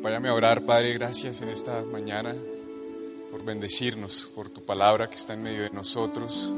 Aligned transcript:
Acompáñame 0.00 0.30
a 0.30 0.34
orar, 0.34 0.64
Padre, 0.64 0.94
gracias 0.94 1.42
en 1.42 1.50
esta 1.50 1.82
mañana 1.82 2.34
por 3.30 3.44
bendecirnos, 3.44 4.30
por 4.34 4.48
tu 4.48 4.62
palabra 4.62 5.10
que 5.10 5.16
está 5.16 5.34
en 5.34 5.42
medio 5.42 5.60
de 5.60 5.68
nosotros. 5.68 6.50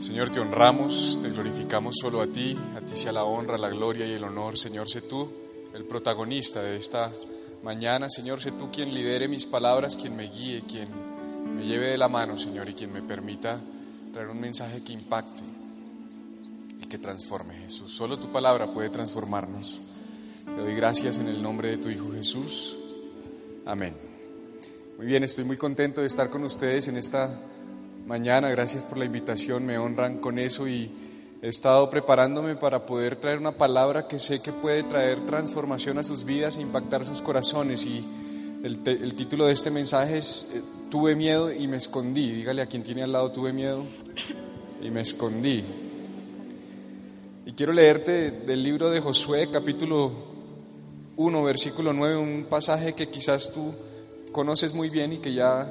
Señor, 0.00 0.28
te 0.28 0.38
honramos, 0.38 1.18
te 1.22 1.30
glorificamos 1.30 1.94
solo 1.98 2.20
a 2.20 2.26
ti, 2.26 2.58
a 2.76 2.82
ti 2.82 2.98
sea 2.98 3.10
la 3.10 3.24
honra, 3.24 3.56
la 3.56 3.70
gloria 3.70 4.04
y 4.04 4.12
el 4.12 4.22
honor. 4.22 4.58
Señor, 4.58 4.90
sé 4.90 5.00
tú 5.00 5.32
el 5.72 5.86
protagonista 5.86 6.60
de 6.62 6.76
esta 6.76 7.10
mañana. 7.62 8.10
Señor, 8.10 8.38
sé 8.38 8.52
tú 8.52 8.70
quien 8.70 8.92
lidere 8.92 9.26
mis 9.26 9.46
palabras, 9.46 9.96
quien 9.96 10.14
me 10.14 10.24
guíe, 10.24 10.60
quien 10.68 10.88
me 11.56 11.64
lleve 11.64 11.86
de 11.86 11.96
la 11.96 12.08
mano, 12.08 12.36
Señor, 12.36 12.68
y 12.68 12.74
quien 12.74 12.92
me 12.92 13.00
permita 13.00 13.58
traer 14.12 14.28
un 14.28 14.40
mensaje 14.40 14.84
que 14.84 14.92
impacte 14.92 15.42
y 16.82 16.86
que 16.86 16.98
transforme, 16.98 17.54
Jesús. 17.60 17.90
Solo 17.90 18.18
tu 18.18 18.30
palabra 18.30 18.70
puede 18.70 18.90
transformarnos. 18.90 20.02
Te 20.44 20.56
doy 20.56 20.74
gracias 20.74 21.18
en 21.18 21.26
el 21.28 21.42
nombre 21.42 21.70
de 21.70 21.78
tu 21.78 21.88
Hijo 21.88 22.12
Jesús. 22.12 22.78
Amén. 23.64 23.94
Muy 24.98 25.06
bien, 25.06 25.24
estoy 25.24 25.44
muy 25.44 25.56
contento 25.56 26.02
de 26.02 26.06
estar 26.06 26.28
con 26.28 26.44
ustedes 26.44 26.86
en 26.88 26.98
esta 26.98 27.40
mañana. 28.06 28.50
Gracias 28.50 28.84
por 28.84 28.98
la 28.98 29.06
invitación, 29.06 29.64
me 29.64 29.78
honran 29.78 30.18
con 30.18 30.38
eso 30.38 30.68
y 30.68 30.90
he 31.40 31.48
estado 31.48 31.88
preparándome 31.88 32.56
para 32.56 32.84
poder 32.84 33.16
traer 33.16 33.38
una 33.38 33.52
palabra 33.52 34.06
que 34.06 34.18
sé 34.18 34.40
que 34.40 34.52
puede 34.52 34.82
traer 34.82 35.24
transformación 35.24 35.96
a 35.98 36.02
sus 36.02 36.24
vidas 36.24 36.58
e 36.58 36.60
impactar 36.60 37.06
sus 37.06 37.22
corazones. 37.22 37.84
Y 37.86 38.04
el, 38.62 39.14
título 39.14 39.46
de 39.46 39.54
este 39.54 39.70
mensaje 39.70 40.18
es 40.18 40.52
eh, 40.54 40.62
Tuve 40.90 41.16
miedo 41.16 41.50
y 41.50 41.66
me 41.68 41.78
escondí. 41.78 42.30
Dígale 42.30 42.60
a 42.60 42.66
quien 42.66 42.82
tiene 42.82 43.02
al 43.02 43.12
lado, 43.12 43.32
tuve 43.32 43.52
miedo 43.54 43.82
y 44.82 44.90
me 44.90 45.00
escondí. 45.00 45.64
Y 47.46 47.52
quiero 47.52 47.72
leerte 47.72 48.30
del 48.30 48.62
libro 48.62 48.90
de 48.90 49.00
Josué, 49.00 49.48
capítulo 49.50 50.33
1, 51.16 51.42
versículo 51.44 51.92
9, 51.92 52.16
un 52.16 52.46
pasaje 52.48 52.94
que 52.94 53.08
quizás 53.08 53.52
tú 53.52 53.72
conoces 54.32 54.74
muy 54.74 54.90
bien 54.90 55.12
y 55.12 55.18
que 55.18 55.32
ya 55.32 55.70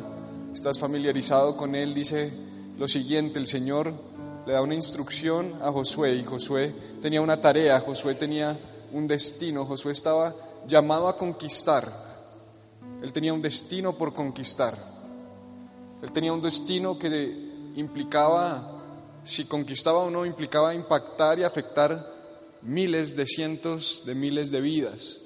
estás 0.54 0.80
familiarizado 0.80 1.58
con 1.58 1.76
él. 1.76 1.94
Dice 1.94 2.32
lo 2.78 2.88
siguiente, 2.88 3.40
el 3.40 3.48
Señor 3.48 3.94
le 4.46 4.54
da 4.54 4.62
una 4.62 4.76
instrucción 4.76 5.54
a 5.62 5.72
Josué 5.72 6.16
y 6.16 6.24
Josué 6.24 6.74
tenía 7.02 7.22
una 7.22 7.42
tarea, 7.42 7.80
Josué 7.82 8.16
tenía 8.16 8.58
un 8.94 9.08
destino, 9.08 9.66
Josué 9.66 9.92
estaba 9.92 10.34
llamado 10.68 11.10
a 11.10 11.18
conquistar. 11.18 11.90
Él 13.02 13.12
tenía 13.12 13.34
un 13.34 13.42
destino 13.42 13.94
por 13.94 14.14
conquistar. 14.14 14.78
Él 16.02 16.12
tenía 16.12 16.32
un 16.32 16.42
destino 16.42 16.98
que 16.98 17.28
implicaba, 17.76 18.82
si 19.26 19.44
conquistaba 19.44 20.00
o 20.00 20.10
no, 20.10 20.26
implicaba 20.26 20.74
impactar 20.74 21.40
y 21.40 21.44
afectar 21.44 22.14
miles 22.62 23.16
de 23.16 23.26
cientos 23.26 24.04
de 24.06 24.16
miles 24.16 24.52
de 24.52 24.62
vidas. 24.62 25.23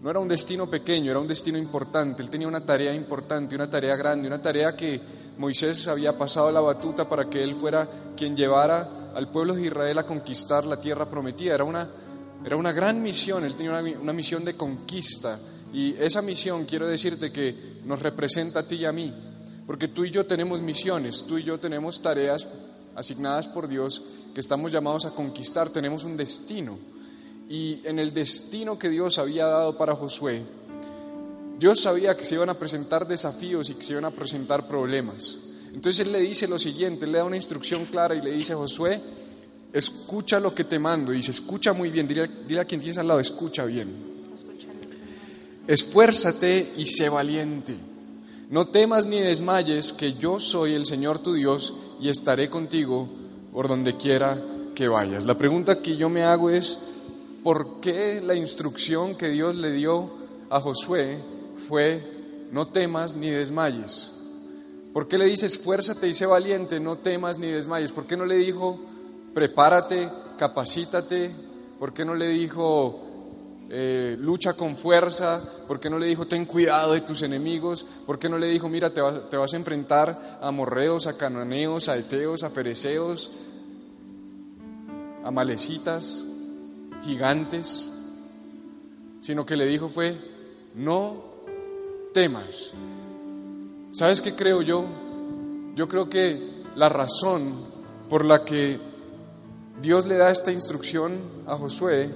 No 0.00 0.08
era 0.08 0.18
un 0.18 0.28
destino 0.28 0.66
pequeño, 0.66 1.10
era 1.10 1.20
un 1.20 1.28
destino 1.28 1.58
importante. 1.58 2.22
Él 2.22 2.30
tenía 2.30 2.48
una 2.48 2.64
tarea 2.64 2.94
importante, 2.94 3.54
una 3.54 3.68
tarea 3.68 3.96
grande, 3.96 4.28
una 4.28 4.40
tarea 4.40 4.74
que 4.74 4.98
Moisés 5.36 5.88
había 5.88 6.16
pasado 6.16 6.50
la 6.50 6.60
batuta 6.60 7.06
para 7.06 7.28
que 7.28 7.42
él 7.42 7.54
fuera 7.54 7.86
quien 8.16 8.34
llevara 8.34 9.12
al 9.14 9.30
pueblo 9.30 9.54
de 9.54 9.66
Israel 9.66 9.98
a 9.98 10.06
conquistar 10.06 10.64
la 10.64 10.78
tierra 10.78 11.08
prometida. 11.10 11.54
Era 11.54 11.64
una, 11.64 11.86
era 12.42 12.56
una 12.56 12.72
gran 12.72 13.02
misión, 13.02 13.44
él 13.44 13.54
tenía 13.54 13.78
una, 13.78 14.00
una 14.00 14.12
misión 14.14 14.42
de 14.42 14.54
conquista. 14.54 15.38
Y 15.70 15.94
esa 15.96 16.22
misión, 16.22 16.64
quiero 16.64 16.86
decirte 16.86 17.30
que 17.30 17.80
nos 17.84 18.00
representa 18.00 18.60
a 18.60 18.66
ti 18.66 18.76
y 18.76 18.84
a 18.86 18.92
mí, 18.92 19.12
porque 19.66 19.88
tú 19.88 20.06
y 20.06 20.10
yo 20.10 20.24
tenemos 20.24 20.62
misiones, 20.62 21.24
tú 21.24 21.36
y 21.36 21.44
yo 21.44 21.60
tenemos 21.60 22.00
tareas 22.00 22.48
asignadas 22.96 23.48
por 23.48 23.68
Dios 23.68 24.02
que 24.34 24.40
estamos 24.40 24.72
llamados 24.72 25.04
a 25.04 25.10
conquistar, 25.10 25.68
tenemos 25.68 26.04
un 26.04 26.16
destino. 26.16 26.78
Y 27.50 27.80
en 27.84 27.98
el 27.98 28.14
destino 28.14 28.78
que 28.78 28.88
Dios 28.88 29.18
había 29.18 29.44
dado 29.44 29.76
para 29.76 29.96
Josué, 29.96 30.40
Dios 31.58 31.80
sabía 31.80 32.16
que 32.16 32.24
se 32.24 32.36
iban 32.36 32.48
a 32.48 32.54
presentar 32.54 33.08
desafíos 33.08 33.68
y 33.68 33.74
que 33.74 33.82
se 33.82 33.92
iban 33.92 34.04
a 34.04 34.12
presentar 34.12 34.68
problemas. 34.68 35.36
Entonces 35.74 36.06
Él 36.06 36.12
le 36.12 36.20
dice 36.20 36.46
lo 36.46 36.60
siguiente, 36.60 37.08
le 37.08 37.18
da 37.18 37.24
una 37.24 37.34
instrucción 37.34 37.86
clara 37.86 38.14
y 38.14 38.22
le 38.22 38.30
dice 38.30 38.52
a 38.52 38.56
Josué, 38.56 39.00
escucha 39.72 40.38
lo 40.38 40.54
que 40.54 40.62
te 40.62 40.78
mando. 40.78 41.12
Y 41.12 41.16
dice, 41.16 41.32
escucha 41.32 41.72
muy 41.72 41.90
bien, 41.90 42.06
dile, 42.06 42.30
dile 42.46 42.60
a 42.60 42.64
quien 42.64 42.80
tienes 42.80 42.98
al 42.98 43.08
lado, 43.08 43.18
escucha 43.18 43.64
bien. 43.64 43.88
Esfuérzate 45.66 46.74
y 46.76 46.86
sé 46.86 47.08
valiente. 47.08 47.74
No 48.48 48.66
temas 48.66 49.06
ni 49.06 49.18
desmayes, 49.18 49.92
que 49.92 50.14
yo 50.14 50.38
soy 50.38 50.74
el 50.74 50.86
Señor 50.86 51.18
tu 51.18 51.34
Dios 51.34 51.74
y 52.00 52.10
estaré 52.10 52.48
contigo 52.48 53.08
por 53.52 53.66
donde 53.66 53.96
quiera 53.96 54.40
que 54.76 54.86
vayas. 54.86 55.24
La 55.24 55.36
pregunta 55.36 55.82
que 55.82 55.96
yo 55.96 56.08
me 56.08 56.22
hago 56.22 56.50
es, 56.50 56.78
¿por 57.42 57.80
qué 57.80 58.20
la 58.22 58.34
instrucción 58.34 59.14
que 59.14 59.28
Dios 59.28 59.54
le 59.54 59.72
dio 59.72 60.10
a 60.50 60.60
Josué 60.60 61.18
fue, 61.56 62.46
no 62.52 62.68
temas 62.68 63.16
ni 63.16 63.30
desmayes? 63.30 64.12
¿Por 64.92 65.06
qué 65.08 65.18
le 65.18 65.26
dice, 65.26 65.46
esfuérzate 65.46 66.08
y 66.08 66.14
sé 66.14 66.26
valiente, 66.26 66.80
no 66.80 66.98
temas 66.98 67.38
ni 67.38 67.46
desmayes? 67.48 67.92
¿Por 67.92 68.06
qué 68.06 68.16
no 68.16 68.26
le 68.26 68.36
dijo, 68.36 68.78
prepárate, 69.34 70.10
capacítate? 70.36 71.30
¿Por 71.78 71.92
qué 71.92 72.04
no 72.04 72.14
le 72.16 72.28
dijo, 72.28 73.00
eh, 73.70 74.16
lucha 74.18 74.54
con 74.54 74.76
fuerza? 74.76 75.40
¿Por 75.68 75.78
qué 75.78 75.88
no 75.88 75.98
le 75.98 76.06
dijo, 76.06 76.26
ten 76.26 76.44
cuidado 76.44 76.92
de 76.94 77.02
tus 77.02 77.22
enemigos? 77.22 77.86
¿Por 78.04 78.18
qué 78.18 78.28
no 78.28 78.36
le 78.36 78.48
dijo, 78.48 78.68
mira, 78.68 78.92
te, 78.92 79.00
vas- 79.00 79.28
te 79.30 79.36
vas 79.36 79.54
a 79.54 79.56
enfrentar 79.56 80.38
a 80.42 80.50
morreos, 80.50 81.06
a 81.06 81.16
cananeos, 81.16 81.88
a 81.88 81.96
eteos, 81.96 82.42
a 82.42 82.50
fereceos, 82.50 83.30
a 85.22 85.30
malecitas, 85.30 86.24
gigantes? 87.02 87.90
Sino 89.20 89.44
que 89.44 89.56
le 89.56 89.66
dijo 89.66 89.88
fue, 89.88 90.16
no 90.74 91.24
temas. 92.12 92.72
¿Sabes 93.92 94.20
qué 94.20 94.34
creo 94.34 94.62
yo? 94.62 94.84
Yo 95.74 95.88
creo 95.88 96.08
que 96.08 96.62
la 96.74 96.88
razón 96.88 97.54
por 98.08 98.24
la 98.24 98.44
que 98.44 98.78
Dios 99.82 100.06
le 100.06 100.16
da 100.16 100.30
esta 100.30 100.52
instrucción 100.52 101.18
a 101.46 101.56
Josué 101.56 102.10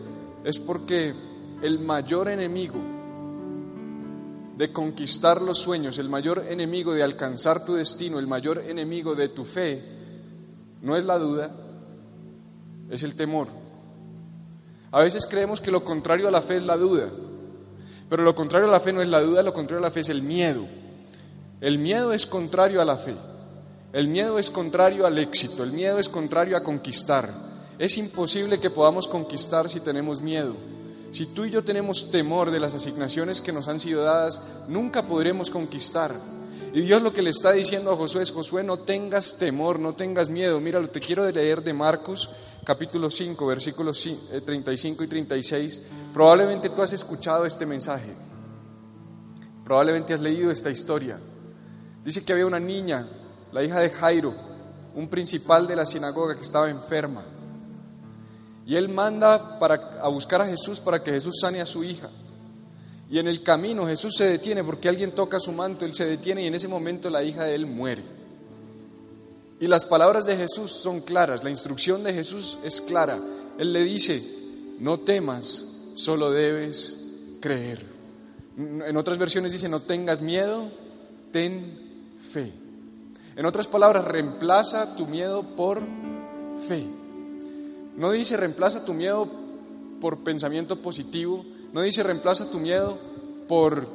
es 0.45 0.59
porque 0.59 1.15
el 1.63 1.79
mayor 1.79 2.29
enemigo 2.29 2.79
de 4.57 4.73
conquistar 4.73 5.43
los 5.43 5.59
sueños, 5.59 5.99
el 5.99 6.09
mayor 6.09 6.45
enemigo 6.49 6.95
de 6.95 7.03
alcanzar 7.03 7.65
tu 7.65 7.75
destino, 7.75 8.19
el 8.19 8.27
mayor 8.27 8.59
enemigo 8.59 9.15
de 9.15 9.29
tu 9.29 9.45
fe, 9.45 9.83
no 10.83 10.97
es 10.97 11.05
la 11.05 11.19
duda, 11.19 11.51
es 12.91 13.03
el 13.03 13.17
temor. 13.17 13.49
A 14.95 15.01
veces 15.01 15.27
creemos 15.27 15.61
que 15.61 15.73
lo 15.73 15.83
contrario 15.83 16.29
a 16.29 16.31
la 16.31 16.41
fe 16.41 16.55
es 16.55 16.63
la 16.63 16.77
duda, 16.77 17.09
pero 18.09 18.23
lo 18.23 18.33
contrario 18.37 18.69
a 18.69 18.71
la 18.71 18.79
fe 18.79 18.93
no 18.93 19.03
es 19.03 19.09
la 19.09 19.21
duda, 19.21 19.43
lo 19.43 19.53
contrario 19.53 19.81
a 19.81 19.89
la 19.89 19.91
fe 19.91 19.99
es 19.99 20.09
el 20.09 20.23
miedo. 20.23 20.69
El 21.61 21.81
miedo 21.81 22.13
es 22.13 22.27
contrario 22.27 22.81
a 22.81 22.85
la 22.85 22.97
fe. 22.97 23.17
El 23.93 24.07
miedo 24.07 24.39
es 24.39 24.51
contrario 24.51 25.05
al 25.05 25.19
éxito. 25.19 25.65
El 25.65 25.73
miedo 25.73 25.99
es 25.99 26.09
contrario 26.09 26.57
a 26.57 26.63
conquistar. 26.63 27.29
Es 27.77 27.99
imposible 27.99 28.61
que 28.61 28.71
podamos 28.71 29.09
conquistar 29.09 29.69
si 29.69 29.81
tenemos 29.81 30.23
miedo. 30.23 30.55
Si 31.11 31.27
tú 31.27 31.45
y 31.45 31.51
yo 31.51 31.65
tenemos 31.65 32.13
temor 32.13 32.53
de 32.53 32.61
las 32.61 32.77
asignaciones 32.77 33.41
que 33.41 33.53
nos 33.53 33.67
han 33.67 33.81
sido 33.81 34.05
dadas, 34.05 34.43
nunca 34.69 35.09
podremos 35.09 35.51
conquistar. 35.51 36.15
Y 36.75 36.81
Dios 36.81 37.01
lo 37.01 37.13
que 37.13 37.23
le 37.23 37.31
está 37.31 37.53
diciendo 37.53 37.93
a 37.93 37.97
Josué 37.97 38.25
es, 38.25 38.33
Josué, 38.33 38.65
no 38.65 38.81
tengas 38.81 39.39
temor, 39.39 39.79
no 39.79 39.95
tengas 39.95 40.29
miedo. 40.29 40.61
Mira, 40.61 40.81
lo 40.81 40.89
te 40.91 40.99
quiero 41.01 41.25
leer 41.31 41.63
de 41.63 41.73
Marcos 41.73 42.29
capítulo 42.65 43.09
5, 43.11 43.47
versículos 43.47 44.05
ci- 44.05 44.19
eh, 44.33 44.41
35 44.41 45.05
y 45.05 45.07
36. 45.07 45.83
Probablemente 46.13 46.71
tú 46.71 46.83
has 46.83 46.93
escuchado 46.93 47.47
este 47.47 47.65
mensaje. 47.65 48.13
Probablemente 49.65 50.15
has 50.15 50.21
leído 50.21 50.51
esta 50.51 50.69
historia. 50.71 51.19
Dice 52.05 52.25
que 52.25 52.33
había 52.33 52.47
una 52.47 52.59
niña, 52.61 53.09
la 53.53 53.63
hija 53.63 53.79
de 53.81 53.91
Jairo, 53.91 54.35
un 54.97 55.09
principal 55.09 55.69
de 55.69 55.77
la 55.77 55.87
sinagoga 55.87 56.35
que 56.35 56.43
estaba 56.43 56.69
enferma. 56.69 57.23
Y 58.67 58.75
él 58.75 58.89
manda 58.89 59.61
para, 59.61 59.75
a 60.03 60.09
buscar 60.09 60.41
a 60.43 60.47
Jesús 60.47 60.81
para 60.81 61.03
que 61.03 61.13
Jesús 61.13 61.37
sane 61.41 61.61
a 61.61 61.67
su 61.67 61.85
hija. 61.85 62.11
Y 63.15 63.21
en 63.21 63.29
el 63.29 63.45
camino 63.45 63.87
Jesús 63.87 64.17
se 64.17 64.29
detiene 64.29 64.65
porque 64.65 64.89
alguien 64.89 65.13
toca 65.13 65.39
su 65.39 65.53
manto, 65.53 65.85
él 65.85 65.95
se 65.95 66.05
detiene 66.05 66.43
y 66.43 66.47
en 66.49 66.55
ese 66.57 66.67
momento 66.67 67.09
la 67.09 67.23
hija 67.23 67.45
de 67.45 67.55
él 67.55 67.65
muere. 67.65 68.03
Y 69.61 69.69
las 69.69 69.85
palabras 69.85 70.27
de 70.27 70.37
Jesús 70.37 70.73
son 70.73 71.01
claras, 71.01 71.45
la 71.45 71.51
instrucción 71.51 72.03
de 72.03 72.13
Jesús 72.13 72.59
es 72.65 72.81
clara. 72.81 73.21
Él 73.57 73.73
le 73.73 73.85
dice, 73.85 74.21
no 74.81 74.99
temas, 74.99 75.65
solo 75.95 76.33
debes 76.33 77.05
creer. 77.41 77.87
En 78.59 78.97
otras 78.97 79.17
versiones 79.17 79.53
dice, 79.53 79.69
no 79.69 79.79
tengas 79.79 80.21
miedo, 80.21 80.73
ten 81.31 82.17
fe. 82.19 82.53
En 83.37 83.47
otras 83.47 83.69
palabras, 83.69 84.07
reemplaza 84.07 84.97
tu 84.97 85.07
miedo 85.07 85.55
por 85.55 85.81
fe. 86.67 86.85
No 87.97 88.11
dice 88.11 88.37
reemplaza 88.37 88.85
tu 88.85 88.93
miedo 88.93 89.31
por 90.01 90.25
pensamiento 90.25 90.83
positivo, 90.83 91.47
no 91.75 91.83
dice 91.83 92.05
reemplaza 92.05 92.49
tu 92.51 92.61
miedo 92.61 92.99
por 93.49 93.89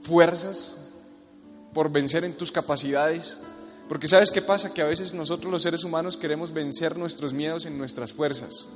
fuerzas, 0.00 0.78
por 1.74 1.92
vencer 1.92 2.24
en 2.24 2.32
tus 2.32 2.50
capacidades, 2.50 3.38
porque 3.86 4.08
sabes 4.08 4.30
qué 4.30 4.40
pasa, 4.40 4.72
que 4.72 4.80
a 4.80 4.86
veces 4.86 5.12
nosotros 5.12 5.52
los 5.52 5.62
seres 5.62 5.84
humanos 5.84 6.16
queremos 6.16 6.54
vencer 6.54 6.96
nuestros 6.96 7.34
miedos 7.34 7.66
en 7.66 7.76
nuestras 7.76 8.14
fuerzas. 8.14 8.66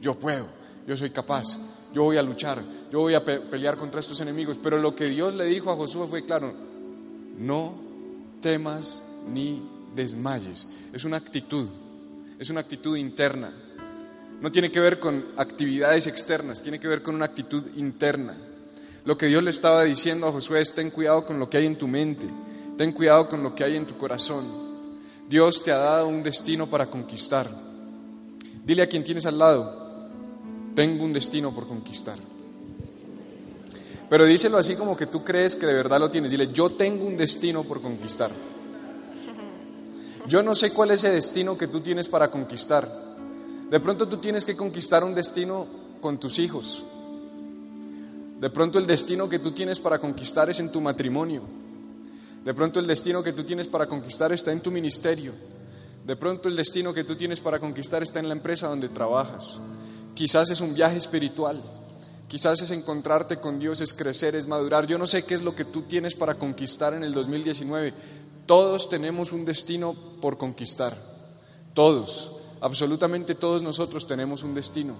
Yo 0.00 0.18
puedo, 0.18 0.48
yo 0.88 0.96
soy 0.96 1.10
capaz, 1.10 1.56
yo 1.94 2.02
voy 2.02 2.16
a 2.16 2.22
luchar, 2.22 2.60
yo 2.90 2.98
voy 2.98 3.14
a 3.14 3.24
pelear 3.24 3.78
contra 3.78 4.00
estos 4.00 4.20
enemigos, 4.20 4.58
pero 4.60 4.76
lo 4.78 4.96
que 4.96 5.04
Dios 5.06 5.34
le 5.34 5.44
dijo 5.44 5.70
a 5.70 5.76
Josué 5.76 6.08
fue 6.08 6.26
claro, 6.26 6.52
no 7.38 7.74
temas 8.42 9.04
ni 9.32 9.62
desmayes, 9.94 10.66
es 10.92 11.04
una 11.04 11.16
actitud, 11.16 11.68
es 12.40 12.50
una 12.50 12.58
actitud 12.58 12.96
interna. 12.96 13.67
No 14.40 14.52
tiene 14.52 14.70
que 14.70 14.80
ver 14.80 15.00
con 15.00 15.24
actividades 15.36 16.06
externas, 16.06 16.62
tiene 16.62 16.78
que 16.78 16.88
ver 16.88 17.02
con 17.02 17.14
una 17.14 17.24
actitud 17.24 17.64
interna. 17.76 18.36
Lo 19.04 19.18
que 19.18 19.26
Dios 19.26 19.42
le 19.42 19.50
estaba 19.50 19.84
diciendo 19.84 20.28
a 20.28 20.32
Josué 20.32 20.60
es 20.60 20.74
ten 20.74 20.90
cuidado 20.90 21.24
con 21.24 21.38
lo 21.38 21.48
que 21.50 21.56
hay 21.56 21.66
en 21.66 21.76
tu 21.76 21.88
mente, 21.88 22.28
ten 22.76 22.92
cuidado 22.92 23.28
con 23.28 23.42
lo 23.42 23.54
que 23.54 23.64
hay 23.64 23.76
en 23.76 23.86
tu 23.86 23.96
corazón. 23.96 24.44
Dios 25.28 25.64
te 25.64 25.72
ha 25.72 25.78
dado 25.78 26.08
un 26.08 26.22
destino 26.22 26.66
para 26.66 26.86
conquistar. 26.86 27.48
Dile 28.64 28.82
a 28.82 28.88
quien 28.88 29.02
tienes 29.02 29.26
al 29.26 29.38
lado, 29.38 30.08
tengo 30.74 31.04
un 31.04 31.12
destino 31.12 31.52
por 31.52 31.66
conquistar. 31.66 32.18
Pero 34.08 34.24
díselo 34.24 34.56
así 34.56 34.74
como 34.74 34.96
que 34.96 35.06
tú 35.06 35.24
crees 35.24 35.56
que 35.56 35.66
de 35.66 35.74
verdad 35.74 36.00
lo 36.00 36.10
tienes. 36.10 36.30
Dile, 36.30 36.50
yo 36.52 36.70
tengo 36.70 37.04
un 37.04 37.16
destino 37.16 37.64
por 37.64 37.82
conquistar. 37.82 38.30
Yo 40.26 40.42
no 40.42 40.54
sé 40.54 40.72
cuál 40.72 40.92
es 40.92 41.04
ese 41.04 41.12
destino 41.12 41.58
que 41.58 41.68
tú 41.68 41.80
tienes 41.80 42.08
para 42.08 42.30
conquistar. 42.30 43.07
De 43.70 43.80
pronto 43.80 44.08
tú 44.08 44.16
tienes 44.16 44.44
que 44.44 44.56
conquistar 44.56 45.04
un 45.04 45.14
destino 45.14 45.66
con 46.00 46.18
tus 46.18 46.38
hijos. 46.38 46.84
De 48.40 48.50
pronto 48.50 48.78
el 48.78 48.86
destino 48.86 49.28
que 49.28 49.38
tú 49.38 49.50
tienes 49.50 49.80
para 49.80 49.98
conquistar 49.98 50.48
es 50.48 50.60
en 50.60 50.70
tu 50.72 50.80
matrimonio. 50.80 51.42
De 52.44 52.54
pronto 52.54 52.80
el 52.80 52.86
destino 52.86 53.22
que 53.22 53.32
tú 53.32 53.44
tienes 53.44 53.66
para 53.66 53.86
conquistar 53.86 54.32
está 54.32 54.52
en 54.52 54.60
tu 54.60 54.70
ministerio. 54.70 55.32
De 56.06 56.16
pronto 56.16 56.48
el 56.48 56.56
destino 56.56 56.94
que 56.94 57.04
tú 57.04 57.16
tienes 57.16 57.40
para 57.40 57.58
conquistar 57.58 58.02
está 58.02 58.20
en 58.20 58.28
la 58.28 58.34
empresa 58.34 58.68
donde 58.68 58.88
trabajas. 58.88 59.58
Quizás 60.14 60.50
es 60.50 60.60
un 60.60 60.72
viaje 60.72 60.96
espiritual. 60.96 61.62
Quizás 62.28 62.62
es 62.62 62.70
encontrarte 62.70 63.38
con 63.38 63.58
Dios, 63.58 63.80
es 63.80 63.92
crecer, 63.92 64.34
es 64.34 64.46
madurar. 64.46 64.86
Yo 64.86 64.98
no 64.98 65.06
sé 65.06 65.24
qué 65.24 65.34
es 65.34 65.42
lo 65.42 65.54
que 65.54 65.64
tú 65.64 65.82
tienes 65.82 66.14
para 66.14 66.34
conquistar 66.34 66.94
en 66.94 67.02
el 67.02 67.12
2019. 67.12 67.92
Todos 68.46 68.88
tenemos 68.88 69.32
un 69.32 69.44
destino 69.44 69.94
por 70.20 70.38
conquistar. 70.38 70.96
Todos. 71.74 72.37
Absolutamente 72.60 73.34
todos 73.34 73.62
nosotros 73.62 74.06
tenemos 74.06 74.42
un 74.42 74.54
destino. 74.54 74.94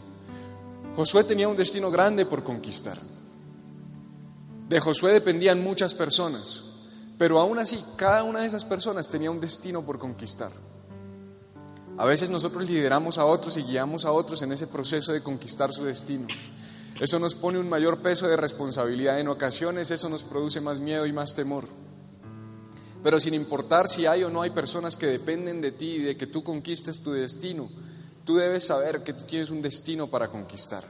Josué 0.95 1.25
tenía 1.25 1.49
un 1.49 1.57
destino 1.57 1.91
grande 1.91 2.27
por 2.27 2.43
conquistar. 2.43 2.99
De 4.69 4.81
Josué 4.81 5.13
dependían 5.13 5.63
muchas 5.63 5.95
personas, 5.95 6.65
pero 7.17 7.41
aún 7.41 7.59
así 7.59 7.83
cada 7.97 8.23
una 8.23 8.41
de 8.41 8.47
esas 8.47 8.65
personas 8.65 9.09
tenía 9.09 9.31
un 9.31 9.41
destino 9.41 9.83
por 9.83 9.99
conquistar. 9.99 10.53
A 11.97 12.05
veces 12.05 12.31
nosotros 12.31 12.63
lideramos 12.69 13.19
a 13.19 13.25
otros 13.25 13.57
y 13.57 13.63
guiamos 13.63 14.05
a 14.05 14.13
otros 14.13 14.43
en 14.43 14.53
ese 14.53 14.69
proceso 14.69 15.13
de 15.13 15.23
conquistar 15.23 15.73
su 15.73 15.85
destino. 15.85 16.29
Eso 17.01 17.19
nos 17.19 17.35
pone 17.35 17.59
un 17.59 17.69
mayor 17.69 18.03
peso 18.03 18.29
de 18.29 18.37
responsabilidad. 18.37 19.19
En 19.19 19.29
ocasiones 19.29 19.91
eso 19.91 20.09
nos 20.09 20.25
produce 20.25 20.61
más 20.61 20.81
miedo 20.81 21.07
y 21.07 21.13
más 21.13 21.35
temor. 21.35 21.65
Pero 23.03 23.21
sin 23.21 23.35
importar 23.35 23.89
si 23.89 24.07
hay 24.07 24.25
o 24.25 24.31
no 24.31 24.43
hay 24.43 24.51
personas 24.51 24.97
que 24.97 25.07
dependen 25.07 25.61
de 25.61 25.73
ti 25.73 25.97
y 25.97 26.03
de 26.03 26.17
que 26.17 26.27
tú 26.27 26.43
conquistes 26.43 27.01
tu 27.01 27.13
destino, 27.13 27.69
tú 28.25 28.37
debes 28.37 28.67
saber 28.67 29.03
que 29.03 29.13
tú 29.13 29.25
tienes 29.25 29.51
un 29.51 29.63
destino 29.63 30.09
para 30.09 30.29
conquistar. 30.29 30.85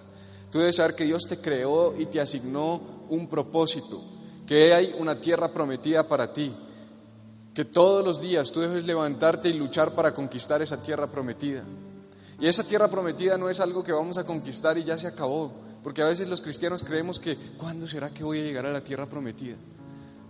Tú 0.51 0.59
debes 0.59 0.77
saber 0.77 0.95
que 0.95 1.05
Dios 1.05 1.27
te 1.29 1.39
creó 1.39 1.95
y 1.99 2.07
te 2.07 2.21
asignó 2.21 2.81
un 3.11 3.29
propósito, 3.29 4.03
que 4.47 4.73
hay 4.73 4.95
una 4.99 5.21
tierra 5.21 5.53
prometida 5.53 6.09
para 6.09 6.33
ti, 6.33 6.51
que 7.53 7.67
todos 7.67 8.05
los 8.05 8.21
días 8.21 8.51
tú 8.51 8.61
debes 8.61 8.87
levantarte 8.87 9.51
y 9.51 9.53
luchar 9.53 9.95
para 9.95 10.15
conquistar 10.15 10.63
esa 10.63 10.83
tierra 10.83 11.07
prometida. 11.07 11.65
Y 12.41 12.47
esa 12.47 12.65
tierra 12.65 12.89
prometida 12.89 13.37
no 13.37 13.51
es 13.51 13.61
algo 13.61 13.85
que 13.85 13.93
vamos 13.93 14.17
a 14.17 14.25
conquistar 14.25 14.79
y 14.79 14.85
ya 14.85 14.97
se 14.97 15.07
acabó, 15.07 15.53
porque 15.83 16.03
a 16.03 16.07
veces 16.07 16.29
los 16.29 16.41
cristianos 16.41 16.83
creemos 16.83 17.19
que, 17.19 17.37
¿cuándo 17.59 17.87
será 17.87 18.11
que 18.11 18.25
voy 18.25 18.41
a 18.41 18.45
llegar 18.45 18.65
a 18.65 18.73
la 18.73 18.83
tierra 18.83 19.07
prometida? 19.07 19.57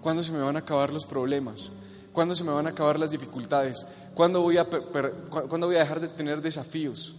¿Cuándo 0.01 0.23
se 0.23 0.33
me 0.33 0.41
van 0.41 0.57
a 0.57 0.61
acabar 0.61 0.93
los 0.93 1.07
problemas? 1.07 1.71
¿Cuándo 2.13 2.35
se 2.35 2.45
me 2.45 2.53
van 2.53 2.67
a 2.67 2.71
acabar 2.71 2.99
las 2.99 3.11
dificultades? 3.11 3.87
¿Cuándo 4.15 4.43
voy 4.43 4.59
a, 4.59 4.65
¿cuándo 4.65 5.67
voy 5.67 5.77
a 5.77 5.81
dejar 5.81 6.01
de 6.01 6.09
tener 6.09 6.43
desafíos? 6.43 7.15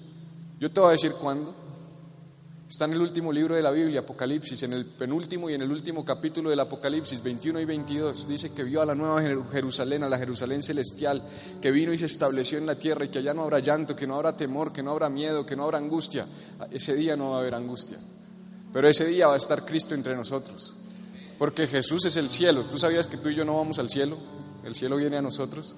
Yo 0.60 0.70
te 0.72 0.80
voy 0.80 0.90
a 0.90 0.92
decir 0.94 1.14
cuándo. 1.14 1.56
Está 2.70 2.86
en 2.86 2.94
el 2.94 3.02
último 3.02 3.34
libro 3.34 3.56
de 3.56 3.64
la 3.64 3.72
Biblia, 3.72 4.02
Apocalipsis, 4.02 4.62
en 4.62 4.74
el 4.74 4.86
penúltimo 4.86 5.50
y 5.50 5.56
en 5.56 5.64
el 5.64 5.72
último 5.72 6.06
capítulo 6.06 6.52
del 6.52 6.60
Apocalipsis, 6.60 7.24
21 7.24 7.62
y 7.62 7.66
22. 7.66 8.28
Dice 8.28 8.54
que 8.54 8.64
vio 8.64 8.82
a 8.82 8.86
la 8.86 8.94
nueva 8.94 9.24
Jerusalén, 9.52 10.04
a 10.04 10.10
la 10.10 10.20
Jerusalén 10.20 10.62
celestial, 10.62 11.24
que 11.60 11.72
vino 11.72 11.92
y 11.92 11.98
se 11.98 12.06
estableció 12.06 12.60
en 12.60 12.68
la 12.68 12.76
tierra 12.76 13.06
y 13.06 13.08
que 13.08 13.20
allá 13.20 13.34
no 13.34 13.42
habrá 13.42 13.58
llanto, 13.58 13.96
que 13.96 14.06
no 14.06 14.16
habrá 14.16 14.38
temor, 14.38 14.72
que 14.72 14.84
no 14.84 14.92
habrá 14.92 15.10
miedo, 15.10 15.48
que 15.48 15.56
no 15.56 15.64
habrá 15.64 15.80
angustia. 15.80 16.28
Ese 16.70 16.94
día 16.94 17.16
no 17.16 17.32
va 17.32 17.38
a 17.38 17.40
haber 17.40 17.56
angustia. 17.56 17.98
Pero 18.72 18.88
ese 18.88 19.08
día 19.08 19.26
va 19.26 19.34
a 19.34 19.38
estar 19.38 19.66
Cristo 19.66 19.96
entre 19.96 20.16
nosotros. 20.16 20.76
Porque 21.40 21.66
Jesús 21.68 22.06
es 22.06 22.18
el 22.18 22.30
cielo. 22.30 22.64
¿Tú 22.70 22.78
sabías 22.78 23.08
que 23.08 23.18
tú 23.18 23.30
y 23.30 23.36
yo 23.36 23.46
no 23.46 23.56
vamos 23.56 23.80
al 23.80 23.90
cielo? 23.90 24.18
El 24.66 24.76
cielo 24.76 24.98
viene 24.98 25.18
a 25.18 25.22
nosotros. 25.22 25.76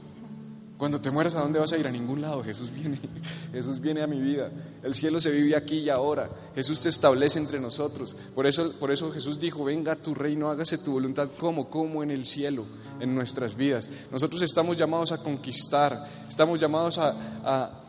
Cuando 0.76 1.00
te 1.00 1.12
mueras, 1.12 1.36
¿a 1.36 1.42
dónde 1.42 1.60
vas 1.60 1.72
a 1.72 1.78
ir? 1.78 1.86
A 1.86 1.92
ningún 1.92 2.20
lado. 2.20 2.44
Jesús 2.44 2.74
viene. 2.74 3.00
Jesús 3.54 3.80
viene 3.80 4.02
a 4.02 4.08
mi 4.08 4.20
vida. 4.20 4.52
El 4.82 4.96
cielo 4.96 5.20
se 5.20 5.30
vive 5.30 5.56
aquí 5.56 5.78
y 5.78 5.90
ahora. 5.92 6.32
Jesús 6.56 6.80
se 6.80 6.90
establece 6.90 7.38
entre 7.38 7.60
nosotros. 7.60 8.16
Por 8.34 8.48
eso, 8.48 8.72
por 8.80 8.90
eso 8.90 9.12
Jesús 9.12 9.40
dijo, 9.40 9.64
venga 9.64 9.96
tu 9.96 10.16
reino, 10.16 10.50
hágase 10.50 10.80
tu 10.80 10.94
voluntad 10.94 11.30
como, 11.38 11.70
como 11.70 12.02
en 12.02 12.10
el 12.10 12.26
cielo, 12.26 12.66
en 13.00 13.14
nuestras 13.14 13.56
vidas. 13.56 13.92
Nosotros 14.12 14.42
estamos 14.42 14.76
llamados 14.76 15.12
a 15.12 15.20
conquistar, 15.20 16.10
estamos 16.28 16.60
llamados 16.60 16.98
a, 16.98 17.14
a, 17.44 17.84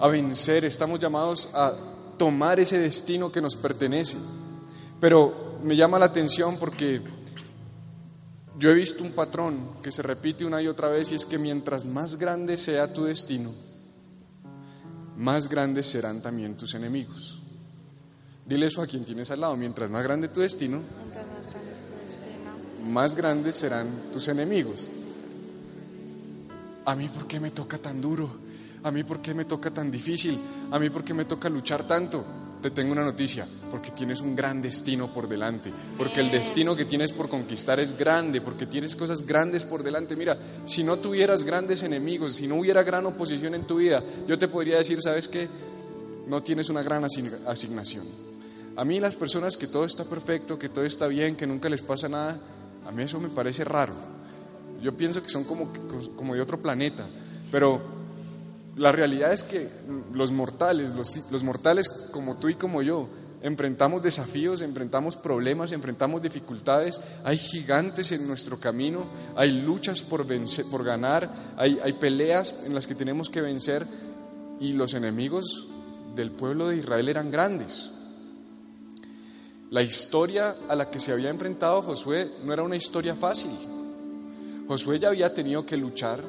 a 0.00 0.08
vencer, 0.08 0.64
estamos 0.64 0.98
llamados 0.98 1.48
a 1.54 1.74
tomar 2.18 2.58
ese 2.58 2.80
destino 2.80 3.30
que 3.30 3.40
nos 3.40 3.54
pertenece. 3.54 4.16
Pero 4.98 5.51
me 5.62 5.76
llama 5.76 5.98
la 5.98 6.06
atención 6.06 6.56
porque 6.58 7.00
yo 8.58 8.70
he 8.70 8.74
visto 8.74 9.02
un 9.02 9.12
patrón 9.12 9.70
que 9.82 9.92
se 9.92 10.02
repite 10.02 10.44
una 10.44 10.60
y 10.60 10.68
otra 10.68 10.88
vez 10.88 11.12
y 11.12 11.14
es 11.14 11.26
que 11.26 11.38
mientras 11.38 11.86
más 11.86 12.16
grande 12.16 12.56
sea 12.58 12.92
tu 12.92 13.04
destino, 13.04 13.52
más 15.16 15.48
grandes 15.48 15.86
serán 15.86 16.20
también 16.20 16.56
tus 16.56 16.74
enemigos. 16.74 17.40
Dile 18.44 18.66
eso 18.66 18.82
a 18.82 18.86
quien 18.86 19.04
tienes 19.04 19.30
al 19.30 19.40
lado, 19.40 19.56
mientras 19.56 19.90
más 19.90 20.02
grande 20.02 20.28
tu 20.28 20.40
destino, 20.40 20.80
más 22.88 23.14
grandes 23.14 23.54
serán 23.56 23.88
tus 24.12 24.26
enemigos. 24.28 24.90
A 26.84 26.96
mí, 26.96 27.08
¿por 27.08 27.28
qué 27.28 27.38
me 27.38 27.52
toca 27.52 27.78
tan 27.78 28.00
duro? 28.00 28.28
A 28.82 28.90
mí, 28.90 29.04
¿por 29.04 29.22
qué 29.22 29.32
me 29.32 29.44
toca 29.44 29.70
tan 29.70 29.90
difícil? 29.90 30.36
A 30.72 30.78
mí, 30.80 30.90
¿por 30.90 31.04
qué 31.04 31.14
me 31.14 31.24
toca 31.24 31.48
luchar 31.48 31.86
tanto? 31.86 32.41
Te 32.62 32.70
tengo 32.70 32.92
una 32.92 33.04
noticia, 33.04 33.46
porque 33.70 33.90
tienes 33.90 34.20
un 34.20 34.34
gran 34.34 34.62
destino 34.62 35.12
por 35.12 35.28
delante, 35.28 35.70
porque 35.98 36.20
el 36.20 36.30
destino 36.30 36.74
que 36.74 36.84
tienes 36.84 37.12
por 37.12 37.28
conquistar 37.28 37.80
es 37.80 37.98
grande, 37.98 38.40
porque 38.40 38.66
tienes 38.66 38.96
cosas 38.96 39.26
grandes 39.26 39.64
por 39.64 39.82
delante. 39.82 40.16
Mira, 40.16 40.38
si 40.64 40.84
no 40.84 40.96
tuvieras 40.96 41.44
grandes 41.44 41.82
enemigos, 41.82 42.34
si 42.34 42.46
no 42.46 42.56
hubiera 42.56 42.82
gran 42.82 43.04
oposición 43.04 43.54
en 43.54 43.66
tu 43.66 43.76
vida, 43.76 44.02
yo 44.26 44.38
te 44.38 44.48
podría 44.48 44.78
decir, 44.78 45.02
¿sabes 45.02 45.28
qué? 45.28 45.48
No 46.28 46.42
tienes 46.42 46.70
una 46.70 46.82
gran 46.82 47.04
asignación. 47.04 48.04
A 48.76 48.84
mí 48.84 49.00
las 49.00 49.16
personas 49.16 49.56
que 49.56 49.66
todo 49.66 49.84
está 49.84 50.04
perfecto, 50.04 50.58
que 50.58 50.70
todo 50.70 50.86
está 50.86 51.06
bien, 51.08 51.36
que 51.36 51.46
nunca 51.46 51.68
les 51.68 51.82
pasa 51.82 52.08
nada, 52.08 52.38
a 52.86 52.92
mí 52.92 53.02
eso 53.02 53.20
me 53.20 53.28
parece 53.28 53.64
raro. 53.64 53.92
Yo 54.80 54.96
pienso 54.96 55.22
que 55.22 55.28
son 55.28 55.44
como, 55.44 55.72
como 56.16 56.34
de 56.34 56.40
otro 56.40 56.60
planeta, 56.62 57.06
pero 57.50 58.01
la 58.76 58.92
realidad 58.92 59.32
es 59.32 59.44
que 59.44 59.68
los 60.14 60.32
mortales, 60.32 60.92
los, 61.30 61.42
mortales 61.42 61.88
como 62.10 62.38
tú 62.38 62.48
y 62.48 62.54
como 62.54 62.82
yo, 62.82 63.08
enfrentamos 63.42 64.02
desafíos, 64.02 64.62
enfrentamos 64.62 65.16
problemas, 65.16 65.72
enfrentamos 65.72 66.22
dificultades, 66.22 67.00
hay 67.24 67.36
gigantes 67.36 68.12
en 68.12 68.26
nuestro 68.26 68.58
camino, 68.58 69.06
hay 69.36 69.50
luchas 69.50 70.02
por, 70.02 70.26
ganar, 70.84 71.30
hay, 71.56 71.78
hay 71.82 71.92
peleas 71.94 72.62
en 72.64 72.74
las 72.74 72.86
que 72.86 72.94
tenemos 72.94 73.28
que 73.28 73.40
vencer 73.40 73.86
y 74.60 74.72
los 74.72 74.94
enemigos 74.94 75.66
del 76.14 76.30
pueblo 76.30 76.68
de 76.68 76.76
Israel 76.76 77.08
eran 77.08 77.30
grandes. 77.30 77.90
La 79.70 79.82
historia 79.82 80.54
a 80.68 80.76
la 80.76 80.90
que 80.90 81.00
se 81.00 81.12
había 81.12 81.30
enfrentado 81.30 81.82
Josué 81.82 82.30
no 82.44 82.52
era 82.52 82.62
una 82.62 82.76
historia 82.76 83.16
fácil. 83.16 83.52
Josué 84.68 84.98
ya 84.98 85.08
había 85.08 85.32
tenido 85.34 85.66
que 85.66 85.76
luchar, 85.76 86.20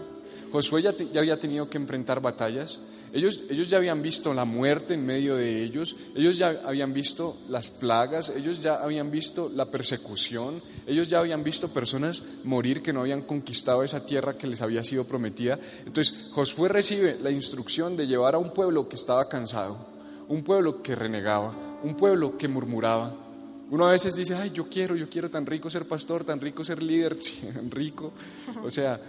Josué 0.53 0.83
ya, 0.83 0.95
ya 0.95 1.19
había 1.19 1.39
tenido 1.39 1.67
que 1.67 1.79
enfrentar 1.79 2.21
batallas, 2.21 2.79
ellos, 3.11 3.41
ellos 3.49 3.71
ya 3.71 3.77
habían 3.77 4.03
visto 4.03 4.35
la 4.35 4.45
muerte 4.45 4.93
en 4.93 5.03
medio 5.03 5.35
de 5.35 5.63
ellos, 5.63 5.95
ellos 6.15 6.37
ya 6.37 6.61
habían 6.63 6.93
visto 6.93 7.35
las 7.49 7.71
plagas, 7.71 8.29
ellos 8.29 8.61
ya 8.61 8.75
habían 8.75 9.09
visto 9.09 9.51
la 9.55 9.65
persecución, 9.65 10.61
ellos 10.85 11.07
ya 11.07 11.17
habían 11.17 11.43
visto 11.43 11.69
personas 11.69 12.21
morir 12.43 12.83
que 12.83 12.93
no 12.93 13.01
habían 13.01 13.23
conquistado 13.23 13.81
esa 13.81 14.05
tierra 14.05 14.37
que 14.37 14.45
les 14.45 14.61
había 14.61 14.83
sido 14.83 15.05
prometida. 15.05 15.57
Entonces 15.87 16.27
Josué 16.29 16.69
recibe 16.69 17.17
la 17.19 17.31
instrucción 17.31 17.97
de 17.97 18.05
llevar 18.05 18.35
a 18.35 18.37
un 18.37 18.53
pueblo 18.53 18.87
que 18.87 18.95
estaba 18.95 19.27
cansado, 19.27 19.75
un 20.27 20.43
pueblo 20.43 20.83
que 20.83 20.93
renegaba, 20.93 21.79
un 21.81 21.95
pueblo 21.95 22.37
que 22.37 22.47
murmuraba. 22.47 23.11
Uno 23.71 23.87
a 23.87 23.91
veces 23.91 24.13
dice, 24.13 24.35
ay, 24.35 24.51
yo 24.53 24.69
quiero, 24.69 24.95
yo 24.95 25.09
quiero 25.09 25.31
tan 25.31 25.47
rico 25.47 25.67
ser 25.67 25.87
pastor, 25.87 26.23
tan 26.23 26.39
rico 26.39 26.63
ser 26.63 26.83
líder, 26.83 27.17
tan 27.55 27.71
rico. 27.71 28.13
O 28.63 28.69
sea, 28.69 28.99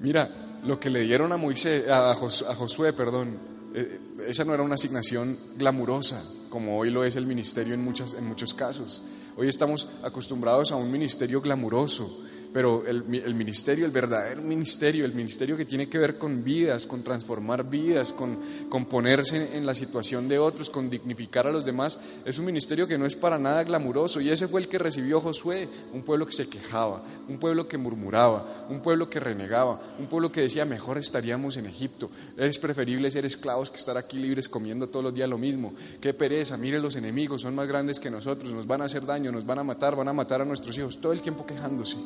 mira, 0.00 0.46
lo 0.66 0.80
que 0.80 0.90
le 0.90 1.02
dieron 1.02 1.32
a 1.32 1.36
Moisés, 1.36 1.88
a, 1.88 2.14
Josué, 2.14 2.92
perdón, 2.92 3.38
eh, 3.72 4.00
esa 4.26 4.44
no 4.44 4.52
era 4.52 4.64
una 4.64 4.74
asignación 4.74 5.38
glamurosa, 5.56 6.20
como 6.50 6.76
hoy 6.76 6.90
lo 6.90 7.04
es 7.04 7.14
el 7.14 7.24
ministerio 7.24 7.72
en, 7.72 7.84
muchas, 7.84 8.14
en 8.14 8.26
muchos 8.26 8.52
casos. 8.52 9.02
Hoy 9.36 9.48
estamos 9.48 9.88
acostumbrados 10.02 10.72
a 10.72 10.76
un 10.76 10.90
ministerio 10.90 11.40
glamuroso, 11.40 12.20
pero 12.56 12.86
el, 12.86 13.04
ministerio, 13.34 13.84
el 13.84 13.90
verdadero 13.90 14.40
ministerio, 14.40 15.04
el 15.04 15.12
ministerio 15.12 15.58
que 15.58 15.66
tiene 15.66 15.90
que 15.90 15.98
ver 15.98 16.16
con 16.16 16.42
vidas, 16.42 16.86
con 16.86 17.02
transformar 17.02 17.68
vidas, 17.68 18.14
con, 18.14 18.38
con 18.70 18.86
ponerse 18.86 19.58
en 19.58 19.66
la 19.66 19.74
situación 19.74 20.26
de 20.26 20.38
otros, 20.38 20.70
con 20.70 20.88
dignificar 20.88 21.46
a 21.46 21.52
los 21.52 21.66
demás, 21.66 21.98
es 22.24 22.38
un 22.38 22.46
ministerio 22.46 22.88
que 22.88 22.96
no 22.96 23.04
es 23.04 23.14
para 23.14 23.38
nada 23.38 23.62
glamuroso. 23.62 24.22
Y 24.22 24.30
ese 24.30 24.48
fue 24.48 24.62
el 24.62 24.68
que 24.68 24.78
recibió 24.78 25.20
Josué, 25.20 25.68
un 25.92 26.00
pueblo 26.00 26.24
que 26.24 26.32
se 26.32 26.48
quejaba, 26.48 27.02
un 27.28 27.36
pueblo 27.36 27.68
que 27.68 27.76
murmuraba, 27.76 28.66
un 28.70 28.80
pueblo 28.80 29.10
que 29.10 29.20
renegaba, 29.20 29.78
un 29.98 30.06
pueblo 30.06 30.32
que 30.32 30.40
decía, 30.40 30.64
mejor 30.64 30.96
estaríamos 30.96 31.58
en 31.58 31.66
Egipto, 31.66 32.10
es 32.38 32.58
preferible 32.58 33.10
ser 33.10 33.26
esclavos 33.26 33.70
que 33.70 33.76
estar 33.76 33.98
aquí 33.98 34.18
libres 34.18 34.48
comiendo 34.48 34.88
todos 34.88 35.04
los 35.04 35.14
días 35.14 35.28
lo 35.28 35.36
mismo. 35.36 35.74
Qué 36.00 36.14
pereza, 36.14 36.56
mire 36.56 36.80
los 36.80 36.96
enemigos, 36.96 37.42
son 37.42 37.54
más 37.54 37.68
grandes 37.68 38.00
que 38.00 38.10
nosotros, 38.10 38.50
nos 38.50 38.66
van 38.66 38.80
a 38.80 38.86
hacer 38.86 39.04
daño, 39.04 39.30
nos 39.30 39.44
van 39.44 39.58
a 39.58 39.62
matar, 39.62 39.94
van 39.94 40.08
a 40.08 40.14
matar 40.14 40.40
a 40.40 40.46
nuestros 40.46 40.78
hijos, 40.78 40.98
todo 41.02 41.12
el 41.12 41.20
tiempo 41.20 41.44
quejándose 41.44 41.98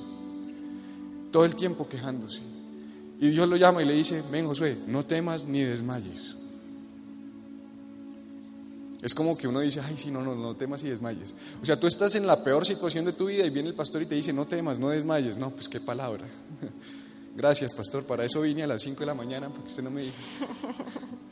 todo 1.30 1.44
el 1.44 1.54
tiempo 1.54 1.88
quejándose. 1.88 2.40
Y 3.20 3.28
Dios 3.30 3.49
lo 3.49 3.56
llama 3.56 3.82
y 3.82 3.87
le 3.87 3.92
dice, 3.92 4.22
ven 4.30 4.46
Josué, 4.46 4.76
no 4.87 5.04
temas 5.04 5.44
ni 5.44 5.62
desmayes. 5.62 6.37
Es 9.02 9.14
como 9.14 9.37
que 9.37 9.49
uno 9.49 9.60
dice, 9.60 9.80
ay, 9.80 9.96
sí, 9.96 10.10
no, 10.10 10.20
no, 10.22 10.34
no 10.34 10.56
temas 10.56 10.82
y 10.84 10.88
desmayes. 10.88 11.34
O 11.62 11.66
sea, 11.66 11.78
tú 11.78 11.87
estás 11.87 12.14
en 12.14 12.26
la 12.26 12.42
peor 12.44 12.66
situación 12.66 13.04
de 13.06 13.12
tu 13.12 13.26
vida 13.26 13.46
y 13.46 13.50
viene 13.50 13.70
el 13.70 13.75
pastor 13.75 14.02
y 14.02 14.06
te 14.06 14.14
dice, 14.14 14.32
no 14.32 14.46
temas, 14.46 14.78
no 14.78 14.90
desmayes. 14.90 15.38
No, 15.38 15.50
pues 15.50 15.68
qué 15.68 15.80
palabra. 15.80 16.26
Gracias, 17.37 17.72
pastor, 17.72 18.04
para 18.04 18.25
eso 18.25 18.42
vine 18.42 18.62
a 18.62 18.66
las 18.66 18.82
5 18.82 19.00
de 19.00 19.06
la 19.06 19.14
mañana, 19.14 19.49
porque 19.49 19.68
usted 19.68 19.82
no 19.82 19.90
me 19.90 20.02
dijo. 20.02 20.16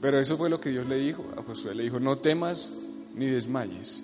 Pero 0.00 0.18
eso 0.18 0.36
fue 0.36 0.50
lo 0.50 0.60
que 0.60 0.70
Dios 0.70 0.86
le 0.86 0.96
dijo 0.96 1.24
a 1.36 1.42
Josué. 1.42 1.74
Le 1.74 1.84
dijo, 1.84 2.00
no 2.00 2.16
temas 2.16 2.74
ni 3.14 3.26
desmayes. 3.26 4.02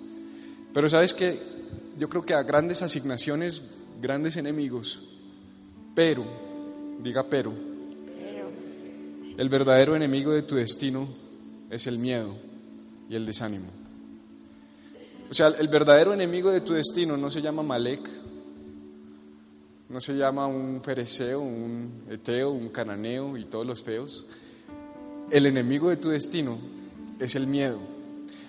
Pero 0.73 0.89
sabes 0.89 1.13
que 1.13 1.56
yo 1.97 2.07
creo 2.09 2.23
que 2.23 2.33
a 2.33 2.43
grandes 2.43 2.81
asignaciones, 2.81 3.63
grandes 4.01 4.37
enemigos, 4.37 5.01
pero, 5.95 6.23
diga 7.01 7.27
pero, 7.27 7.53
el 9.37 9.49
verdadero 9.49 9.95
enemigo 9.95 10.31
de 10.31 10.43
tu 10.43 10.55
destino 10.55 11.07
es 11.69 11.87
el 11.87 11.97
miedo 11.97 12.35
y 13.09 13.15
el 13.15 13.25
desánimo. 13.25 13.67
O 15.29 15.33
sea, 15.33 15.47
el 15.47 15.67
verdadero 15.67 16.13
enemigo 16.13 16.51
de 16.51 16.61
tu 16.61 16.73
destino 16.73 17.17
no 17.17 17.29
se 17.29 17.41
llama 17.41 17.63
Malek, 17.63 18.07
no 19.89 19.99
se 19.99 20.13
llama 20.13 20.47
un 20.47 20.81
fereceo, 20.81 21.39
un 21.39 22.03
eteo, 22.09 22.51
un 22.51 22.69
cananeo 22.69 23.37
y 23.37 23.45
todos 23.45 23.65
los 23.65 23.83
feos. 23.83 24.25
El 25.31 25.45
enemigo 25.45 25.89
de 25.89 25.97
tu 25.97 26.09
destino 26.09 26.57
es 27.19 27.35
el 27.35 27.47
miedo 27.47 27.96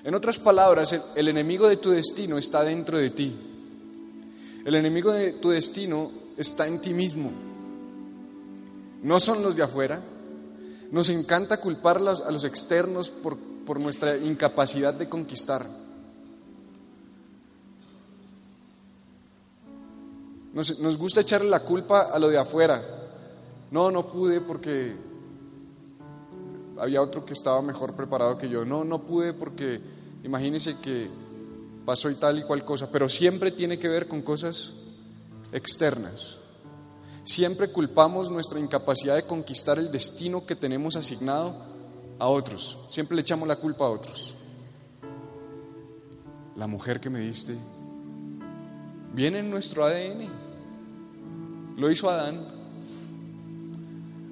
en 0.08 0.14
otras 0.14 0.38
palabras, 0.38 0.98
el, 1.16 1.28
enemigo 1.28 1.68
de 1.68 1.76
tu 1.76 1.90
destino 1.90 2.38
está 2.38 2.64
dentro 2.64 2.96
de 2.96 3.10
ti. 3.10 3.30
El 4.64 4.74
enemigo 4.74 5.12
de 5.12 5.34
tu 5.34 5.50
destino 5.50 6.10
está 6.38 6.66
en 6.66 6.80
ti 6.80 6.94
mismo. 6.94 7.30
No 9.02 9.20
son 9.20 9.42
los 9.42 9.54
de 9.54 9.64
afuera. 9.64 10.00
Nos 10.92 11.10
encanta 11.10 11.60
culpar 11.60 11.98
a 11.98 12.30
los 12.30 12.44
externos 12.44 13.10
por, 13.10 13.36
nuestra 13.78 14.16
incapacidad 14.16 14.94
de 14.94 15.10
conquistar. 15.10 15.66
Nos, 20.54 20.78
nos, 20.78 20.96
gusta 20.96 21.20
echarle 21.20 21.50
la 21.50 21.60
culpa 21.60 22.08
a 22.10 22.18
lo 22.18 22.30
de 22.30 22.38
afuera. 22.38 22.82
No, 23.70 23.90
no 23.90 24.08
pude 24.08 24.40
porque 24.40 24.96
había 26.78 27.02
otro 27.02 27.26
que 27.26 27.34
estaba 27.34 27.60
mejor 27.60 27.92
preparado 27.92 28.38
que 28.38 28.48
yo. 28.48 28.64
No, 28.64 28.84
no 28.84 29.02
pude 29.02 29.34
porque 29.34 29.97
Imagínense 30.24 30.76
que 30.80 31.08
pasó 31.84 32.10
y 32.10 32.16
tal 32.16 32.38
y 32.38 32.42
cual 32.42 32.64
cosa, 32.64 32.90
pero 32.90 33.08
siempre 33.08 33.50
tiene 33.50 33.78
que 33.78 33.88
ver 33.88 34.08
con 34.08 34.22
cosas 34.22 34.74
externas. 35.52 36.38
Siempre 37.24 37.68
culpamos 37.70 38.30
nuestra 38.30 38.58
incapacidad 38.58 39.14
de 39.14 39.26
conquistar 39.26 39.78
el 39.78 39.90
destino 39.90 40.44
que 40.44 40.56
tenemos 40.56 40.96
asignado 40.96 41.56
a 42.18 42.26
otros. 42.26 42.78
Siempre 42.90 43.14
le 43.14 43.22
echamos 43.22 43.46
la 43.48 43.56
culpa 43.56 43.84
a 43.84 43.88
otros. 43.88 44.34
La 46.56 46.66
mujer 46.66 47.00
que 47.00 47.10
me 47.10 47.20
diste 47.20 47.54
viene 49.12 49.38
en 49.38 49.50
nuestro 49.50 49.84
ADN. 49.84 50.28
Lo 51.76 51.90
hizo 51.90 52.10
Adán. 52.10 52.46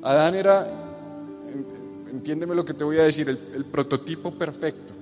Adán 0.03 0.35
era, 0.35 0.67
entiéndeme 2.11 2.55
lo 2.55 2.65
que 2.65 2.75
te 2.75 2.85
voy 2.85 2.99
a 2.99 3.05
decir, 3.05 3.29
el, 3.29 3.39
el 3.55 3.65
prototipo 3.65 4.33
perfecto. 4.33 4.95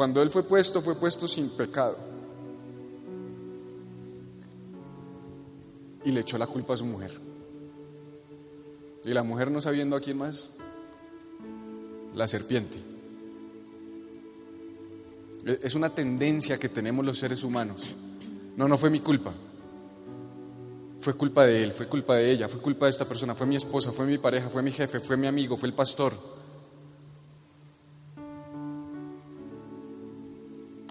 Cuando 0.00 0.22
Él 0.22 0.30
fue 0.30 0.44
puesto, 0.44 0.80
fue 0.80 0.94
puesto 0.94 1.28
sin 1.28 1.50
pecado. 1.50 1.98
Y 6.06 6.10
le 6.10 6.20
echó 6.20 6.38
la 6.38 6.46
culpa 6.46 6.72
a 6.72 6.78
su 6.78 6.86
mujer. 6.86 7.12
Y 9.04 9.10
la 9.10 9.22
mujer 9.22 9.50
no 9.50 9.60
sabiendo 9.60 9.96
a 9.96 10.00
quién 10.00 10.16
más, 10.16 10.52
la 12.14 12.26
serpiente. 12.26 12.78
E-, 15.44 15.60
es 15.64 15.74
una 15.74 15.90
tendencia 15.90 16.58
que 16.58 16.70
tenemos 16.70 17.04
los 17.04 17.18
seres 17.18 17.44
humanos. 17.44 17.94
No, 18.56 18.68
no 18.68 18.78
fue 18.78 18.88
mi 18.88 19.00
culpa. 19.00 19.34
Fue 20.98 21.12
culpa 21.12 21.44
de 21.44 21.62
él, 21.62 21.72
fue 21.72 21.88
culpa 21.88 22.14
de 22.14 22.32
ella, 22.32 22.48
fue 22.48 22.62
culpa 22.62 22.86
de 22.86 22.92
esta 22.92 23.04
persona, 23.04 23.34
fue 23.34 23.46
mi 23.46 23.56
esposa, 23.56 23.92
fue 23.92 24.06
mi 24.06 24.16
pareja, 24.16 24.48
fue 24.48 24.62
mi 24.62 24.72
jefe, 24.72 24.98
fue 24.98 25.18
mi 25.18 25.26
amigo, 25.26 25.58
fue 25.58 25.68
el 25.68 25.74
pastor. 25.74 26.39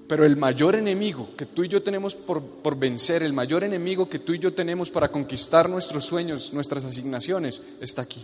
Pero 0.10 0.25
el 0.25 0.38
mayor 0.38 0.74
enemigo 0.74 1.30
que 1.38 1.46
tú 1.46 1.63
y 1.63 1.68
yo 1.68 1.84
tenemos 1.84 2.16
por, 2.16 2.75
vencer, 2.75 3.22
el 3.22 3.32
mayor 3.32 3.63
enemigo 3.63 4.10
que 4.10 4.18
tú 4.18 4.34
y 4.34 4.39
yo 4.39 4.51
tenemos 4.51 4.89
para 4.89 5.10
conquistar 5.10 5.70
nuestros 5.70 6.04
sueños, 6.04 6.51
nuestras 6.51 6.84
asignaciones, 6.84 7.62
está 7.80 8.01
aquí. 8.01 8.24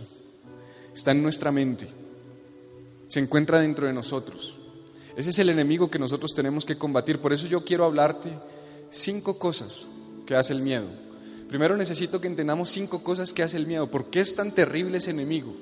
Está 0.92 1.12
en 1.12 1.22
nuestra 1.22 1.52
mente. 1.52 1.86
Se 3.06 3.20
encuentra 3.20 3.60
dentro 3.60 3.86
de 3.86 3.92
nosotros. 3.92 4.58
Ese 5.16 5.30
es 5.30 5.38
el 5.38 5.48
enemigo 5.48 5.88
que 5.88 6.00
nosotros 6.00 6.34
tenemos 6.34 6.64
que 6.64 6.76
combatir. 6.76 7.20
Por 7.20 7.32
eso 7.32 7.46
yo 7.46 7.64
quiero 7.64 7.84
hablarte 7.84 8.30
cinco 8.90 9.38
cosas 9.38 9.86
que 10.26 10.34
hace 10.34 10.54
el 10.54 10.62
miedo. 10.62 10.86
Primero 11.48 11.76
necesito 11.76 12.20
que 12.20 12.26
entendamos 12.26 12.68
cinco 12.68 13.04
cosas 13.04 13.32
que 13.32 13.44
hace 13.44 13.58
el 13.58 13.68
miedo. 13.68 13.88
¿Por 13.88 14.06
qué 14.06 14.18
es 14.18 14.34
tan 14.34 14.50
terrible 14.50 14.98
ese 14.98 15.12
enemigo? 15.12 15.54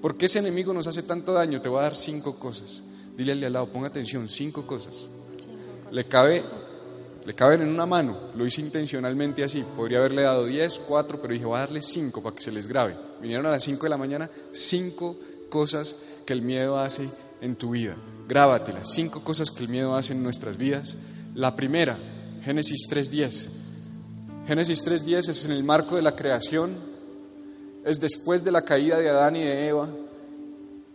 ¿Por 0.00 0.16
qué 0.16 0.24
ese 0.24 0.38
enemigo 0.38 0.72
nos 0.72 0.86
hace 0.86 1.02
tanto 1.02 1.34
daño? 1.34 1.60
Te 1.60 1.68
voy 1.68 1.80
a 1.80 1.82
dar 1.82 1.94
cinco 1.94 2.38
cosas. 2.38 2.80
Dile 3.18 3.32
al 3.32 3.52
lado, 3.52 3.70
ponga 3.70 3.88
atención, 3.88 4.30
cinco 4.30 4.66
cosas 4.66 5.10
le, 5.92 6.04
cabe, 6.04 6.42
le 7.24 7.34
caben 7.34 7.62
en 7.62 7.68
una 7.68 7.86
mano. 7.86 8.18
Lo 8.34 8.44
hice 8.46 8.60
intencionalmente 8.60 9.44
así. 9.44 9.64
Podría 9.76 9.98
haberle 9.98 10.22
dado 10.22 10.46
10, 10.46 10.80
4, 10.88 11.20
pero 11.20 11.32
dije, 11.32 11.44
voy 11.44 11.56
a 11.56 11.60
darle 11.60 11.82
5 11.82 12.22
para 12.22 12.34
que 12.34 12.42
se 12.42 12.50
les 12.50 12.66
grabe. 12.66 12.96
Vinieron 13.20 13.46
a 13.46 13.50
las 13.50 13.62
5 13.62 13.82
de 13.84 13.90
la 13.90 13.96
mañana, 13.96 14.30
5 14.52 15.16
cosas 15.48 15.94
que 16.26 16.32
el 16.32 16.42
miedo 16.42 16.78
hace 16.78 17.08
en 17.40 17.56
tu 17.56 17.70
vida. 17.70 17.96
Grábatelas, 18.26 18.90
5 18.94 19.22
cosas 19.22 19.50
que 19.50 19.62
el 19.62 19.68
miedo 19.68 19.94
hace 19.94 20.14
en 20.14 20.22
nuestras 20.22 20.56
vidas. 20.56 20.96
La 21.34 21.54
primera, 21.54 21.98
Génesis 22.42 22.88
3.10. 22.90 23.50
Génesis 24.46 24.84
3.10 24.84 25.28
es 25.28 25.44
en 25.44 25.52
el 25.52 25.62
marco 25.62 25.96
de 25.96 26.02
la 26.02 26.16
creación, 26.16 26.74
es 27.84 28.00
después 28.00 28.42
de 28.42 28.50
la 28.50 28.62
caída 28.62 28.98
de 28.98 29.08
Adán 29.08 29.36
y 29.36 29.44
de 29.44 29.68
Eva. 29.68 29.88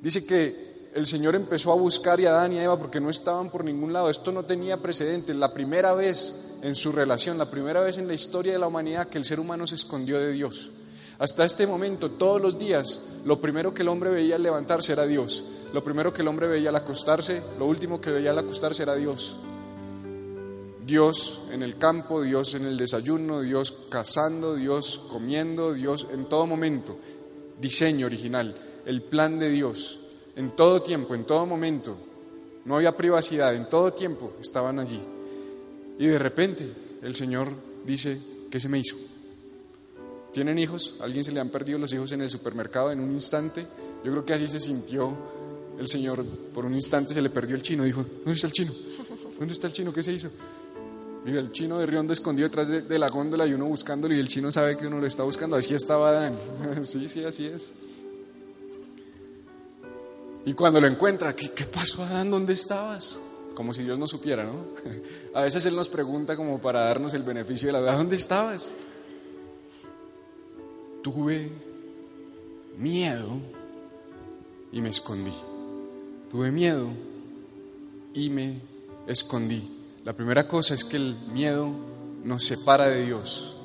Dice 0.02 0.26
que 0.26 0.67
el 0.94 1.06
Señor 1.06 1.36
empezó 1.36 1.72
a 1.72 1.76
buscar 1.76 2.20
a 2.26 2.30
Adán 2.30 2.54
y 2.54 2.60
a 2.60 2.64
Eva 2.64 2.80
porque 2.80 3.00
no 3.00 3.10
estaban 3.10 3.50
por 3.50 3.64
ningún 3.64 3.94
lado. 3.94 4.10
Esto 4.10 4.32
no 4.32 4.44
tenía 4.44 4.78
precedentes. 4.78 5.36
La 5.36 5.54
primera 5.54 5.94
vez 5.94 6.34
en 6.62 6.76
su 6.76 6.92
relación, 6.92 7.38
la 7.38 7.50
primera 7.52 7.82
vez 7.82 7.98
en 7.98 8.08
la 8.08 8.14
historia 8.14 8.54
de 8.54 8.60
la 8.60 8.68
humanidad 8.68 9.08
que 9.08 9.18
el 9.18 9.26
ser 9.26 9.40
humano 9.40 9.68
se 9.68 9.76
escondió 9.76 10.20
de 10.20 10.32
Dios. 10.32 10.72
Hasta 11.20 11.46
este 11.46 11.66
momento, 11.66 12.12
todos 12.12 12.42
los 12.42 12.60
días, 12.60 13.02
lo 13.26 13.42
primero 13.42 13.74
que 13.74 13.82
el 13.82 13.90
hombre 13.90 14.10
veía 14.10 14.36
al 14.36 14.44
levantarse 14.44 14.94
era 14.94 15.06
Dios. 15.06 15.44
Lo 15.74 15.84
primero 15.84 16.14
que 16.14 16.22
el 16.22 16.28
hombre 16.28 16.48
veía 16.48 16.70
al 16.70 16.76
acostarse, 16.76 17.42
lo 17.60 17.66
último 17.66 18.00
que 18.00 18.12
veía 18.12 18.32
al 18.32 18.40
acostarse 18.40 18.84
era 18.84 18.96
Dios. 18.96 19.36
Dios 20.86 21.40
en 21.52 21.64
el 21.64 21.78
campo, 21.78 22.22
Dios 22.22 22.54
en 22.54 22.66
el 22.66 22.78
desayuno, 22.78 23.42
Dios 23.42 23.76
cazando, 23.90 24.56
Dios 24.56 25.02
comiendo, 25.12 25.74
Dios 25.74 26.08
en 26.14 26.30
todo 26.30 26.46
momento. 26.46 26.98
Diseño 27.60 28.06
original, 28.06 28.56
el 28.86 29.02
plan 29.02 29.38
de 29.38 29.50
Dios, 29.50 30.00
en 30.38 30.52
todo 30.52 30.82
tiempo, 30.82 31.16
en 31.16 31.26
todo 31.26 31.46
momento. 31.46 31.98
No 32.64 32.78
había 32.78 32.96
privacidad, 32.96 33.56
en 33.56 33.68
todo 33.68 33.92
tiempo 33.92 34.34
estaban 34.40 34.80
allí. 34.80 35.02
Y 35.98 36.06
de 36.06 36.20
repente 36.20 36.72
el 37.02 37.16
Señor 37.16 37.52
dice, 37.86 38.20
¿qué 38.52 38.60
se 38.60 38.70
me 38.70 38.80
hizo? 38.80 38.96
¿Tienen 40.32 40.60
hijos? 40.60 40.96
¿Alguien 41.00 41.24
se 41.24 41.32
le 41.32 41.40
han 41.40 41.50
perdido 41.50 41.80
los 41.80 41.92
hijos 41.92 42.12
en 42.12 42.22
el 42.22 42.30
supermercado 42.30 42.92
en 42.92 43.00
un 43.00 43.12
instante? 43.12 43.66
Yo 44.04 44.12
creo 44.12 44.26
que 44.26 44.34
así 44.34 44.48
se 44.48 44.60
sintió 44.60 45.12
el 45.80 45.88
Señor. 45.88 46.24
Por 46.54 46.66
un 46.66 46.76
instante 46.76 47.16
se 47.16 47.22
le 47.22 47.32
perdió 47.32 47.56
el 47.56 47.64
chino. 47.64 47.84
Dijo, 47.84 48.06
¿dónde 48.24 48.34
está 48.34 48.46
el 48.46 48.54
chino? 48.54 48.72
¿Dónde 49.40 49.54
está 49.54 49.66
el 49.66 49.74
chino? 49.74 49.92
¿Qué 49.92 50.04
se 50.04 50.14
hizo? 50.14 50.30
Mira, 51.26 51.40
el 51.40 51.52
chino 51.52 51.80
de 51.80 51.88
Riondo 51.88 52.14
escondido 52.14 52.48
detrás 52.48 52.68
de, 52.68 53.00
la 53.00 53.10
góndola 53.10 53.48
y 53.48 53.54
uno 53.54 53.66
buscándolo 53.66 54.14
y 54.14 54.20
el 54.20 54.28
chino 54.28 54.52
sabe 54.52 54.78
que 54.78 54.86
uno 54.86 55.00
lo 55.00 55.08
está 55.08 55.24
buscando. 55.24 55.56
Así 55.56 55.74
estaba 55.74 56.10
Adán. 56.10 56.38
sí, 56.84 57.10
sí, 57.10 57.24
así 57.24 57.48
es. 57.48 57.74
Y 60.48 60.54
cuando 60.54 60.80
lo 60.80 60.88
encuentra, 60.88 61.36
¿qué, 61.36 61.52
qué 61.52 61.66
pasó 61.66 62.04
Adán? 62.04 62.32
¿Dónde 62.32 62.54
estabas? 62.54 63.20
Como 63.54 63.74
si 63.74 63.84
Dios 63.84 64.00
no 64.00 64.08
supiera, 64.08 64.46
¿no? 64.46 64.54
A 65.34 65.42
veces 65.42 65.66
Él 65.66 65.76
nos 65.76 65.90
pregunta 65.90 66.38
como 66.38 66.62
para 66.62 66.86
darnos 66.86 67.14
el 67.16 67.24
beneficio 67.24 67.68
de 67.68 67.74
la 67.74 67.82
verdad. 67.82 67.98
¿Dónde 67.98 68.16
estabas? 68.16 68.74
Tuve 71.04 71.50
miedo 72.78 73.42
y 74.72 74.80
me 74.80 74.88
escondí. 74.88 75.34
Tuve 76.32 76.50
miedo 76.50 76.92
y 78.14 78.30
me 78.30 78.62
escondí. 79.06 79.70
La 80.06 80.14
primera 80.14 80.48
cosa 80.48 80.76
es 80.76 80.86
que 80.86 80.96
el 80.96 81.18
miedo 81.34 81.74
nos 82.24 82.46
separa 82.46 82.88
de 82.88 83.06
Dios. 83.06 83.58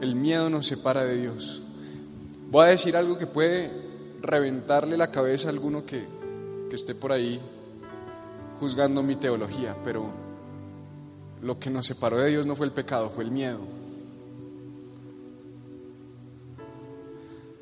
El 0.00 0.16
miedo 0.16 0.50
nos 0.50 0.66
separa 0.66 1.04
de 1.04 1.16
Dios. 1.16 1.62
Voy 2.50 2.64
a 2.66 2.70
decir 2.70 2.96
algo 2.96 3.16
que 3.18 3.28
puede 3.28 3.87
reventarle 4.20 4.96
la 4.96 5.10
cabeza 5.10 5.48
a 5.48 5.52
alguno 5.52 5.84
que, 5.84 6.06
que 6.68 6.76
esté 6.76 6.94
por 6.94 7.12
ahí 7.12 7.40
juzgando 8.58 9.02
mi 9.02 9.16
teología, 9.16 9.76
pero 9.84 10.10
lo 11.42 11.58
que 11.58 11.70
nos 11.70 11.86
separó 11.86 12.18
de 12.18 12.30
Dios 12.30 12.46
no 12.46 12.56
fue 12.56 12.66
el 12.66 12.72
pecado, 12.72 13.10
fue 13.10 13.24
el 13.24 13.30
miedo. 13.30 13.60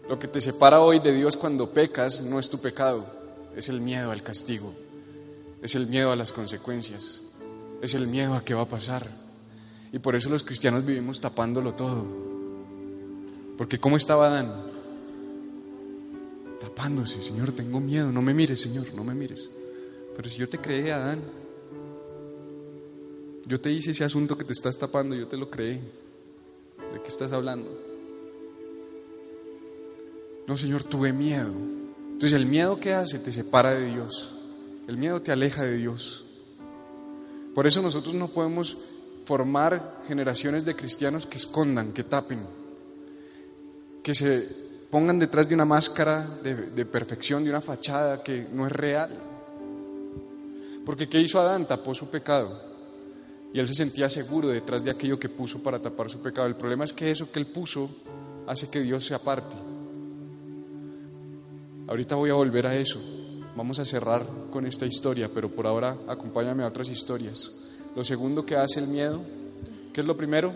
Lo 0.09 0.19
que 0.19 0.29
te 0.29 0.41
separa 0.41 0.81
hoy 0.81 1.01
de 1.01 1.13
Dios 1.13 1.37
cuando 1.37 1.71
pecas 1.71 2.23
no 2.23 2.39
es 2.39 2.49
tu 2.49 2.61
pecado, 2.61 3.05
es 3.57 3.69
el 3.69 3.81
miedo 3.81 4.13
al 4.13 4.23
castigo 4.23 4.73
es 5.63 5.75
el 5.75 5.87
miedo 5.89 6.13
a 6.13 6.17
las 6.17 6.33
consecuencias, 6.33 7.23
es 7.83 7.95
el 7.95 8.07
miedo 8.07 8.35
a 8.35 8.45
qué 8.45 8.55
va 8.55 8.63
a 8.63 8.69
pasar. 8.69 9.09
Y 9.93 9.99
por 9.99 10.15
eso 10.15 10.29
los 10.29 10.45
cristianos 10.45 10.85
vivimos 10.85 11.21
tapándolo 11.21 11.75
todo. 11.75 12.05
Porque 13.57 13.81
¿cómo 13.81 13.97
estaba 13.97 14.27
Adán? 14.27 14.53
Tapándose, 16.61 17.23
Señor, 17.23 17.53
tengo 17.53 17.81
miedo, 17.81 18.11
no 18.11 18.23
me 18.23 18.33
mires, 18.33 18.61
Señor, 18.61 18.93
no 18.95 19.05
me 19.05 19.15
mires. 19.15 19.51
Pero 20.17 20.31
si 20.31 20.39
yo 20.39 20.49
te 20.49 20.59
creé, 20.59 20.93
Adán, 20.93 21.21
yo 23.47 23.61
te 23.61 23.71
hice 23.71 23.91
ese 23.91 24.05
asunto 24.05 24.37
que 24.37 24.45
te 24.45 24.53
estás 24.53 24.79
tapando, 24.79 25.15
yo 25.15 25.29
te 25.29 25.37
lo 25.37 25.51
creé. 25.51 25.81
¿De 26.93 27.03
qué 27.03 27.09
estás 27.09 27.33
hablando? 27.33 27.71
No, 30.47 30.57
Señor, 30.57 30.85
tuve 30.85 31.13
miedo. 31.13 31.53
Entonces 32.13 32.33
el 32.33 32.47
miedo 32.47 32.81
que 32.81 32.95
hace 32.95 33.19
te 33.19 33.31
separa 33.33 33.75
de 33.75 33.87
Dios. 33.93 34.35
El 34.89 34.97
miedo 34.97 35.21
te 35.21 35.33
aleja 35.33 35.63
de 35.63 35.77
Dios. 35.77 36.25
Por 37.55 37.67
eso 37.67 37.83
nosotros 37.83 38.15
no 38.15 38.29
podemos 38.29 38.79
formar 39.25 40.03
generaciones 40.07 40.65
de 40.65 40.77
cristianos 40.77 41.27
que 41.27 41.37
escondan, 41.37 41.93
que 41.93 42.05
tapen, 42.05 42.41
que 44.03 44.15
se 44.15 44.66
pongan 44.91 45.19
detrás 45.19 45.49
de 45.49 45.55
una 45.55 45.65
máscara 45.65 46.27
de, 46.43 46.87
perfección, 46.87 47.45
de 47.45 47.51
una 47.51 47.61
fachada 47.61 48.23
que 48.23 48.47
no 48.53 48.67
es 48.67 48.73
real. 48.73 49.11
Porque 50.85 51.09
¿qué 51.09 51.21
hizo 51.21 51.41
Adán? 51.41 51.67
Tapó 51.67 51.95
su 51.95 52.09
pecado. 52.09 52.61
Y 53.53 53.59
él 53.59 53.67
se 53.67 53.75
sentía 53.75 54.09
seguro 54.11 54.49
detrás 54.49 54.85
de 54.85 54.91
aquello 54.91 55.19
que 55.19 55.29
puso 55.29 55.63
para 55.63 55.81
tapar 55.81 56.11
su 56.11 56.21
pecado. 56.21 56.47
El 56.47 56.57
problema 56.57 56.85
es 56.85 56.93
que 56.93 57.11
eso 57.11 57.31
que 57.31 57.39
él 57.39 57.47
puso 57.47 57.89
hace 58.47 58.69
que 58.69 58.81
Dios 58.81 59.05
se 59.05 59.15
aparte. 59.15 59.57
Ahorita 61.89 62.15
voy 62.15 62.31
a 62.31 62.35
volver 62.35 62.67
a 62.67 62.77
eso. 62.77 63.01
Vamos 63.57 63.79
a 63.79 63.85
cerrar 63.85 64.27
con 64.51 64.67
esta 64.67 64.87
historia, 64.87 65.31
pero 65.33 65.49
por 65.49 65.67
ahora 65.67 65.97
acompáñame 66.07 66.63
a 66.63 66.69
otras 66.69 66.91
historias. 66.91 67.51
Lo 67.95 68.05
segundo 68.05 68.45
que 68.45 68.57
hace 68.57 68.81
el 68.81 68.89
miedo, 68.89 69.21
¿qué 69.93 70.03
es 70.03 70.07
lo 70.07 70.17
primero? 70.17 70.53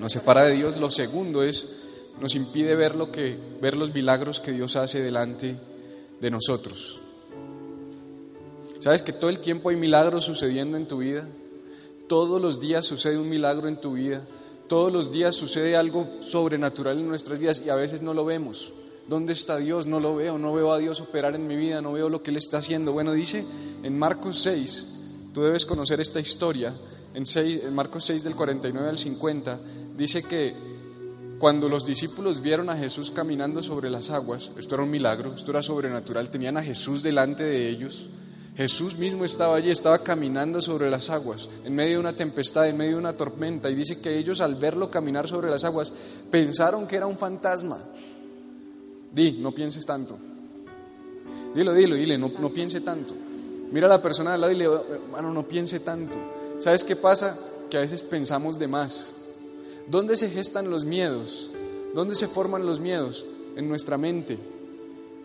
Nos 0.00 0.12
separa 0.12 0.42
de 0.42 0.56
Dios. 0.56 0.76
Lo 0.76 0.90
segundo 0.90 1.44
es 1.44 1.83
nos 2.20 2.34
impide 2.34 2.74
ver 2.74 2.94
lo 2.94 3.10
que 3.10 3.36
ver 3.60 3.76
los 3.76 3.92
milagros 3.92 4.40
que 4.40 4.52
Dios 4.52 4.76
hace 4.76 5.00
delante 5.00 5.56
de 6.20 6.30
nosotros. 6.30 6.98
¿Sabes 8.78 9.02
que 9.02 9.12
todo 9.12 9.30
el 9.30 9.38
tiempo 9.38 9.70
hay 9.70 9.76
milagros 9.76 10.24
sucediendo 10.24 10.76
en 10.76 10.86
tu 10.86 10.98
vida? 10.98 11.26
Todos 12.06 12.40
los 12.40 12.60
días 12.60 12.86
sucede 12.86 13.18
un 13.18 13.28
milagro 13.28 13.68
en 13.68 13.80
tu 13.80 13.94
vida. 13.94 14.22
Todos 14.68 14.92
los 14.92 15.10
días 15.10 15.34
sucede 15.34 15.76
algo 15.76 16.08
sobrenatural 16.20 16.98
en 16.98 17.08
nuestras 17.08 17.38
vidas 17.38 17.62
y 17.64 17.70
a 17.70 17.74
veces 17.74 18.02
no 18.02 18.14
lo 18.14 18.24
vemos. 18.24 18.72
¿Dónde 19.08 19.34
está 19.34 19.58
Dios? 19.58 19.86
No 19.86 20.00
lo 20.00 20.16
veo, 20.16 20.38
no 20.38 20.54
veo 20.54 20.72
a 20.72 20.78
Dios 20.78 21.00
operar 21.00 21.34
en 21.34 21.46
mi 21.46 21.56
vida, 21.56 21.82
no 21.82 21.92
veo 21.92 22.08
lo 22.08 22.22
que 22.22 22.30
Él 22.30 22.38
está 22.38 22.58
haciendo. 22.58 22.92
Bueno, 22.92 23.12
dice 23.12 23.44
en 23.82 23.98
Marcos 23.98 24.40
6, 24.42 24.86
tú 25.34 25.42
debes 25.42 25.66
conocer 25.66 26.00
esta 26.00 26.20
historia, 26.20 26.74
en, 27.12 27.26
6, 27.26 27.64
en 27.64 27.74
Marcos 27.74 28.04
6 28.04 28.24
del 28.24 28.34
49 28.34 28.88
al 28.88 28.98
50, 28.98 29.60
dice 29.96 30.22
que 30.22 30.54
cuando 31.38 31.68
los 31.68 31.84
discípulos 31.84 32.40
vieron 32.40 32.70
a 32.70 32.76
Jesús 32.76 33.10
caminando 33.10 33.62
sobre 33.62 33.90
las 33.90 34.10
aguas, 34.10 34.52
esto 34.58 34.76
era 34.76 34.84
un 34.84 34.90
milagro, 34.90 35.34
esto 35.34 35.50
era 35.50 35.62
sobrenatural, 35.62 36.30
tenían 36.30 36.56
a 36.56 36.62
Jesús 36.62 37.02
delante 37.02 37.44
de 37.44 37.68
ellos, 37.68 38.08
Jesús 38.56 38.96
mismo 38.96 39.24
estaba 39.24 39.56
allí, 39.56 39.70
estaba 39.70 39.98
caminando 39.98 40.60
sobre 40.60 40.88
las 40.88 41.10
aguas, 41.10 41.48
en 41.64 41.74
medio 41.74 41.94
de 41.94 41.98
una 41.98 42.14
tempestad, 42.14 42.68
en 42.68 42.76
medio 42.76 42.92
de 42.92 42.98
una 42.98 43.16
tormenta, 43.16 43.68
y 43.68 43.74
dice 43.74 44.00
que 44.00 44.16
ellos 44.16 44.40
al 44.40 44.54
verlo 44.54 44.90
caminar 44.90 45.26
sobre 45.26 45.50
las 45.50 45.64
aguas 45.64 45.92
pensaron 46.30 46.86
que 46.86 46.96
era 46.96 47.06
un 47.06 47.18
fantasma. 47.18 47.78
Di, 49.12 49.32
no 49.32 49.52
pienses 49.52 49.84
tanto. 49.84 50.16
Dilo, 51.54 51.72
dilo, 51.72 51.96
dile, 51.96 52.16
no, 52.16 52.30
no 52.38 52.52
piense 52.52 52.80
tanto. 52.80 53.14
Mira 53.72 53.86
a 53.86 53.90
la 53.90 54.02
persona 54.02 54.34
al 54.34 54.40
lado 54.40 54.52
y 54.52 54.56
le 54.56 54.64
hermano, 54.66 55.32
no 55.32 55.48
piense 55.48 55.80
tanto. 55.80 56.16
¿Sabes 56.60 56.84
qué 56.84 56.94
pasa? 56.94 57.36
Que 57.68 57.76
a 57.76 57.80
veces 57.80 58.04
pensamos 58.04 58.58
de 58.58 58.68
más. 58.68 59.23
¿Dónde 59.86 60.16
se 60.16 60.30
gestan 60.30 60.70
los 60.70 60.84
miedos? 60.84 61.50
¿Dónde 61.94 62.14
se 62.14 62.28
forman 62.28 62.66
los 62.66 62.80
miedos? 62.80 63.26
En 63.56 63.68
nuestra 63.68 63.98
mente. 63.98 64.38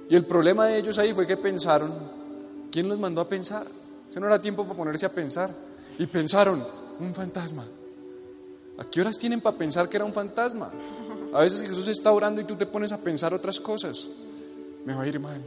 Y 0.09 0.15
el 0.15 0.25
problema 0.25 0.67
de 0.67 0.77
ellos 0.77 0.97
ahí 0.97 1.13
fue 1.13 1.27
que 1.27 1.37
pensaron, 1.37 1.91
¿quién 2.71 2.89
los 2.89 2.99
mandó 2.99 3.21
a 3.21 3.29
pensar? 3.29 3.67
Ese 4.09 4.19
no 4.19 4.27
era 4.27 4.41
tiempo 4.41 4.63
para 4.63 4.77
ponerse 4.77 5.05
a 5.05 5.11
pensar. 5.11 5.53
Y 5.97 6.05
pensaron, 6.07 6.63
un 6.99 7.13
fantasma. 7.13 7.65
¿A 8.77 8.85
qué 8.85 9.01
horas 9.01 9.17
tienen 9.17 9.41
para 9.41 9.57
pensar 9.57 9.87
que 9.87 9.97
era 9.97 10.05
un 10.05 10.13
fantasma? 10.13 10.71
A 11.33 11.41
veces 11.41 11.61
Jesús 11.61 11.87
está 11.87 12.11
orando 12.11 12.41
y 12.41 12.45
tú 12.45 12.55
te 12.55 12.65
pones 12.65 12.91
a 12.91 12.97
pensar 12.97 13.33
otras 13.33 13.59
cosas. 13.59 14.07
Me 14.85 14.95
va 14.95 15.03
a 15.03 15.07
ir 15.07 15.19
mal. 15.19 15.41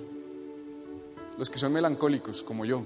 Los 1.38 1.50
que 1.50 1.58
son 1.58 1.72
melancólicos, 1.72 2.42
como 2.42 2.64
yo, 2.64 2.82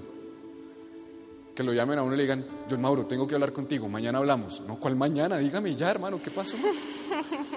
que 1.57 1.63
lo 1.63 1.73
llamen 1.73 1.97
a 1.97 2.03
uno 2.03 2.13
y 2.13 2.17
le 2.17 2.23
digan, 2.23 2.45
John 2.69 2.79
Mauro, 2.79 3.07
tengo 3.07 3.25
que 3.25 3.33
hablar 3.33 3.51
contigo, 3.51 3.89
mañana 3.89 4.19
hablamos. 4.19 4.61
No, 4.67 4.79
¿cuál 4.79 4.95
mañana? 4.95 5.39
Dígame 5.39 5.75
ya, 5.75 5.89
hermano, 5.89 6.21
¿qué 6.23 6.29
pasó? 6.29 6.55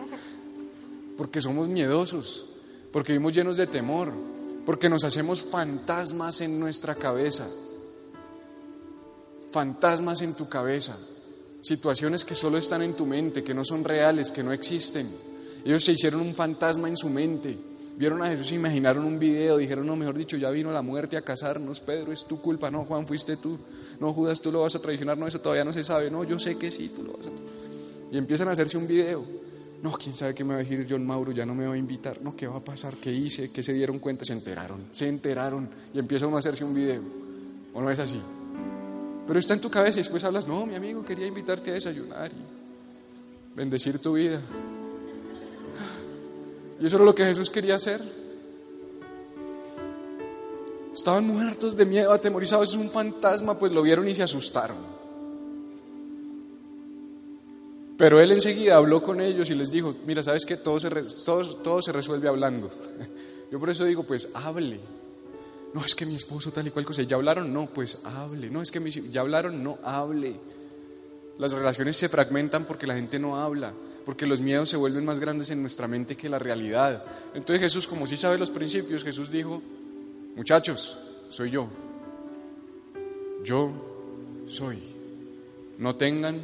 Porque 1.18 1.42
somos 1.42 1.68
miedosos, 1.68 2.46
porque 2.92 3.12
vivimos 3.12 3.34
llenos 3.34 3.58
de 3.58 3.66
temor, 3.66 4.10
porque 4.64 4.88
nos 4.88 5.04
hacemos 5.04 5.42
fantasmas 5.42 6.40
en 6.40 6.58
nuestra 6.58 6.94
cabeza. 6.94 7.46
Fantasmas 9.52 10.22
en 10.22 10.32
tu 10.32 10.48
cabeza. 10.48 10.96
Situaciones 11.60 12.24
que 12.24 12.34
solo 12.34 12.56
están 12.56 12.80
en 12.80 12.94
tu 12.94 13.04
mente, 13.04 13.44
que 13.44 13.52
no 13.52 13.66
son 13.66 13.84
reales, 13.84 14.30
que 14.30 14.42
no 14.42 14.54
existen. 14.54 15.06
Ellos 15.62 15.84
se 15.84 15.92
hicieron 15.92 16.22
un 16.22 16.34
fantasma 16.34 16.88
en 16.88 16.96
su 16.96 17.10
mente. 17.10 17.58
Vieron 17.98 18.22
a 18.22 18.28
Jesús, 18.28 18.50
imaginaron 18.52 19.04
un 19.04 19.18
video, 19.18 19.58
dijeron, 19.58 19.84
no, 19.84 19.94
mejor 19.94 20.16
dicho, 20.16 20.38
ya 20.38 20.48
vino 20.48 20.72
la 20.72 20.80
muerte 20.80 21.18
a 21.18 21.20
casarnos, 21.20 21.82
Pedro, 21.82 22.14
es 22.14 22.24
tu 22.24 22.40
culpa, 22.40 22.70
no, 22.70 22.86
Juan, 22.86 23.06
fuiste 23.06 23.36
tú, 23.36 23.58
no, 24.00 24.14
Judas, 24.14 24.40
tú 24.40 24.50
lo 24.50 24.62
vas 24.62 24.74
a 24.74 24.80
traicionar, 24.80 25.18
no, 25.18 25.26
eso 25.26 25.40
todavía 25.40 25.64
no 25.64 25.72
se 25.72 25.84
sabe, 25.84 26.10
no, 26.10 26.24
yo 26.24 26.38
sé 26.38 26.56
que 26.56 26.70
sí, 26.70 26.88
tú 26.88 27.02
lo 27.02 27.12
vas 27.12 27.26
a... 27.26 27.30
Y 28.10 28.18
empiezan 28.18 28.48
a 28.48 28.52
hacerse 28.52 28.76
un 28.78 28.86
video. 28.86 29.24
No, 29.82 29.92
quién 29.92 30.14
sabe 30.14 30.34
qué 30.34 30.42
me 30.42 30.54
va 30.54 30.60
a 30.60 30.62
decir 30.62 30.86
John 30.88 31.06
Mauro, 31.06 31.32
ya 31.32 31.46
no 31.46 31.54
me 31.54 31.66
va 31.66 31.74
a 31.74 31.78
invitar, 31.78 32.20
no, 32.20 32.34
qué 32.34 32.46
va 32.46 32.56
a 32.56 32.64
pasar, 32.64 32.96
qué 32.96 33.12
hice, 33.12 33.50
qué 33.50 33.62
se 33.62 33.72
dieron 33.72 33.98
cuenta, 33.98 34.24
se 34.24 34.32
enteraron, 34.32 34.86
se 34.90 35.08
enteraron 35.08 35.68
y 35.94 35.98
empieza 35.98 36.26
uno 36.26 36.36
a 36.36 36.40
hacerse 36.40 36.64
un 36.64 36.74
video. 36.74 37.00
¿O 37.72 37.80
no 37.80 37.90
es 37.90 37.98
así? 37.98 38.20
Pero 39.26 39.38
está 39.38 39.54
en 39.54 39.60
tu 39.60 39.70
cabeza 39.70 40.00
y 40.00 40.02
después 40.02 40.24
hablas, 40.24 40.46
no, 40.46 40.66
mi 40.66 40.74
amigo, 40.74 41.04
quería 41.04 41.26
invitarte 41.26 41.70
a 41.70 41.74
desayunar 41.74 42.30
y 42.32 43.56
bendecir 43.56 43.98
tu 44.00 44.14
vida. 44.14 44.40
Y 46.80 46.86
eso 46.86 46.96
era 46.96 47.04
lo 47.04 47.14
que 47.14 47.24
Jesús 47.24 47.48
quería 47.48 47.76
hacer. 47.76 48.00
Estaban 50.92 51.26
muertos 51.26 51.76
de 51.76 51.84
miedo, 51.84 52.12
atemorizados, 52.12 52.70
es 52.70 52.74
un 52.74 52.90
fantasma, 52.90 53.58
pues 53.58 53.72
lo 53.72 53.82
vieron 53.82 54.08
y 54.08 54.14
se 54.14 54.22
asustaron. 54.22 54.76
Pero 57.96 58.18
él 58.20 58.32
enseguida 58.32 58.76
habló 58.76 59.02
con 59.02 59.20
ellos 59.20 59.50
y 59.50 59.54
les 59.54 59.70
dijo, 59.70 59.94
mira, 60.06 60.22
¿sabes 60.22 60.46
qué? 60.46 60.56
Todo 60.56 60.80
se, 60.80 60.88
todo, 60.88 61.56
todo 61.56 61.82
se 61.82 61.92
resuelve 61.92 62.28
hablando. 62.28 62.70
Yo 63.52 63.60
por 63.60 63.68
eso 63.68 63.84
digo, 63.84 64.04
pues 64.04 64.28
hable. 64.32 64.80
No, 65.74 65.84
es 65.84 65.94
que 65.94 66.06
mi 66.06 66.16
esposo 66.16 66.50
tal 66.50 66.66
y 66.66 66.70
cual 66.70 66.86
cosa. 66.86 67.02
¿Ya 67.02 67.16
hablaron? 67.16 67.52
No, 67.52 67.66
pues 67.66 68.00
hable. 68.04 68.50
No, 68.50 68.62
es 68.62 68.70
que 68.70 68.80
ya 68.90 69.20
hablaron? 69.20 69.62
No, 69.62 69.78
hable. 69.84 70.34
Las 71.38 71.52
relaciones 71.52 71.96
se 71.96 72.08
fragmentan 72.08 72.64
porque 72.64 72.86
la 72.86 72.94
gente 72.94 73.18
no 73.18 73.40
habla, 73.40 73.72
porque 74.04 74.26
los 74.26 74.40
miedos 74.40 74.68
se 74.68 74.76
vuelven 74.76 75.04
más 75.04 75.20
grandes 75.20 75.50
en 75.50 75.60
nuestra 75.60 75.88
mente 75.88 76.16
que 76.16 76.28
la 76.28 76.38
realidad. 76.38 77.04
Entonces 77.34 77.62
Jesús, 77.62 77.86
como 77.86 78.06
sí 78.06 78.16
sabe 78.16 78.36
los 78.36 78.50
principios, 78.50 79.04
Jesús 79.04 79.30
dijo, 79.30 79.62
muchachos, 80.36 80.98
soy 81.28 81.50
yo. 81.50 81.68
Yo 83.44 83.72
soy. 84.46 84.78
No 85.78 85.96
tengan 85.96 86.40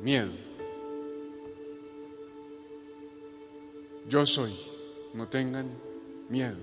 miedo. 0.00 0.30
Yo 4.08 4.24
soy. 4.26 4.52
No 5.14 5.28
tengan 5.28 5.66
miedo. 6.28 6.56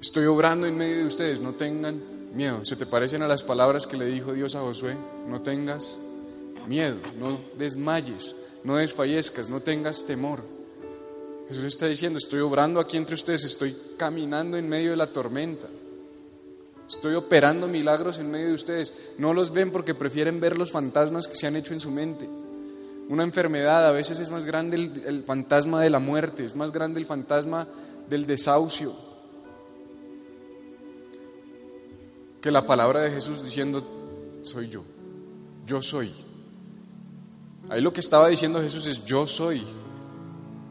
Estoy 0.00 0.26
obrando 0.26 0.66
en 0.66 0.76
medio 0.76 0.98
de 0.98 1.06
ustedes. 1.06 1.40
No 1.40 1.54
tengan 1.54 2.00
miedo. 2.34 2.64
¿Se 2.64 2.76
te 2.76 2.86
parecen 2.86 3.22
a 3.22 3.28
las 3.28 3.42
palabras 3.42 3.86
que 3.86 3.96
le 3.96 4.06
dijo 4.06 4.32
Dios 4.32 4.54
a 4.54 4.60
Josué? 4.60 4.96
No 5.26 5.42
tengas 5.42 5.98
miedo, 6.66 6.98
no 7.18 7.40
desmayes, 7.56 8.34
no 8.64 8.76
desfallezcas, 8.76 9.50
no 9.50 9.60
tengas 9.60 10.06
temor. 10.06 10.40
Jesús 11.50 11.64
está 11.64 11.86
diciendo, 11.86 12.16
estoy 12.16 12.38
obrando 12.38 12.78
aquí 12.78 12.96
entre 12.96 13.16
ustedes, 13.16 13.42
estoy 13.42 13.76
caminando 13.96 14.56
en 14.56 14.68
medio 14.68 14.90
de 14.90 14.96
la 14.96 15.12
tormenta. 15.12 15.66
Estoy 16.88 17.16
operando 17.16 17.66
milagros 17.66 18.18
en 18.18 18.30
medio 18.30 18.46
de 18.48 18.54
ustedes. 18.54 18.94
No 19.18 19.34
los 19.34 19.52
ven 19.52 19.72
porque 19.72 19.96
prefieren 19.96 20.38
ver 20.38 20.56
los 20.56 20.70
fantasmas 20.70 21.26
que 21.26 21.34
se 21.34 21.48
han 21.48 21.56
hecho 21.56 21.74
en 21.74 21.80
su 21.80 21.90
mente. 21.90 22.28
Una 23.08 23.24
enfermedad 23.24 23.84
a 23.84 23.90
veces 23.90 24.20
es 24.20 24.30
más 24.30 24.44
grande 24.44 24.76
el, 24.76 25.02
el 25.04 25.24
fantasma 25.24 25.82
de 25.82 25.90
la 25.90 25.98
muerte, 25.98 26.44
es 26.44 26.54
más 26.54 26.70
grande 26.70 27.00
el 27.00 27.06
fantasma 27.06 27.66
del 28.08 28.26
desahucio, 28.26 28.92
que 32.40 32.52
la 32.52 32.64
palabra 32.64 33.02
de 33.02 33.10
Jesús 33.10 33.42
diciendo, 33.42 33.84
soy 34.44 34.68
yo, 34.68 34.84
yo 35.66 35.82
soy. 35.82 36.12
Ahí 37.68 37.80
lo 37.80 37.92
que 37.92 37.98
estaba 37.98 38.28
diciendo 38.28 38.62
Jesús 38.62 38.86
es, 38.86 39.04
yo 39.04 39.26
soy, 39.26 39.64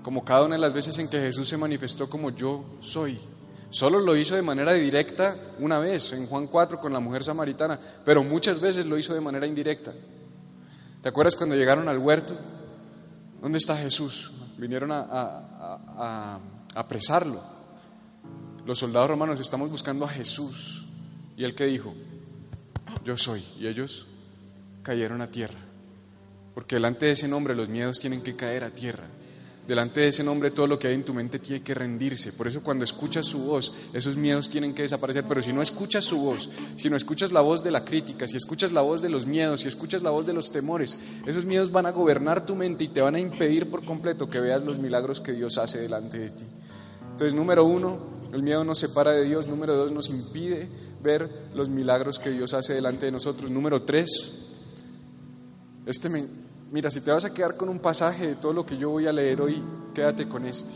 como 0.10 0.26
cada 0.26 0.44
una 0.44 0.56
de 0.56 0.62
las 0.62 0.74
veces 0.74 0.98
en 0.98 1.08
que 1.08 1.20
Jesús 1.20 1.48
se 1.48 1.56
manifestó 1.56 2.10
como 2.10 2.32
yo 2.32 2.66
soy. 2.82 3.16
Solo 3.70 4.00
lo 4.00 4.18
hizo 4.18 4.34
de 4.34 4.42
manera 4.42 4.74
directa 4.74 5.36
una 5.60 5.78
vez, 5.78 6.14
en 6.14 6.26
Juan 6.26 6.48
4 6.48 6.80
con 6.80 6.92
la 6.92 7.00
mujer 7.00 7.24
samaritana, 7.24 7.80
pero 8.04 8.24
muchas 8.24 8.60
veces 8.60 8.88
lo 8.88 8.98
hizo 8.98 9.14
de 9.14 9.22
manera 9.22 9.46
indirecta. 9.46 9.94
¿Te 11.04 11.10
acuerdas 11.10 11.36
cuando 11.36 11.56
llegaron 11.56 11.88
al 11.88 12.00
huerto? 12.00 12.36
¿Dónde 13.40 13.60
está 13.60 13.78
Jesús? 13.78 14.32
Vinieron 14.58 14.90
a, 14.92 16.40
apresarlo. 16.74 17.40
Los 18.66 18.80
soldados 18.80 19.12
romanos 19.12 19.40
estamos 19.40 19.70
buscando 19.70 20.06
a 20.06 20.10
Jesús. 20.10 20.88
¿Y 21.38 21.44
él 21.44 21.54
que 21.54 21.66
dijo? 21.66 21.94
Yo 23.06 23.16
soy. 23.16 23.46
Y 23.60 23.68
ellos 23.68 24.08
cayeron 24.82 25.22
a 25.22 25.28
tierra. 25.28 25.60
Porque 26.56 26.78
delante 26.78 27.06
de 27.06 27.12
ese 27.12 27.28
nombre 27.28 27.54
los 27.54 27.70
miedos 27.70 28.00
tienen 28.00 28.24
que 28.24 28.36
caer 28.36 28.64
a 28.64 28.72
tierra. 28.72 29.06
Delante 29.70 30.02
de 30.02 30.08
ese 30.08 30.24
nombre 30.24 30.50
todo 30.50 30.66
lo 30.66 30.80
que 30.80 30.88
hay 30.88 30.96
en 30.96 31.04
tu 31.04 31.14
mente 31.14 31.38
tiene 31.38 31.62
que 31.62 31.76
rendirse. 31.76 32.34
Por 32.34 32.48
eso 32.48 32.64
cuando 32.64 32.84
escuchas 32.84 33.28
su 33.28 33.38
voz, 33.38 33.72
esos 33.94 34.18
miedos 34.18 34.50
tienen 34.50 34.74
que 34.74 34.82
desaparecer. 34.82 35.26
Pero 35.30 35.44
si 35.44 35.54
no 35.54 35.62
escuchas 35.62 36.06
su 36.06 36.18
voz, 36.18 36.50
si 36.76 36.90
no 36.90 36.98
escuchas 36.98 37.32
la 37.32 37.42
voz 37.42 37.64
de 37.64 37.70
la 37.70 37.86
crítica, 37.86 38.26
si 38.26 38.36
escuchas 38.36 38.72
la 38.72 38.82
voz 38.82 39.04
de 39.04 39.10
los 39.10 39.28
miedos, 39.28 39.62
si 39.62 39.68
escuchas 39.68 40.02
la 40.02 40.10
voz 40.10 40.26
de 40.26 40.34
los 40.34 40.52
temores, 40.52 40.98
esos 41.28 41.46
miedos 41.46 41.72
van 41.72 41.86
a 41.86 41.92
gobernar 41.92 42.48
tu 42.48 42.56
mente 42.56 42.86
y 42.86 42.88
te 42.88 43.00
van 43.00 43.14
a 43.14 43.20
impedir 43.20 43.70
por 43.70 43.86
completo 43.86 44.28
que 44.28 44.40
veas 44.40 44.64
los 44.64 44.80
milagros 44.80 45.22
que 45.22 45.34
Dios 45.34 45.60
hace 45.60 45.78
delante 45.78 46.18
de 46.18 46.30
ti. 46.32 46.46
Entonces, 47.12 47.36
número 47.36 47.64
uno, 47.64 48.00
el 48.34 48.42
miedo 48.42 48.64
nos 48.64 48.80
separa 48.80 49.12
de 49.12 49.24
Dios. 49.24 49.46
Número 49.46 49.76
dos, 49.76 49.92
nos 49.92 50.10
impide 50.10 50.68
ver 51.04 51.30
los 51.54 51.70
milagros 51.70 52.18
que 52.18 52.32
Dios 52.32 52.56
hace 52.56 52.74
delante 52.74 53.06
de 53.06 53.12
nosotros. 53.12 53.52
Número 53.52 53.84
tres, 53.84 54.50
este 55.86 56.10
mira, 56.72 56.90
si 56.90 57.02
te 57.02 57.12
vas 57.12 57.26
a 57.26 57.34
quedar 57.34 57.58
con 57.58 57.70
un 57.70 57.80
pasaje 57.80 58.28
de 58.28 58.36
todo 58.36 58.54
lo 58.54 58.66
que 58.66 58.78
yo 58.78 58.90
voy 58.90 59.08
a 59.08 59.14
leer 59.14 59.42
hoy, 59.42 59.62
quédate 59.94 60.28
con 60.28 60.46
este. 60.46 60.74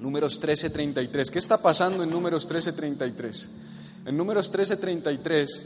Números 0.00 0.40
13:33. 0.40 1.30
¿Qué 1.30 1.38
está 1.38 1.60
pasando 1.60 2.02
en 2.02 2.10
Números 2.10 2.48
13:33? 2.48 3.48
En 4.06 4.16
Números 4.16 4.52
13:33, 4.52 5.62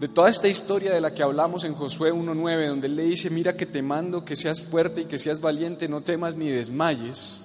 de 0.00 0.08
toda 0.08 0.28
esta 0.28 0.48
historia 0.48 0.92
de 0.92 1.00
la 1.00 1.14
que 1.14 1.22
hablamos 1.22 1.64
en 1.64 1.74
Josué 1.74 2.12
1:9, 2.12 2.68
donde 2.68 2.86
él 2.86 2.96
le 2.96 3.04
dice, 3.04 3.30
mira 3.30 3.56
que 3.56 3.66
te 3.66 3.82
mando 3.82 4.24
que 4.24 4.36
seas 4.36 4.60
fuerte 4.60 5.02
y 5.02 5.04
que 5.06 5.18
seas 5.18 5.40
valiente, 5.40 5.88
no 5.88 6.02
temas 6.02 6.36
ni 6.36 6.50
desmayes, 6.50 7.40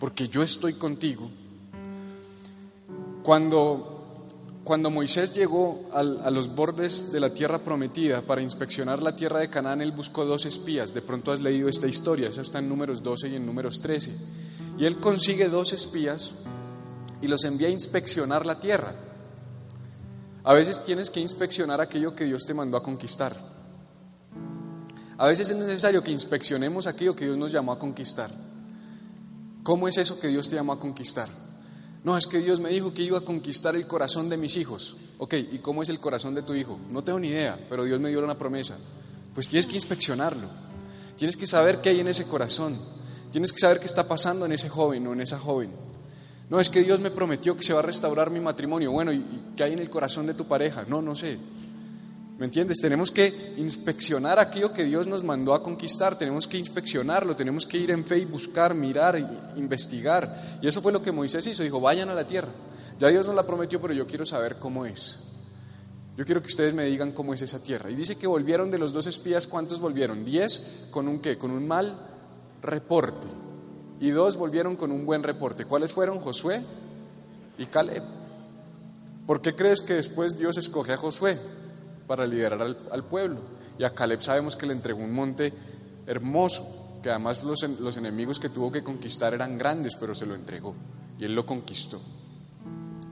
porque 0.00 0.28
yo 0.28 0.42
estoy 0.42 0.74
contigo. 0.74 1.30
Cuando 3.22 3.91
cuando 4.64 4.90
Moisés 4.90 5.34
llegó 5.34 5.88
a 5.92 6.30
los 6.30 6.54
bordes 6.54 7.10
de 7.10 7.18
la 7.18 7.30
tierra 7.30 7.58
prometida 7.58 8.22
para 8.22 8.42
inspeccionar 8.42 9.02
la 9.02 9.16
tierra 9.16 9.40
de 9.40 9.50
Canaán, 9.50 9.80
él 9.80 9.90
buscó 9.90 10.24
dos 10.24 10.46
espías. 10.46 10.94
De 10.94 11.02
pronto 11.02 11.32
has 11.32 11.40
leído 11.40 11.68
esta 11.68 11.88
historia, 11.88 12.28
esa 12.28 12.42
está 12.42 12.60
en 12.60 12.68
números 12.68 13.02
12 13.02 13.28
y 13.28 13.34
en 13.34 13.44
números 13.44 13.80
13. 13.80 14.14
Y 14.78 14.84
él 14.84 15.00
consigue 15.00 15.48
dos 15.48 15.72
espías 15.72 16.34
y 17.20 17.26
los 17.26 17.42
envía 17.44 17.66
a 17.66 17.72
inspeccionar 17.72 18.46
la 18.46 18.60
tierra. 18.60 18.94
A 20.44 20.54
veces 20.54 20.84
tienes 20.84 21.10
que 21.10 21.20
inspeccionar 21.20 21.80
aquello 21.80 22.14
que 22.14 22.24
Dios 22.24 22.44
te 22.46 22.54
mandó 22.54 22.76
a 22.76 22.82
conquistar. 22.84 23.36
A 25.18 25.26
veces 25.26 25.50
es 25.50 25.56
necesario 25.56 26.04
que 26.04 26.12
inspeccionemos 26.12 26.86
aquello 26.86 27.16
que 27.16 27.24
Dios 27.24 27.36
nos 27.36 27.50
llamó 27.50 27.72
a 27.72 27.78
conquistar. 27.80 28.30
¿Cómo 29.64 29.88
es 29.88 29.96
eso 29.96 30.20
que 30.20 30.28
Dios 30.28 30.48
te 30.48 30.54
llamó 30.54 30.72
a 30.72 30.78
conquistar? 30.78 31.28
No, 32.04 32.16
es 32.16 32.26
que 32.26 32.38
Dios 32.38 32.58
me 32.58 32.70
dijo 32.70 32.92
que 32.92 33.02
iba 33.02 33.18
a 33.18 33.22
conquistar 33.22 33.76
el 33.76 33.86
corazón 33.86 34.28
de 34.28 34.36
mis 34.36 34.56
hijos. 34.56 34.96
Ok, 35.18 35.34
¿y 35.34 35.58
cómo 35.58 35.82
es 35.82 35.88
el 35.88 36.00
corazón 36.00 36.34
de 36.34 36.42
tu 36.42 36.54
hijo? 36.54 36.78
No 36.90 37.04
tengo 37.04 37.20
ni 37.20 37.28
idea, 37.28 37.58
pero 37.68 37.84
Dios 37.84 38.00
me 38.00 38.08
dio 38.08 38.22
una 38.22 38.36
promesa. 38.36 38.76
Pues 39.34 39.48
tienes 39.48 39.66
que 39.66 39.76
inspeccionarlo. 39.76 40.48
Tienes 41.16 41.36
que 41.36 41.46
saber 41.46 41.80
qué 41.80 41.90
hay 41.90 42.00
en 42.00 42.08
ese 42.08 42.24
corazón. 42.24 42.76
Tienes 43.30 43.52
que 43.52 43.60
saber 43.60 43.78
qué 43.78 43.86
está 43.86 44.06
pasando 44.08 44.46
en 44.46 44.52
ese 44.52 44.68
joven 44.68 45.06
o 45.06 45.12
en 45.12 45.20
esa 45.20 45.38
joven. 45.38 45.70
No, 46.50 46.58
es 46.60 46.68
que 46.68 46.82
Dios 46.82 47.00
me 47.00 47.10
prometió 47.10 47.56
que 47.56 47.62
se 47.62 47.72
va 47.72 47.78
a 47.78 47.82
restaurar 47.82 48.30
mi 48.30 48.40
matrimonio. 48.40 48.90
Bueno, 48.90 49.12
¿y 49.12 49.24
qué 49.56 49.62
hay 49.62 49.72
en 49.72 49.78
el 49.78 49.88
corazón 49.88 50.26
de 50.26 50.34
tu 50.34 50.46
pareja? 50.46 50.84
No, 50.86 51.00
no 51.00 51.14
sé. 51.14 51.38
¿Me 52.42 52.46
entiendes? 52.46 52.80
Tenemos 52.80 53.12
que 53.12 53.54
inspeccionar 53.56 54.40
aquello 54.40 54.72
que 54.72 54.82
Dios 54.82 55.06
nos 55.06 55.22
mandó 55.22 55.54
a 55.54 55.62
conquistar, 55.62 56.18
tenemos 56.18 56.48
que 56.48 56.58
inspeccionarlo, 56.58 57.36
tenemos 57.36 57.64
que 57.64 57.78
ir 57.78 57.92
en 57.92 58.04
fe 58.04 58.18
y 58.18 58.24
buscar, 58.24 58.74
mirar, 58.74 59.16
investigar. 59.54 60.58
Y 60.60 60.66
eso 60.66 60.82
fue 60.82 60.90
lo 60.90 61.00
que 61.00 61.12
Moisés 61.12 61.46
hizo, 61.46 61.62
dijo, 61.62 61.80
vayan 61.80 62.08
a 62.08 62.14
la 62.14 62.26
tierra. 62.26 62.48
Ya 62.98 63.06
Dios 63.10 63.28
nos 63.28 63.36
la 63.36 63.46
prometió, 63.46 63.80
pero 63.80 63.94
yo 63.94 64.08
quiero 64.08 64.26
saber 64.26 64.56
cómo 64.56 64.84
es. 64.84 65.20
Yo 66.16 66.24
quiero 66.24 66.42
que 66.42 66.48
ustedes 66.48 66.74
me 66.74 66.84
digan 66.86 67.12
cómo 67.12 67.32
es 67.32 67.42
esa 67.42 67.62
tierra. 67.62 67.92
Y 67.92 67.94
dice 67.94 68.16
que 68.16 68.26
volvieron 68.26 68.72
de 68.72 68.78
los 68.78 68.92
dos 68.92 69.06
espías, 69.06 69.46
¿cuántos 69.46 69.78
volvieron? 69.78 70.24
Diez 70.24 70.88
con 70.90 71.06
un 71.06 71.20
qué? 71.20 71.38
Con 71.38 71.52
un 71.52 71.68
mal 71.68 71.96
reporte. 72.60 73.28
Y 74.00 74.10
dos 74.10 74.36
volvieron 74.36 74.74
con 74.74 74.90
un 74.90 75.06
buen 75.06 75.22
reporte. 75.22 75.64
¿Cuáles 75.64 75.92
fueron? 75.92 76.18
Josué 76.18 76.60
y 77.56 77.66
Caleb. 77.66 78.02
¿Por 79.28 79.40
qué 79.40 79.54
crees 79.54 79.80
que 79.80 79.94
después 79.94 80.36
Dios 80.36 80.58
escoge 80.58 80.92
a 80.92 80.96
Josué? 80.96 81.38
Para 82.12 82.26
liderar 82.26 82.60
al, 82.60 83.04
pueblo. 83.04 83.38
Y 83.78 83.84
a 83.84 83.94
Caleb 83.94 84.20
sabemos 84.20 84.54
que 84.54 84.66
le 84.66 84.74
entregó 84.74 85.02
un 85.02 85.14
monte 85.14 85.50
hermoso, 86.06 86.98
que 87.02 87.08
además 87.08 87.42
los, 87.42 87.62
los 87.80 87.96
enemigos 87.96 88.38
que 88.38 88.50
tuvo 88.50 88.70
que 88.70 88.84
conquistar 88.84 89.32
eran 89.32 89.56
grandes, 89.56 89.96
pero 89.96 90.14
se 90.14 90.26
lo 90.26 90.34
entregó. 90.34 90.74
Y 91.18 91.24
él 91.24 91.34
lo 91.34 91.46
conquistó. 91.46 91.98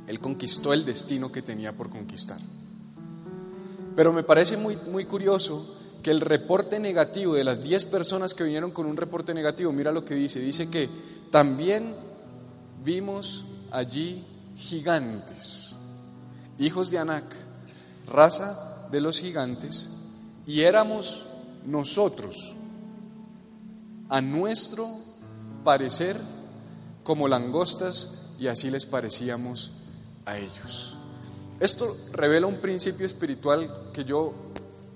Él 0.07 0.21
conquistó 0.21 0.75
el 0.75 0.85
destino 0.85 1.33
que 1.33 1.41
tenía 1.41 1.73
por 1.73 1.89
conquistar. 1.89 2.37
Pero 3.97 4.13
me 4.13 4.23
parece 4.23 4.59
muy, 4.59 4.77
muy 4.93 5.07
curioso 5.07 5.77
que 6.03 6.11
el 6.11 6.21
reporte 6.21 6.79
negativo 6.79 7.35
de 7.35 7.45
las 7.45 7.63
10 7.63 7.87
personas 7.87 8.35
que 8.35 8.45
vinieron 8.45 8.71
con 8.71 8.85
un 8.85 8.99
reporte 8.99 9.33
negativo, 9.33 9.73
mira 9.73 9.93
lo 9.93 10.05
que 10.05 10.15
dice, 10.15 10.41
dice 10.41 10.69
que 10.69 10.91
también 11.31 11.95
vimos 12.85 13.47
allí 13.71 14.27
gigantes, 14.59 15.75
hijos 16.59 16.91
de 16.91 16.99
Anac, 16.99 17.35
raza 18.07 18.70
de 18.91 19.01
los 19.01 19.19
gigantes 19.19 19.91
y 20.47 20.63
éramos 20.63 21.27
nosotros, 21.65 22.57
a 24.09 24.21
nuestro 24.21 24.89
parecer, 25.63 26.17
como 27.03 27.29
langostas 27.29 28.35
y 28.39 28.49
así 28.49 28.71
les 28.71 28.87
parecíamos 28.87 29.73
a 30.27 30.37
ellos. 30.39 30.97
Esto 31.61 31.97
revela 32.13 32.47
un 32.47 32.57
principio 32.57 33.07
espiritual 33.07 33.91
que 33.93 34.05
yo 34.05 34.33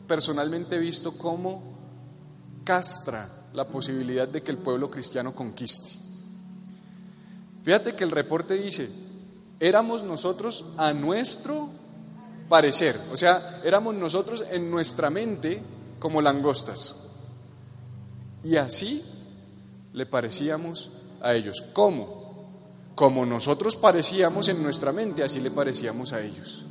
personalmente 0.07 0.76
he 0.76 0.78
visto 0.78 1.12
como 1.12 1.62
castra 2.64 3.28
la 3.52 3.68
posibilidad 3.68 4.26
de 4.26 4.42
que 4.42 4.50
el 4.50 4.59
pueblo 4.59 4.90
cristiano 4.90 5.35
conquiste. 5.35 5.90
Fíjate 7.62 7.94
que 7.94 8.04
el 8.04 8.11
reporte 8.11 8.54
dice, 8.54 8.90
éramos 9.61 10.02
nosotros 10.02 10.64
a 10.76 10.92
nuestro 10.92 11.68
parecer, 12.48 12.98
o 13.12 13.16
sea, 13.16 13.61
éramos 13.64 13.94
nosotros 13.94 14.44
en 14.50 14.70
nuestra 14.70 15.11
mente 15.11 15.62
como 15.98 16.20
langostas. 16.20 16.96
Y 18.42 18.57
así 18.57 19.02
le 19.92 20.07
parecíamos 20.07 20.90
a 21.22 21.35
ellos. 21.35 21.62
¿Cómo? 21.72 22.24
Como 22.94 23.24
nosotros 23.24 23.76
parecíamos 23.76 24.48
en 24.48 24.62
nuestra 24.62 24.92
mente, 24.92 25.24
así 25.24 25.40
le 25.40 25.50
parecíamos 25.50 26.12
a 26.12 26.20
ellos. 26.20 26.64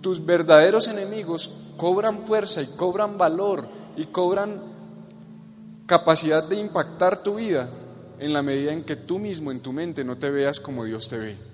Tus 0.00 0.24
verdaderos 0.24 0.88
enemigos 0.88 1.50
cobran 1.76 2.26
fuerza 2.26 2.62
y 2.62 2.66
cobran 2.76 3.18
valor 3.18 3.66
y 3.96 4.04
cobran 4.06 4.62
capacidad 5.86 6.46
de 6.46 6.56
impactar 6.56 7.22
tu 7.22 7.36
vida 7.36 7.68
en 8.18 8.32
la 8.32 8.42
medida 8.42 8.72
en 8.72 8.84
que 8.84 8.96
tú 8.96 9.18
mismo 9.18 9.50
en 9.50 9.60
tu 9.60 9.72
mente 9.72 10.04
no 10.04 10.16
te 10.18 10.30
veas 10.30 10.60
como 10.60 10.84
Dios 10.84 11.08
te 11.08 11.18
ve. 11.18 11.49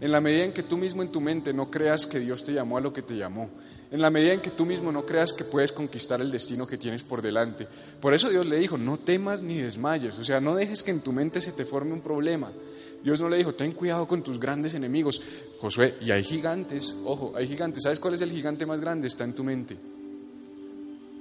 En 0.00 0.12
la 0.12 0.20
medida 0.20 0.44
en 0.44 0.52
que 0.52 0.62
tú 0.62 0.76
mismo 0.76 1.02
en 1.02 1.10
tu 1.10 1.20
mente 1.20 1.52
no 1.52 1.70
creas 1.70 2.06
que 2.06 2.18
Dios 2.18 2.44
te 2.44 2.52
llamó 2.52 2.78
a 2.78 2.80
lo 2.80 2.92
que 2.92 3.02
te 3.02 3.16
llamó. 3.16 3.50
En 3.90 4.00
la 4.00 4.10
medida 4.10 4.32
en 4.32 4.40
que 4.40 4.50
tú 4.50 4.64
mismo 4.64 4.92
no 4.92 5.04
creas 5.04 5.32
que 5.32 5.44
puedes 5.44 5.72
conquistar 5.72 6.20
el 6.20 6.30
destino 6.30 6.66
que 6.66 6.78
tienes 6.78 7.02
por 7.02 7.20
delante. 7.20 7.66
Por 8.00 8.14
eso 8.14 8.30
Dios 8.30 8.46
le 8.46 8.58
dijo, 8.58 8.78
no 8.78 8.98
temas 8.98 9.42
ni 9.42 9.60
desmayes. 9.60 10.18
O 10.18 10.24
sea, 10.24 10.40
no 10.40 10.54
dejes 10.54 10.82
que 10.82 10.92
en 10.92 11.00
tu 11.00 11.12
mente 11.12 11.40
se 11.40 11.52
te 11.52 11.64
forme 11.64 11.92
un 11.92 12.00
problema. 12.00 12.50
Dios 13.02 13.20
no 13.20 13.28
le 13.28 13.38
dijo, 13.38 13.54
ten 13.54 13.72
cuidado 13.72 14.06
con 14.06 14.22
tus 14.22 14.38
grandes 14.38 14.74
enemigos. 14.74 15.20
Josué, 15.58 15.94
y 16.00 16.10
hay 16.12 16.22
gigantes, 16.22 16.94
ojo, 17.04 17.32
hay 17.34 17.48
gigantes. 17.48 17.82
¿Sabes 17.82 17.98
cuál 17.98 18.14
es 18.14 18.20
el 18.20 18.30
gigante 18.30 18.64
más 18.64 18.80
grande? 18.80 19.08
Está 19.08 19.24
en 19.24 19.34
tu 19.34 19.42
mente. 19.42 19.76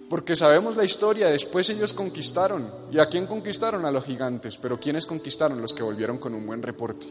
Porque 0.10 0.36
sabemos 0.36 0.76
la 0.76 0.84
historia, 0.84 1.28
después 1.28 1.70
ellos 1.70 1.94
conquistaron. 1.94 2.68
¿Y 2.92 3.00
a 3.00 3.08
quién 3.08 3.26
conquistaron? 3.26 3.86
A 3.86 3.92
los 3.92 4.06
gigantes. 4.06 4.58
Pero 4.58 4.80
¿quiénes 4.80 5.06
conquistaron? 5.06 5.62
Los 5.62 5.74
que 5.74 5.84
volvieron 5.84 6.18
con 6.18 6.34
un 6.34 6.46
buen 6.46 6.62
reporte. 6.62 7.08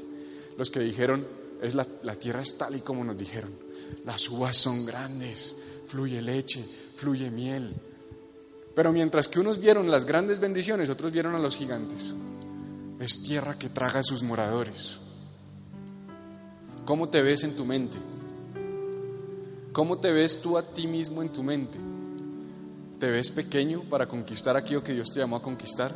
Los 0.56 0.70
que 0.70 0.80
dijeron, 0.80 1.24
es 1.62 1.74
la, 1.74 1.86
la 2.02 2.14
tierra 2.14 2.42
es 2.42 2.56
tal 2.56 2.76
y 2.76 2.80
como 2.80 3.04
nos 3.04 3.18
dijeron. 3.18 3.50
Las 4.04 4.28
uvas 4.28 4.56
son 4.56 4.84
grandes, 4.86 5.54
fluye 5.86 6.20
leche, 6.22 6.64
fluye 6.96 7.30
miel. 7.30 7.74
Pero 8.74 8.92
mientras 8.92 9.26
que 9.28 9.40
unos 9.40 9.58
vieron 9.58 9.90
las 9.90 10.04
grandes 10.04 10.38
bendiciones, 10.38 10.88
otros 10.88 11.10
vieron 11.10 11.34
a 11.34 11.38
los 11.38 11.56
gigantes. 11.56 12.14
Es 13.00 13.22
tierra 13.22 13.58
que 13.58 13.68
traga 13.68 14.00
a 14.00 14.04
sus 14.04 14.22
moradores. 14.22 14.98
¿Cómo 16.84 17.08
te 17.08 17.22
ves 17.22 17.44
en 17.44 17.56
tu 17.56 17.64
mente? 17.64 17.98
¿Cómo 19.72 19.98
te 19.98 20.10
ves 20.10 20.40
tú 20.40 20.56
a 20.56 20.62
ti 20.62 20.86
mismo 20.86 21.22
en 21.22 21.28
tu 21.28 21.42
mente? 21.42 21.78
¿Te 22.98 23.08
ves 23.08 23.30
pequeño 23.30 23.82
para 23.82 24.08
conquistar 24.08 24.56
aquello 24.56 24.82
que 24.82 24.92
Dios 24.92 25.12
te 25.12 25.20
llamó 25.20 25.36
a 25.36 25.42
conquistar? 25.42 25.94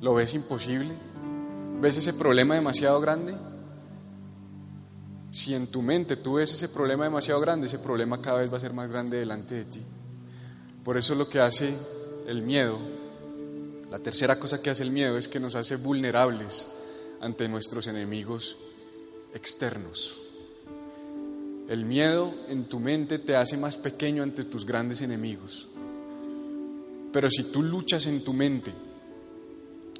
¿Lo 0.00 0.14
ves 0.14 0.34
imposible? 0.34 0.94
¿Ves 1.84 1.98
ese 1.98 2.14
problema 2.14 2.54
demasiado 2.54 2.98
grande? 2.98 3.34
Si 5.30 5.54
en 5.54 5.66
tu 5.66 5.82
mente 5.82 6.16
tú 6.16 6.36
ves 6.36 6.50
ese 6.54 6.70
problema 6.70 7.04
demasiado 7.04 7.42
grande, 7.42 7.66
ese 7.66 7.78
problema 7.78 8.22
cada 8.22 8.38
vez 8.38 8.50
va 8.50 8.56
a 8.56 8.60
ser 8.60 8.72
más 8.72 8.88
grande 8.88 9.18
delante 9.18 9.56
de 9.56 9.64
ti. 9.66 9.82
Por 10.82 10.96
eso 10.96 11.14
lo 11.14 11.28
que 11.28 11.40
hace 11.40 11.74
el 12.26 12.40
miedo, 12.40 12.78
la 13.90 13.98
tercera 13.98 14.38
cosa 14.38 14.62
que 14.62 14.70
hace 14.70 14.82
el 14.82 14.92
miedo 14.92 15.18
es 15.18 15.28
que 15.28 15.38
nos 15.38 15.56
hace 15.56 15.76
vulnerables 15.76 16.66
ante 17.20 17.48
nuestros 17.48 17.86
enemigos 17.86 18.56
externos. 19.34 20.18
El 21.68 21.84
miedo 21.84 22.32
en 22.48 22.64
tu 22.64 22.80
mente 22.80 23.18
te 23.18 23.36
hace 23.36 23.58
más 23.58 23.76
pequeño 23.76 24.22
ante 24.22 24.44
tus 24.44 24.64
grandes 24.64 25.02
enemigos. 25.02 25.68
Pero 27.12 27.28
si 27.28 27.42
tú 27.42 27.62
luchas 27.62 28.06
en 28.06 28.24
tu 28.24 28.32
mente, 28.32 28.72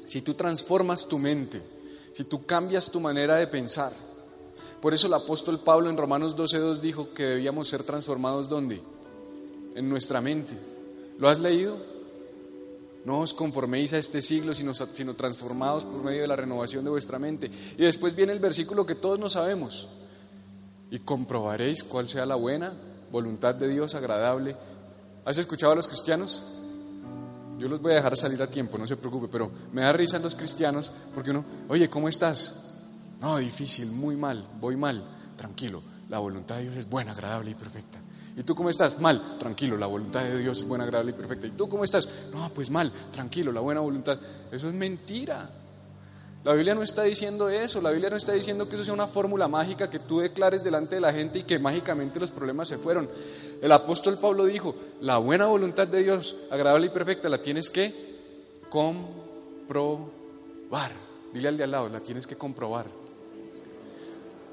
si 0.07 0.21
tú 0.21 0.33
transformas 0.33 1.07
tu 1.07 1.19
mente, 1.19 1.74
si 2.15 2.23
tú 2.23 2.45
cambias 2.45 2.89
tu 2.89 3.01
manera 3.01 3.35
de 3.35 3.45
pensar, 3.45 3.91
por 4.81 4.93
eso 4.93 5.07
el 5.07 5.13
apóstol 5.13 5.59
Pablo 5.59 5.89
en 5.89 5.97
Romanos 5.97 6.37
12.2 6.37 6.79
dijo 6.79 7.13
que 7.13 7.23
debíamos 7.23 7.67
ser 7.67 7.83
transformados 7.83 8.47
¿dónde? 8.47 8.81
En 9.75 9.89
nuestra 9.89 10.21
mente. 10.21 10.55
¿Lo 11.19 11.27
has 11.27 11.41
leído? 11.41 11.77
No 13.03 13.19
os 13.19 13.33
conforméis 13.33 13.91
a 13.91 13.97
este 13.97 14.21
siglo, 14.21 14.53
sino, 14.53 14.73
sino 14.73 15.13
transformados 15.13 15.83
por 15.83 16.03
medio 16.03 16.21
de 16.21 16.27
la 16.27 16.37
renovación 16.37 16.85
de 16.85 16.89
vuestra 16.89 17.19
mente. 17.19 17.51
Y 17.77 17.83
después 17.83 18.15
viene 18.15 18.31
el 18.31 18.39
versículo 18.39 18.85
que 18.85 18.95
todos 18.95 19.19
no 19.19 19.27
sabemos 19.27 19.89
y 20.89 20.99
comprobaréis 20.99 21.83
cuál 21.83 22.07
sea 22.07 22.25
la 22.25 22.35
buena 22.35 22.71
voluntad 23.11 23.55
de 23.55 23.67
Dios 23.67 23.93
agradable. 23.93 24.55
¿Has 25.25 25.37
escuchado 25.37 25.73
a 25.73 25.75
los 25.75 25.87
cristianos? 25.87 26.41
Yo 27.57 27.67
los 27.67 27.81
voy 27.81 27.93
a 27.93 27.95
dejar 27.95 28.17
salir 28.17 28.41
a 28.41 28.47
tiempo, 28.47 28.77
no 28.77 28.85
se 28.85 28.97
preocupe, 28.97 29.27
pero 29.31 29.49
me 29.71 29.81
da 29.81 29.91
risa 29.93 30.19
los 30.19 30.35
cristianos 30.35 30.91
porque 31.13 31.31
uno, 31.31 31.45
oye, 31.69 31.89
¿cómo 31.89 32.09
estás? 32.09 32.73
No, 33.21 33.37
difícil, 33.37 33.91
muy 33.91 34.15
mal, 34.15 34.45
voy 34.59 34.75
mal, 34.75 35.03
tranquilo, 35.37 35.81
la 36.09 36.19
voluntad 36.19 36.57
de 36.57 36.63
Dios 36.63 36.75
es 36.75 36.89
buena, 36.89 37.13
agradable 37.13 37.51
y 37.51 37.55
perfecta. 37.55 37.99
¿Y 38.37 38.43
tú 38.43 38.53
cómo 38.53 38.69
estás? 38.69 38.99
Mal, 38.99 39.37
tranquilo, 39.39 39.77
la 39.77 39.85
voluntad 39.85 40.21
de 40.21 40.37
Dios 40.37 40.59
es 40.59 40.67
buena, 40.67 40.83
agradable 40.83 41.11
y 41.11 41.15
perfecta. 41.15 41.47
¿Y 41.47 41.51
tú 41.51 41.69
cómo 41.69 41.85
estás? 41.85 42.09
No, 42.33 42.49
pues 42.49 42.69
mal, 42.69 42.91
tranquilo, 43.11 43.53
la 43.53 43.61
buena 43.61 43.79
voluntad. 43.79 44.19
Eso 44.51 44.67
es 44.67 44.73
mentira. 44.73 45.49
La 46.45 46.53
Biblia 46.53 46.75
no 46.75 46.83
está 46.83 47.01
diciendo 47.01 47.49
eso, 47.49 47.81
la 47.81 47.89
Biblia 47.89 48.11
no 48.11 48.17
está 48.17 48.33
diciendo 48.33 48.69
que 48.69 48.75
eso 48.75 48.83
sea 48.83 48.93
una 48.93 49.07
fórmula 49.07 49.47
mágica 49.47 49.89
que 49.89 49.97
tú 49.97 50.19
declares 50.19 50.63
delante 50.63 50.93
de 50.93 51.01
la 51.01 51.11
gente 51.11 51.39
y 51.39 51.43
que 51.43 51.57
mágicamente 51.57 52.19
los 52.19 52.29
problemas 52.29 52.67
se 52.67 52.77
fueron. 52.77 53.09
El 53.63 53.71
apóstol 53.71 54.19
Pablo 54.19 54.45
dijo, 54.45 54.75
la 55.01 55.17
buena 55.17 55.47
voluntad 55.47 55.87
de 55.87 56.03
Dios, 56.03 56.35
agradable 56.51 56.85
y 56.85 56.89
perfecta, 56.89 57.29
la 57.29 57.41
tienes 57.41 57.71
que 57.71 57.91
comprobar. 58.69 60.11
Dile 61.33 61.47
al 61.47 61.57
de 61.57 61.63
al 61.63 61.71
lado, 61.71 61.89
la 61.89 61.99
tienes 62.01 62.27
que 62.27 62.35
comprobar. 62.35 62.85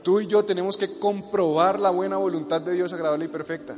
Tú 0.02 0.18
y 0.18 0.26
yo 0.26 0.46
tenemos 0.46 0.78
que 0.78 0.98
comprobar 0.98 1.78
la 1.78 1.90
buena 1.90 2.16
voluntad 2.16 2.62
de 2.62 2.72
Dios, 2.72 2.94
agradable 2.94 3.26
y 3.26 3.28
perfecta. 3.28 3.76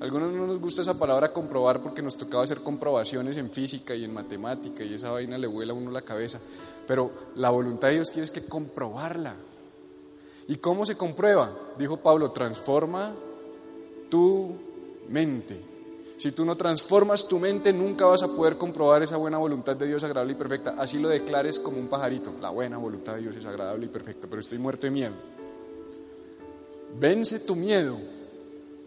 Algunos 0.00 0.32
no 0.32 0.46
nos 0.46 0.60
gusta 0.60 0.82
esa 0.82 0.94
palabra 0.94 1.32
comprobar 1.32 1.82
porque 1.82 2.02
nos 2.02 2.16
tocaba 2.16 2.44
hacer 2.44 2.60
comprobaciones 2.60 3.36
en 3.36 3.50
física 3.50 3.94
y 3.94 4.04
en 4.04 4.14
matemática 4.14 4.84
y 4.84 4.94
esa 4.94 5.10
vaina 5.10 5.36
le 5.36 5.48
vuela 5.48 5.72
a 5.72 5.76
uno 5.76 5.90
la 5.90 6.02
cabeza. 6.02 6.40
Pero 6.86 7.10
la 7.34 7.50
voluntad 7.50 7.88
de 7.88 7.94
Dios 7.94 8.10
quiere 8.10 8.30
que 8.30 8.44
comprobarla. 8.44 9.34
¿Y 10.46 10.56
cómo 10.56 10.86
se 10.86 10.96
comprueba? 10.96 11.52
Dijo 11.76 11.98
Pablo, 11.98 12.30
transforma 12.30 13.12
tu 14.08 14.54
mente. 15.08 15.60
Si 16.16 16.32
tú 16.32 16.44
no 16.44 16.56
transformas 16.56 17.28
tu 17.28 17.38
mente, 17.38 17.72
nunca 17.72 18.06
vas 18.06 18.22
a 18.22 18.28
poder 18.28 18.56
comprobar 18.56 19.02
esa 19.02 19.16
buena 19.16 19.38
voluntad 19.38 19.76
de 19.76 19.86
Dios 19.86 20.02
agradable 20.04 20.32
y 20.32 20.36
perfecta. 20.36 20.74
Así 20.78 20.98
lo 20.98 21.08
declares 21.08 21.58
como 21.58 21.78
un 21.78 21.88
pajarito. 21.88 22.32
La 22.40 22.50
buena 22.50 22.78
voluntad 22.78 23.14
de 23.14 23.22
Dios 23.22 23.36
es 23.36 23.44
agradable 23.44 23.86
y 23.86 23.88
perfecta, 23.88 24.26
pero 24.28 24.40
estoy 24.40 24.58
muerto 24.58 24.86
de 24.86 24.90
miedo. 24.90 25.14
Vence 26.98 27.40
tu 27.40 27.54
miedo 27.54 27.98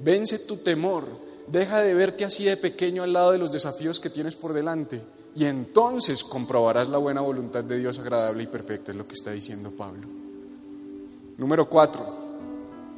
Vence 0.04 0.40
tu 0.40 0.58
temor, 0.58 1.06
deja 1.48 1.82
de 1.82 1.94
verte 1.94 2.26
así 2.26 2.46
de 2.46 2.58
pequeño 2.58 3.04
al 3.04 3.14
lado 3.14 3.32
de 3.32 3.38
los 3.38 3.52
desafíos 3.52 4.00
que 4.00 4.10
tienes 4.10 4.36
por 4.36 4.54
delante 4.54 5.02
y 5.36 5.46
entonces 5.46 6.24
comprobarás 6.24 6.90
la 6.90 6.98
buena 6.98 7.22
voluntad 7.22 7.64
de 7.64 7.78
Dios 7.78 8.00
agradable 8.00 8.44
y 8.44 8.48
perfecta, 8.48 8.92
es 8.92 8.98
lo 8.98 9.08
que 9.08 9.14
está 9.14 9.32
diciendo 9.32 9.72
Pablo. 9.72 10.08
Número 11.38 11.70
cuatro, 11.70 12.06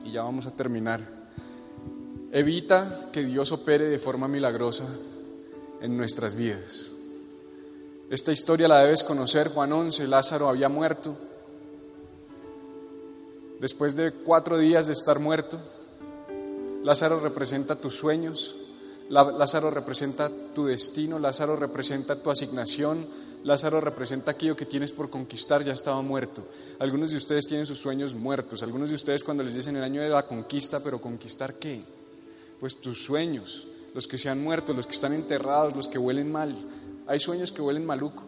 y 0.03 0.11
ya 0.11 0.23
vamos 0.23 0.45
a 0.45 0.51
terminar. 0.51 1.01
Evita 2.31 3.09
que 3.11 3.23
Dios 3.23 3.51
opere 3.51 3.85
de 3.85 3.99
forma 3.99 4.27
milagrosa 4.27 4.85
en 5.81 5.95
nuestras 5.95 6.35
vidas. 6.35 6.91
Esta 8.09 8.31
historia 8.31 8.67
la 8.67 8.79
debes 8.79 9.03
conocer, 9.03 9.49
Juan 9.49 9.71
11, 9.71 10.07
Lázaro 10.07 10.49
había 10.49 10.69
muerto. 10.69 11.15
Después 13.59 13.95
de 13.95 14.11
cuatro 14.11 14.57
días 14.57 14.87
de 14.87 14.93
estar 14.93 15.19
muerto, 15.19 15.59
Lázaro 16.83 17.19
representa 17.21 17.77
tus 17.77 17.95
sueños, 17.95 18.55
Lázaro 19.09 19.71
representa 19.71 20.29
tu 20.53 20.65
destino, 20.65 21.17
Lázaro 21.17 21.55
representa 21.55 22.21
tu 22.21 22.29
asignación, 22.29 23.07
Lázaro 23.45 23.79
representa 23.79 24.31
aquello 24.31 24.55
que 24.55 24.65
tienes 24.65 24.91
por 24.91 25.09
conquistar, 25.09 25.63
ya 25.63 25.71
estaba 25.71 26.01
muerto. 26.01 26.45
Algunos 26.79 27.11
de 27.11 27.17
ustedes 27.17 27.47
tienen 27.47 27.65
sus 27.65 27.79
sueños 27.79 28.13
muertos, 28.13 28.63
algunos 28.63 28.89
de 28.89 28.95
ustedes 28.95 29.23
cuando 29.23 29.43
les 29.43 29.55
dicen 29.55 29.77
el 29.77 29.83
año 29.83 30.01
de 30.01 30.09
la 30.09 30.27
conquista, 30.27 30.81
pero 30.83 30.99
conquistar 30.99 31.55
qué? 31.55 31.83
Pues 32.59 32.79
tus 32.81 33.01
sueños, 33.01 33.65
los 33.93 34.05
que 34.05 34.17
se 34.17 34.29
han 34.29 34.43
muerto, 34.43 34.73
los 34.73 34.85
que 34.85 34.93
están 34.93 35.13
enterrados, 35.13 35.75
los 35.75 35.87
que 35.87 35.97
huelen 35.97 36.31
mal. 36.31 36.53
Hay 37.07 37.19
sueños 37.19 37.53
que 37.53 37.61
huelen 37.61 37.85
maluco, 37.85 38.23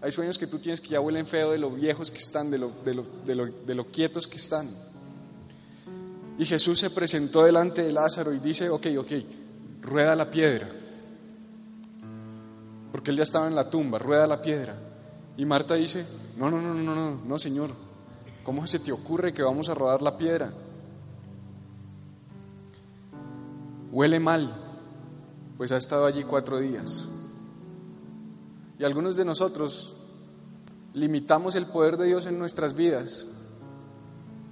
hay 0.00 0.12
sueños 0.12 0.38
que 0.38 0.46
tú 0.46 0.60
tienes 0.60 0.80
que 0.80 0.90
ya 0.90 1.00
huelen 1.00 1.26
feo 1.26 1.50
de 1.50 1.58
lo 1.58 1.70
viejos 1.70 2.12
que 2.12 2.18
están, 2.18 2.52
de 2.52 2.58
lo, 2.58 2.70
de 2.84 2.94
lo, 2.94 3.06
de 3.24 3.34
lo, 3.34 3.46
de 3.46 3.74
lo 3.74 3.86
quietos 3.86 4.28
que 4.28 4.36
están. 4.36 4.68
Y 6.38 6.44
Jesús 6.44 6.78
se 6.78 6.90
presentó 6.90 7.44
delante 7.44 7.82
de 7.82 7.92
Lázaro 7.92 8.32
y 8.32 8.38
dice, 8.38 8.68
ok, 8.68 8.86
ok, 8.98 9.12
rueda 9.82 10.14
la 10.14 10.30
piedra. 10.30 10.68
Porque 12.92 13.10
él 13.10 13.16
ya 13.16 13.22
estaba 13.22 13.46
en 13.46 13.54
la 13.54 13.70
tumba, 13.70 13.98
rueda 13.98 14.26
la 14.26 14.42
piedra. 14.42 14.76
Y 15.36 15.44
Marta 15.44 15.74
dice, 15.74 16.06
no, 16.36 16.50
no, 16.50 16.60
no, 16.60 16.74
no, 16.74 16.94
no, 16.94 17.20
no, 17.24 17.38
Señor, 17.38 17.70
¿cómo 18.42 18.66
se 18.66 18.78
te 18.78 18.92
ocurre 18.92 19.32
que 19.32 19.42
vamos 19.42 19.68
a 19.68 19.74
rodar 19.74 20.02
la 20.02 20.16
piedra? 20.16 20.52
Huele 23.90 24.20
mal. 24.20 24.62
pues 25.56 25.72
ha 25.72 25.78
estado 25.78 26.04
allí 26.04 26.22
cuatro 26.22 26.58
días. 26.58 27.08
Y 28.78 28.84
algunos 28.84 29.16
de 29.16 29.24
nosotros 29.24 29.94
limitamos 30.92 31.54
el 31.54 31.66
poder 31.66 31.96
de 31.96 32.06
Dios 32.06 32.26
en 32.26 32.38
nuestras 32.38 32.74
vidas 32.74 33.26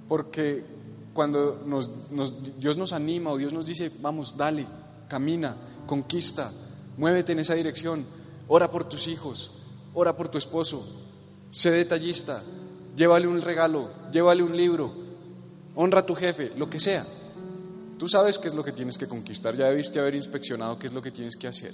porque 0.07 0.65
cuando 1.15 1.63
Dios 2.59 2.75
nos 2.75 2.91
anima 2.91 3.31
o 3.31 3.37
Dios 3.37 3.53
nos 3.53 3.65
dice, 3.65 3.89
vamos, 4.01 4.35
dale, 4.35 4.67
camina, 5.07 5.55
conquista, 5.87 6.51
muévete 6.97 7.31
en 7.31 7.39
esa 7.39 7.53
dirección, 7.53 8.05
ora 8.49 8.69
por 8.69 8.89
tus 8.89 9.07
hijos, 9.07 9.51
ora 9.93 10.17
por 10.17 10.27
tu 10.27 10.37
esposo, 10.37 10.85
sé 11.51 11.71
detallista, 11.71 12.43
llévale 12.97 13.27
un 13.27 13.39
regalo, 13.39 13.89
llévale 14.11 14.43
un 14.43 14.57
libro, 14.57 14.93
honra 15.75 16.01
a 16.01 16.05
tu 16.05 16.15
jefe, 16.15 16.51
lo 16.57 16.69
que 16.69 16.81
sea. 16.81 17.05
Tú 17.97 18.09
sabes 18.09 18.37
qué 18.37 18.49
es 18.49 18.53
lo 18.53 18.65
que 18.65 18.73
tienes 18.73 18.97
que 18.97 19.07
conquistar, 19.07 19.55
ya 19.55 19.69
debiste 19.69 20.01
haber 20.01 20.15
inspeccionado 20.15 20.77
qué 20.77 20.87
es 20.87 20.93
lo 20.93 21.01
que 21.01 21.11
tienes 21.11 21.37
que 21.37 21.47
hacer. 21.47 21.73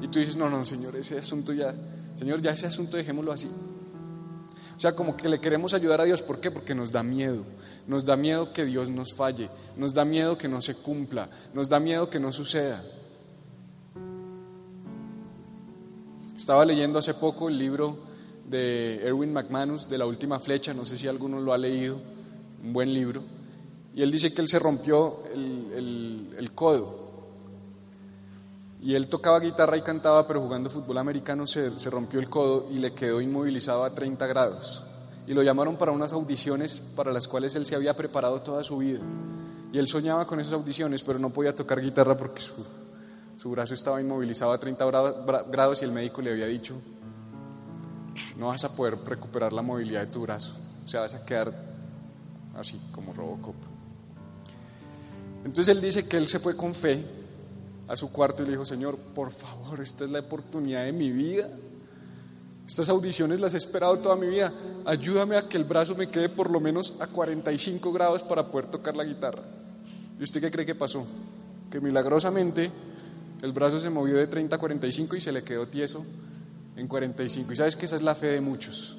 Y 0.00 0.06
tú 0.06 0.20
dices, 0.20 0.36
no, 0.36 0.48
no, 0.48 0.64
Señor, 0.64 0.94
ese 0.94 1.18
asunto 1.18 1.52
ya, 1.52 1.74
Señor, 2.16 2.40
ya 2.40 2.52
ese 2.52 2.68
asunto 2.68 2.96
dejémoslo 2.96 3.32
así. 3.32 3.50
O 4.78 4.80
sea, 4.80 4.94
como 4.94 5.16
que 5.16 5.28
le 5.28 5.40
queremos 5.40 5.74
ayudar 5.74 6.00
a 6.00 6.04
Dios, 6.04 6.22
¿por 6.22 6.38
qué? 6.38 6.52
Porque 6.52 6.72
nos 6.72 6.92
da 6.92 7.02
miedo. 7.02 7.42
Nos 7.88 8.04
da 8.04 8.16
miedo 8.16 8.52
que 8.52 8.64
Dios 8.64 8.90
nos 8.90 9.12
falle, 9.12 9.50
nos 9.76 9.92
da 9.92 10.04
miedo 10.04 10.38
que 10.38 10.46
no 10.46 10.62
se 10.62 10.76
cumpla, 10.76 11.28
nos 11.52 11.68
da 11.68 11.80
miedo 11.80 12.08
que 12.08 12.20
no 12.20 12.30
suceda. 12.32 12.84
Estaba 16.36 16.64
leyendo 16.64 17.00
hace 17.00 17.14
poco 17.14 17.48
el 17.48 17.58
libro 17.58 17.98
de 18.48 19.04
Erwin 19.04 19.32
McManus, 19.32 19.88
de 19.88 19.98
La 19.98 20.06
Última 20.06 20.38
Flecha, 20.38 20.72
no 20.72 20.86
sé 20.86 20.96
si 20.96 21.08
alguno 21.08 21.40
lo 21.40 21.52
ha 21.52 21.58
leído, 21.58 21.98
un 22.62 22.72
buen 22.72 22.94
libro, 22.94 23.22
y 23.94 24.02
él 24.02 24.12
dice 24.12 24.32
que 24.32 24.40
él 24.40 24.48
se 24.48 24.60
rompió 24.60 25.24
el, 25.34 26.50
codo. 26.54 27.07
Y 28.80 28.94
él 28.94 29.08
tocaba 29.08 29.40
guitarra 29.40 29.76
y 29.76 29.82
cantaba, 29.82 30.26
pero 30.26 30.40
jugando 30.40 30.70
fútbol 30.70 30.98
americano 30.98 31.46
se, 31.46 31.78
se 31.78 31.90
rompió 31.90 32.20
el 32.20 32.28
codo 32.28 32.68
y 32.70 32.78
le 32.78 32.94
quedó 32.94 33.20
inmovilizado 33.20 33.84
a 33.84 33.94
30 33.94 34.26
grados. 34.26 34.84
Y 35.26 35.34
lo 35.34 35.42
llamaron 35.42 35.76
para 35.76 35.92
unas 35.92 36.12
audiciones 36.12 36.80
para 36.94 37.12
las 37.12 37.26
cuales 37.26 37.54
él 37.56 37.66
se 37.66 37.74
había 37.74 37.94
preparado 37.94 38.40
toda 38.40 38.62
su 38.62 38.78
vida. 38.78 39.00
Y 39.72 39.78
él 39.78 39.88
soñaba 39.88 40.26
con 40.26 40.40
esas 40.40 40.54
audiciones, 40.54 41.02
pero 41.02 41.18
no 41.18 41.30
podía 41.30 41.54
tocar 41.54 41.80
guitarra 41.80 42.16
porque 42.16 42.40
su, 42.40 42.64
su 43.38 43.50
brazo 43.50 43.74
estaba 43.74 44.00
inmovilizado 44.00 44.52
a 44.52 44.58
30 44.58 44.84
grados 45.48 45.80
y 45.80 45.84
el 45.84 45.92
médico 45.92 46.20
le 46.20 46.32
había 46.32 46.46
dicho, 46.46 46.74
no 48.36 48.48
vas 48.48 48.64
a 48.64 48.74
poder 48.74 48.98
recuperar 49.06 49.52
la 49.52 49.62
movilidad 49.62 50.00
de 50.00 50.06
tu 50.08 50.22
brazo, 50.22 50.56
o 50.84 50.88
sea, 50.88 51.02
vas 51.02 51.14
a 51.14 51.24
quedar 51.24 51.52
así 52.56 52.80
como 52.90 53.12
Robocop. 53.12 53.54
Entonces 55.44 55.68
él 55.68 55.80
dice 55.80 56.08
que 56.08 56.16
él 56.16 56.26
se 56.26 56.40
fue 56.40 56.56
con 56.56 56.74
fe 56.74 57.04
a 57.88 57.96
su 57.96 58.12
cuarto 58.12 58.42
y 58.42 58.46
le 58.46 58.52
dijo, 58.52 58.64
Señor, 58.64 58.96
por 58.96 59.32
favor, 59.32 59.80
esta 59.80 60.04
es 60.04 60.10
la 60.10 60.20
oportunidad 60.20 60.84
de 60.84 60.92
mi 60.92 61.10
vida. 61.10 61.48
Estas 62.66 62.90
audiciones 62.90 63.40
las 63.40 63.54
he 63.54 63.56
esperado 63.56 63.98
toda 63.98 64.14
mi 64.14 64.26
vida. 64.26 64.52
Ayúdame 64.84 65.38
a 65.38 65.48
que 65.48 65.56
el 65.56 65.64
brazo 65.64 65.94
me 65.94 66.10
quede 66.10 66.28
por 66.28 66.50
lo 66.50 66.60
menos 66.60 66.94
a 67.00 67.06
45 67.06 67.90
grados 67.92 68.22
para 68.22 68.46
poder 68.46 68.66
tocar 68.66 68.94
la 68.94 69.04
guitarra. 69.04 69.42
¿Y 70.20 70.22
usted 70.22 70.40
qué 70.40 70.50
cree 70.50 70.66
que 70.66 70.74
pasó? 70.74 71.06
Que 71.70 71.80
milagrosamente 71.80 72.70
el 73.40 73.52
brazo 73.52 73.80
se 73.80 73.88
movió 73.88 74.16
de 74.16 74.26
30 74.26 74.56
a 74.56 74.58
45 74.58 75.16
y 75.16 75.20
se 75.22 75.32
le 75.32 75.42
quedó 75.42 75.66
tieso 75.66 76.04
en 76.76 76.86
45. 76.86 77.52
Y 77.52 77.56
sabes 77.56 77.74
que 77.74 77.86
esa 77.86 77.96
es 77.96 78.02
la 78.02 78.14
fe 78.14 78.28
de 78.28 78.40
muchos. 78.42 78.98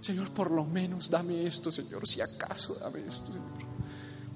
Señor, 0.00 0.30
por 0.30 0.50
lo 0.50 0.64
menos 0.64 1.08
dame 1.08 1.46
esto, 1.46 1.70
Señor, 1.70 2.06
si 2.08 2.20
acaso 2.20 2.76
dame 2.80 3.06
esto, 3.06 3.26
Señor. 3.32 3.75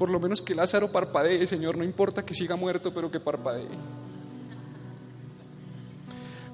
Por 0.00 0.08
lo 0.08 0.18
menos 0.18 0.40
que 0.40 0.54
Lázaro 0.54 0.90
parpadee, 0.90 1.46
Señor, 1.46 1.76
no 1.76 1.84
importa 1.84 2.24
que 2.24 2.32
siga 2.32 2.56
muerto, 2.56 2.90
pero 2.94 3.10
que 3.10 3.20
parpadee. 3.20 3.68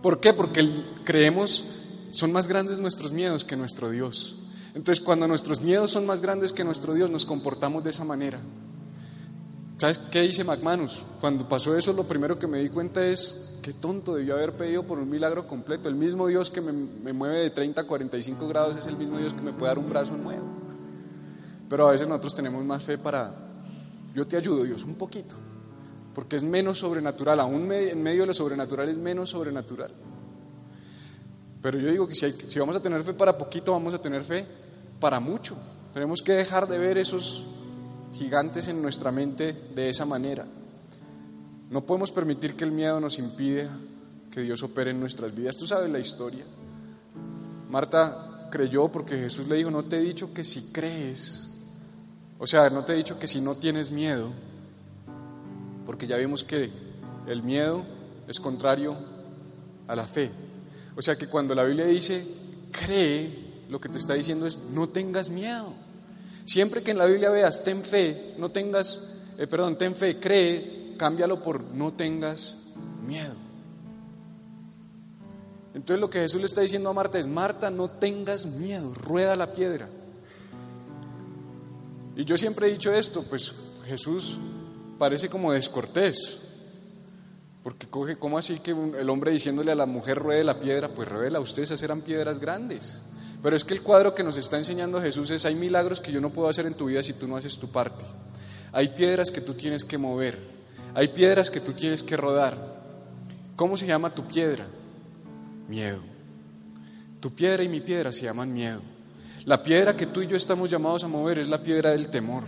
¿Por 0.03 0.19
qué? 0.19 0.33
Porque 0.33 0.69
creemos, 1.05 1.65
son 2.11 2.33
más 2.33 2.49
grandes 2.49 2.81
nuestros 2.81 3.13
miedos 3.13 3.45
que 3.45 3.55
nuestro 3.55 3.89
Dios. 3.91 4.35
Entonces, 4.75 5.01
cuando 5.01 5.29
nuestros 5.29 5.61
miedos 5.61 5.93
son 5.93 6.07
más 6.07 6.23
grandes 6.23 6.53
que 6.53 6.65
nuestro 6.65 6.93
Dios, 6.93 7.09
nos 7.09 7.25
comportamos 7.25 7.85
de 7.85 7.91
esa 7.91 8.05
manera. 8.05 8.41
¿Sabes 9.77 9.99
qué 10.11 10.23
dice 10.23 10.43
McManus? 10.43 11.05
Cuando 11.21 11.49
pasó 11.49 11.77
eso, 11.77 11.93
lo 11.93 12.03
primero 12.03 12.41
que 12.41 12.49
me 12.49 12.59
di 12.59 12.69
cuenta 12.69 13.07
es 13.07 13.61
qué 13.63 13.73
tonto 13.73 14.17
debió 14.17 14.35
haber 14.35 14.55
pedido 14.55 14.83
por 14.83 14.99
un 14.99 15.09
milagro 15.09 15.47
completo. 15.47 15.89
El 15.89 15.95
mismo 15.95 16.27
Dios 16.27 16.51
que 16.51 16.61
me, 16.61 17.13
mueve 17.13 17.43
de 17.43 17.51
30 17.51 17.83
a 17.83 17.87
45 17.87 18.49
grados 18.49 18.77
es 18.77 18.89
el 18.89 18.97
mismo 18.97 19.19
Dios 19.19 19.35
que 19.35 19.43
me 19.43 19.53
puede 19.53 19.69
dar 19.69 19.79
un 19.79 19.89
brazo 19.89 20.17
nuevo. 20.17 20.66
Pero 21.69 21.89
a 21.89 21.93
veces 21.93 22.07
nosotros 22.07 22.35
tenemos 22.35 22.65
más 22.65 22.85
fe 22.85 22.99
para, 22.99 23.33
yo 24.15 24.27
te 24.27 24.37
ayudo 24.37 24.65
Dios, 24.65 24.85
un 24.85 24.95
poquito, 24.95 25.35
porque 26.15 26.37
es 26.37 26.45
menos 26.45 26.79
sobrenatural, 26.79 27.41
aún 27.41 27.71
en 27.73 28.03
medio 28.03 28.23
de 28.23 28.27
lo 28.29 28.35
sobrenatural 28.35 28.89
es 28.89 28.99
menos 28.99 29.31
sobrenatural. 29.31 29.91
Pero 31.67 31.81
yo 31.81 31.91
digo 31.91 32.07
que 32.07 32.15
si, 32.15 32.59
vamos 32.61 32.77
a 32.77 32.81
tener 32.81 33.03
fe 33.03 33.13
para 33.13 33.37
poquito, 33.37 33.73
vamos 33.73 33.93
a 33.93 34.01
tener 34.01 34.25
fe 34.25 34.47
para 35.01 35.19
mucho. 35.19 35.57
Tenemos 35.93 36.23
que 36.23 36.33
dejar 36.33 36.69
de 36.69 36.79
ver 36.79 36.97
esos 36.97 37.45
gigantes 38.15 38.69
en 38.69 38.81
nuestra 38.81 39.11
mente 39.11 39.53
de 39.75 39.91
esa 39.91 40.07
manera. 40.07 40.47
No 41.69 41.85
podemos 41.85 42.13
permitir 42.13 42.55
que 42.55 42.63
el 42.63 42.71
miedo 42.71 43.01
nos 43.01 43.19
impida 43.19 43.69
que 44.31 44.43
Dios 44.43 44.63
opere 44.63 44.93
en 44.93 45.01
nuestras 45.01 45.35
vidas. 45.35 45.57
Tú 45.57 45.67
sabes 45.67 45.91
la 45.91 45.99
historia. 45.99 46.45
Marta 47.69 48.49
creyó 48.51 48.89
porque 48.89 49.17
Jesús 49.17 49.49
le 49.49 49.57
dijo, 49.57 49.71
no 49.71 49.85
te 49.85 49.99
he 49.99 50.03
dicho 50.03 50.33
que 50.33 50.45
si 50.45 50.71
crees, 50.71 51.46
o 52.39 52.47
sea, 52.47 52.69
no 52.71 52.85
te 52.85 52.93
he 52.93 52.97
dicho 52.97 53.19
que 53.19 53.27
si 53.27 53.41
no 53.41 53.55
tienes 53.55 53.91
miedo, 53.91 54.31
porque 55.87 56.07
ya 56.07 56.17
vimos 56.17 56.45
que 56.45 56.71
el 57.27 57.43
miedo 57.43 57.85
es 58.29 58.41
contrario 58.41 58.97
a 59.87 59.97
la 59.97 60.05
fe. 60.05 60.31
O 60.97 61.03
sea 61.03 61.17
que 61.17 61.29
cuando 61.29 61.55
la 61.55 61.65
Biblia 61.65 61.87
dice, 61.87 62.27
cree, 62.73 63.47
lo 63.69 63.81
que 63.81 63.89
te 63.89 63.99
está 63.99 64.15
diciendo 64.15 64.47
es, 64.47 64.59
no 64.59 64.89
tengas 64.89 65.31
miedo. 65.31 65.73
Siempre 66.45 66.83
que 66.83 66.91
en 66.91 66.99
la 66.99 67.07
Biblia 67.07 67.31
veas 67.31 67.65
ten 67.65 67.83
fe, 67.83 68.35
no 68.39 68.51
tengas, 68.51 69.21
eh, 69.39 69.47
perdón, 69.47 69.77
ten 69.79 69.97
fe, 69.97 70.19
cree, 70.21 70.95
cámbialo 70.97 71.43
por 71.43 71.61
no 71.61 71.93
tengas 71.93 72.73
miedo. 73.07 73.35
Entonces 75.75 76.01
lo 76.01 76.09
que 76.09 76.21
Jesús 76.21 76.41
le 76.41 76.47
está 76.47 76.61
diciendo 76.61 76.89
a 76.89 76.93
Marta 76.93 77.19
es, 77.19 77.27
Marta, 77.27 77.71
no 77.71 77.89
tengas 77.89 78.47
miedo, 78.47 78.95
rueda 78.95 79.37
la 79.37 79.53
piedra. 79.53 79.89
Y 82.17 82.25
yo 82.25 82.39
siempre 82.39 82.67
he 82.67 82.73
dicho 82.73 82.93
esto, 82.95 83.23
pues 83.23 83.53
Jesús 83.85 84.39
parece 84.99 85.29
como 85.29 85.53
descortés, 85.53 86.41
porque 87.63 87.87
coge, 87.89 88.17
¿cómo 88.17 88.39
así 88.39 88.59
que 88.61 88.71
el 88.71 89.11
hombre 89.11 89.33
diciéndole 89.33 89.73
a 89.73 89.75
la 89.75 89.85
mujer 89.85 90.19
ruede 90.19 90.43
la 90.43 90.59
piedra? 90.59 90.89
Pues 90.89 91.09
revela, 91.09 91.41
ustedes 91.41 91.71
esas 91.71 91.83
eran 91.83 92.01
piedras 92.01 92.41
grandes. 92.41 93.03
Pero 93.43 93.55
es 93.55 93.65
que 93.65 93.75
el 93.75 93.83
cuadro 93.83 94.15
que 94.15 94.25
nos 94.25 94.39
está 94.39 94.57
enseñando 94.57 95.03
Jesús 95.03 95.31
es, 95.31 95.45
hay 95.45 95.55
milagros 95.57 96.01
que 96.01 96.11
yo 96.11 96.21
no 96.21 96.31
puedo 96.31 96.49
hacer 96.49 96.65
en 96.65 96.75
tu 96.75 96.87
vida 96.87 97.03
si 97.03 97.13
tú 97.13 97.29
no 97.29 97.37
haces 97.37 97.59
tu 97.59 97.69
parte. 97.69 98.05
Hay 98.73 98.89
piedras 98.89 99.31
que 99.31 99.43
tú 99.43 99.55
tienes 99.55 99.85
que 99.85 99.99
mover. 99.99 100.39
Hay 100.95 101.09
piedras 101.09 101.51
que 101.51 101.61
tú 101.61 101.73
tienes 101.73 102.03
que 102.03 102.17
rodar. 102.17 102.57
¿Cómo 103.57 103.77
se 103.77 103.87
llama 103.87 104.15
tu 104.15 104.27
piedra? 104.27 104.67
Miedo. 105.69 106.01
Tu 107.21 107.35
piedra 107.35 107.63
y 107.63 107.69
mi 107.69 107.81
piedra 107.81 108.11
se 108.11 108.23
llaman 108.23 108.53
miedo. 108.53 108.81
La 109.47 109.63
piedra 109.63 109.97
que 109.97 110.07
tú 110.07 110.23
y 110.23 110.27
yo 110.27 110.37
estamos 110.37 110.69
llamados 110.69 111.05
a 111.05 111.09
mover 111.09 111.39
es 111.39 111.49
la 111.49 111.63
piedra 111.63 111.93
del 111.93 112.09
temor. 112.09 112.43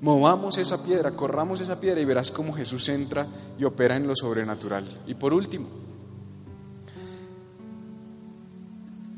Movamos 0.00 0.58
esa 0.58 0.82
piedra, 0.82 1.12
corramos 1.12 1.60
esa 1.60 1.78
piedra 1.78 2.00
y 2.00 2.04
verás 2.04 2.32
cómo 2.32 2.52
Jesús 2.52 2.88
entra 2.88 3.24
y 3.56 3.62
opera 3.62 3.94
en 3.94 4.08
lo 4.08 4.16
sobrenatural. 4.16 4.84
Y 5.06 5.14
por 5.14 5.32
último, 5.32 5.68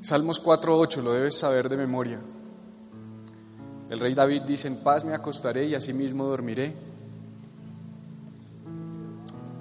Salmos 0.02 0.44
4.8, 0.44 1.02
lo 1.02 1.14
debes 1.14 1.38
saber 1.38 1.70
de 1.70 1.76
memoria. 1.78 2.18
El 3.88 3.98
rey 3.98 4.12
David 4.12 4.42
dice, 4.42 4.68
en 4.68 4.82
paz 4.82 5.04
me 5.04 5.14
acostaré 5.14 5.64
y 5.64 5.74
asimismo 5.74 6.24
dormiré, 6.24 6.74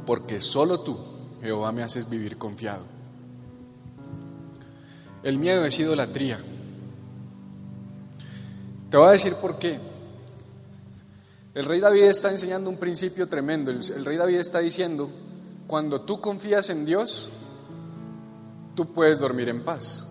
porque 0.06 0.42
solo 0.42 0.82
tú, 0.82 0.98
Jehová, 1.42 1.72
me 1.72 1.84
haces 1.84 2.10
vivir 2.10 2.38
confiado. 2.38 2.84
El 5.24 5.38
miedo 5.38 5.64
es 5.64 5.80
idolatría. 5.80 6.40
Te 8.92 8.98
voy 8.98 9.08
a 9.08 9.12
decir 9.12 9.36
por 9.36 9.58
qué. 9.58 9.80
El 11.54 11.66
rey 11.66 11.80
David 11.80 12.04
está 12.04 12.30
enseñando 12.30 12.70
un 12.70 12.76
principio 12.76 13.28
tremendo. 13.28 13.72
El, 13.72 13.78
el 13.78 14.04
rey 14.06 14.18
David 14.18 14.40
está 14.40 14.60
diciendo, 14.60 15.10
cuando 15.66 16.02
tú 16.02 16.20
confías 16.20 16.70
en 16.70 16.86
Dios, 16.86 17.30
tú 18.76 18.92
puedes 18.92 19.20
dormir 19.20 19.48
en 19.48 19.64
paz. 19.64 20.08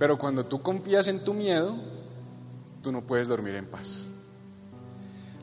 Pero 0.00 0.18
cuando 0.18 0.44
tú 0.46 0.60
confías 0.60 1.06
en 1.06 1.24
tu 1.24 1.32
miedo, 1.32 1.76
tú 2.82 2.90
no 2.90 3.02
puedes 3.02 3.28
dormir 3.28 3.54
en 3.54 3.66
paz. 3.66 4.08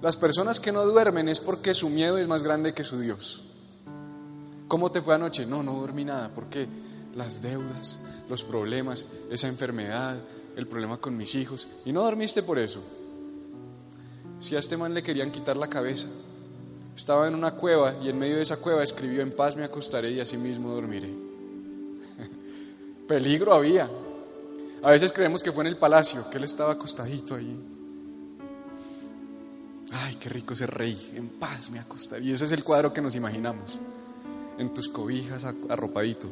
Las 0.01 0.17
personas 0.17 0.59
que 0.59 0.73
no 0.73 0.85
duermen 0.85 1.29
es 1.29 1.39
porque 1.39 1.73
su 1.73 1.89
miedo 1.89 2.17
es 2.17 2.27
más 2.27 2.43
grande 2.43 2.73
que 2.73 2.83
su 2.83 2.99
Dios. 2.99 3.45
¿Cómo 4.67 4.91
te 4.91 5.01
fue 5.01 5.15
anoche? 5.15 5.45
No, 5.45 5.63
no 5.63 5.79
dormí 5.79 6.03
nada. 6.03 6.27
¿Por 6.27 6.47
qué? 6.47 6.67
Las 7.15 7.41
deudas, 7.41 7.97
los 8.29 8.43
problemas, 8.43 9.05
esa 9.29 9.47
enfermedad, 9.47 10.17
el 10.55 10.67
problema 10.67 10.97
con 10.97 11.17
mis 11.17 11.35
hijos. 11.35 11.67
Y 11.85 11.91
no 11.91 12.03
dormiste 12.03 12.43
por 12.43 12.59
eso. 12.59 12.81
Si 14.39 14.55
a 14.55 14.59
este 14.59 14.77
man 14.77 14.93
le 14.93 15.03
querían 15.03 15.31
quitar 15.31 15.57
la 15.57 15.67
cabeza, 15.67 16.07
estaba 16.95 17.27
en 17.27 17.35
una 17.35 17.51
cueva 17.51 17.97
y 18.01 18.09
en 18.09 18.17
medio 18.17 18.37
de 18.37 18.43
esa 18.43 18.57
cueva 18.57 18.83
escribió, 18.83 19.21
en 19.21 19.31
paz 19.31 19.57
me 19.57 19.63
acostaré 19.63 20.11
y 20.11 20.19
así 20.19 20.37
mismo 20.37 20.69
dormiré. 20.69 21.09
Peligro 23.07 23.53
había. 23.53 23.89
A 24.81 24.91
veces 24.91 25.11
creemos 25.11 25.43
que 25.43 25.51
fue 25.51 25.63
en 25.63 25.67
el 25.67 25.77
palacio, 25.77 26.29
que 26.29 26.37
él 26.37 26.45
estaba 26.45 26.73
acostadito 26.73 27.35
ahí. 27.35 27.59
Ay, 29.91 30.15
qué 30.15 30.29
rico 30.29 30.53
ese 30.53 30.67
rey, 30.67 31.13
en 31.15 31.29
paz 31.29 31.71
me 31.71 31.79
acostaré. 31.79 32.23
Y 32.23 32.31
ese 32.31 32.45
es 32.45 32.51
el 32.51 32.63
cuadro 32.63 32.93
que 32.93 33.01
nos 33.01 33.15
imaginamos, 33.15 33.79
en 34.57 34.73
tus 34.73 34.87
cobijas 34.87 35.43
arropadito. 35.43 36.29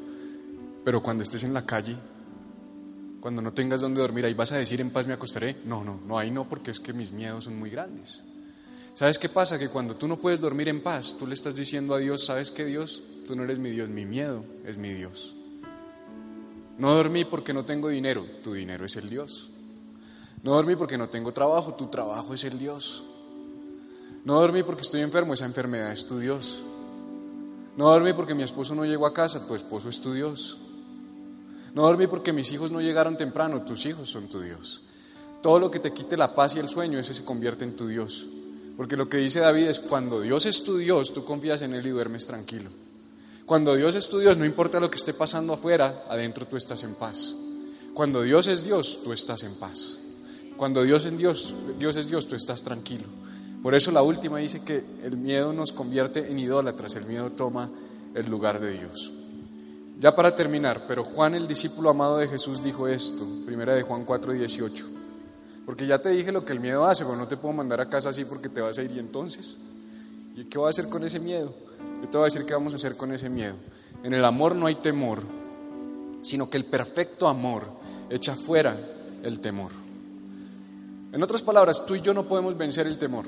Pero 0.88 1.04
cuando 1.04 1.24
estés 1.24 1.44
en 1.44 1.54
la 1.54 1.66
calle, 1.66 1.98
cuando 3.20 3.42
no 3.42 3.52
tengas 3.52 3.82
donde 3.82 4.00
dormir, 4.00 4.24
ahí 4.24 4.34
vas 4.34 4.54
a 4.54 4.58
decir 4.58 4.80
en 4.80 4.90
paz 4.90 5.06
me 5.06 5.12
acostaré. 5.12 5.58
No, 5.66 5.84
no, 5.84 6.00
no, 6.08 6.18
ahí 6.18 6.32
no, 6.32 6.48
porque 6.48 6.72
es 6.72 6.80
que 6.80 6.94
mis 6.94 7.12
miedos 7.12 7.44
son 7.44 7.60
muy 7.60 7.70
grandes. 7.70 8.24
¿Sabes 8.94 9.20
qué 9.20 9.28
pasa? 9.28 9.60
Que 9.60 9.68
cuando 9.68 9.98
tú 9.98 10.08
no 10.08 10.16
puedes 10.16 10.40
dormir 10.40 10.70
en 10.70 10.82
paz, 10.82 11.18
tú 11.20 11.28
le 11.28 11.34
estás 11.34 11.56
diciendo 11.56 11.94
a 11.94 11.98
Dios, 11.98 12.24
¿sabes 12.24 12.52
qué 12.52 12.64
Dios? 12.64 13.04
Tú 13.28 13.36
no 13.36 13.44
eres 13.44 13.60
mi 13.60 13.70
Dios, 13.70 13.90
mi 13.90 14.06
miedo 14.06 14.46
es 14.66 14.78
mi 14.78 14.94
Dios. 14.94 15.36
No 16.78 16.96
dormí 16.96 17.26
porque 17.26 17.52
no 17.52 17.66
tengo 17.66 17.90
dinero, 17.90 18.26
tu 18.42 18.54
dinero 18.54 18.86
es 18.86 18.96
el 18.96 19.10
Dios. 19.10 19.50
No 20.42 20.54
dormí 20.54 20.78
porque 20.78 20.98
no 20.98 21.10
tengo 21.10 21.34
trabajo, 21.34 21.76
tu 21.76 21.88
trabajo 21.88 22.34
es 22.34 22.46
el 22.46 22.58
Dios. 22.58 23.04
No 24.24 24.40
dormí 24.40 24.64
porque 24.64 24.84
estoy 24.84 25.02
enfermo, 25.02 25.34
esa 25.34 25.44
enfermedad 25.44 25.92
es 25.92 26.08
tu 26.08 26.18
Dios. 26.18 26.64
No 27.76 27.92
dormí 27.92 28.14
porque 28.14 28.34
mi 28.34 28.44
esposo 28.44 28.74
no 28.74 28.86
llegó 28.86 29.06
a 29.06 29.14
casa, 29.14 29.46
tu 29.46 29.54
esposo 29.54 29.90
es 29.90 30.00
tu 30.00 30.14
Dios. 30.14 30.60
No 31.78 31.84
dormí 31.84 32.08
porque 32.08 32.34
mis 32.34 32.52
hijos 32.52 32.72
no 32.72 32.82
llegaron 32.82 33.18
temprano, 33.18 33.62
tus 33.62 33.86
hijos 33.86 34.10
son 34.10 34.28
tu 34.28 34.40
Dios. 34.40 34.82
Todo 35.44 35.60
lo 35.60 35.70
que 35.70 35.80
te 35.80 35.94
quite 35.94 36.18
la 36.18 36.34
paz 36.34 36.56
y 36.56 36.60
el 36.60 36.70
sueño, 36.70 36.98
ese 36.98 37.14
se 37.14 37.24
convierte 37.24 37.66
en 37.66 37.76
tu 37.76 37.88
Dios. 37.88 38.26
Porque 38.76 38.98
lo 38.98 39.08
que 39.08 39.18
dice 39.18 39.42
David 39.42 39.68
es, 39.68 39.80
cuando 39.80 40.20
Dios 40.22 40.48
es 40.48 40.64
tu 40.64 40.78
Dios, 40.78 41.14
tú 41.14 41.24
confías 41.24 41.62
en 41.62 41.76
Él 41.76 41.86
y 41.86 41.92
duermes 41.92 42.26
tranquilo. 42.26 42.72
Cuando 43.46 43.76
Dios 43.76 43.94
es 43.94 44.10
tu 44.10 44.18
Dios, 44.18 44.40
no 44.40 44.46
importa 44.46 44.80
lo 44.80 44.90
que 44.90 44.98
esté 44.98 45.14
pasando 45.14 45.54
afuera, 45.54 46.06
adentro 46.10 46.48
tú 46.48 46.58
estás 46.58 46.82
en 46.82 46.96
paz. 46.96 47.36
Cuando 47.94 48.24
Dios 48.24 48.48
es 48.48 48.64
Dios, 48.64 49.02
tú 49.04 49.14
estás 49.14 49.44
en 49.44 49.54
paz. 49.54 50.00
Cuando 50.58 50.82
Dios 50.82 51.06
es 51.06 51.16
Dios, 51.16 51.54
Dios 51.78 51.96
es 51.96 52.08
Dios, 52.08 52.28
tú 52.28 52.34
estás 52.34 52.64
tranquilo. 52.64 53.06
Por 53.62 53.76
eso 53.76 53.92
la 53.92 54.02
última 54.02 54.40
dice 54.40 54.64
que 54.64 54.84
el 55.04 55.16
miedo 55.16 55.54
nos 55.54 55.74
convierte 55.74 56.28
en 56.28 56.40
idólatras, 56.40 56.96
el 56.96 57.06
miedo 57.06 57.30
toma 57.30 57.70
el 58.16 58.28
lugar 58.28 58.60
de 58.60 58.80
Dios. 58.80 59.12
Ya 60.00 60.16
para 60.16 60.36
terminar, 60.36 60.86
pero 60.88 61.04
Juan 61.04 61.34
el 61.34 61.48
discípulo 61.48 61.90
amado 61.90 62.18
de 62.18 62.28
Jesús 62.28 62.64
dijo 62.64 62.88
esto, 62.88 63.26
primera 63.46 63.74
de 63.74 63.82
Juan 63.82 64.06
4, 64.06 64.34
18. 64.34 64.86
Porque 65.66 65.88
ya 65.88 66.00
te 66.00 66.10
dije 66.10 66.32
lo 66.32 66.46
que 66.46 66.54
el 66.54 66.60
miedo 66.60 66.86
hace, 66.86 67.04
pero 67.04 67.18
no 67.18 67.28
te 67.28 67.36
puedo 67.36 67.54
mandar 67.54 67.82
a 67.82 67.90
casa 67.90 68.10
así 68.10 68.24
porque 68.24 68.48
te 68.48 68.62
vas 68.62 68.78
a 68.78 68.84
ir 68.84 68.92
y 68.92 69.00
entonces. 69.00 69.58
¿Y 70.36 70.46
qué 70.46 70.60
voy 70.60 70.68
a 70.68 70.70
hacer 70.70 70.88
con 70.88 71.04
ese 71.04 71.20
miedo? 71.20 71.52
Yo 72.02 72.10
te 72.10 72.18
voy 72.18 72.26
a 72.26 72.32
decir 72.32 72.46
qué 72.46 72.54
vamos 72.54 72.74
a 72.74 72.76
hacer 72.76 72.96
con 72.96 73.12
ese 73.12 73.28
miedo. 73.28 73.56
En 74.04 74.14
el 74.14 74.24
amor 74.24 74.56
no 74.56 74.68
hay 74.68 74.76
temor, 74.76 75.24
sino 76.22 76.48
que 76.48 76.58
el 76.58 76.66
perfecto 76.66 77.28
amor 77.28 77.64
echa 78.10 78.36
fuera 78.36 78.78
el 79.24 79.40
temor. 79.40 79.72
En 81.12 81.24
otras 81.24 81.42
palabras, 81.42 81.86
tú 81.86 81.96
y 81.96 82.02
yo 82.02 82.14
no 82.14 82.24
podemos 82.24 82.56
vencer 82.56 82.86
el 82.86 83.00
temor. 83.00 83.26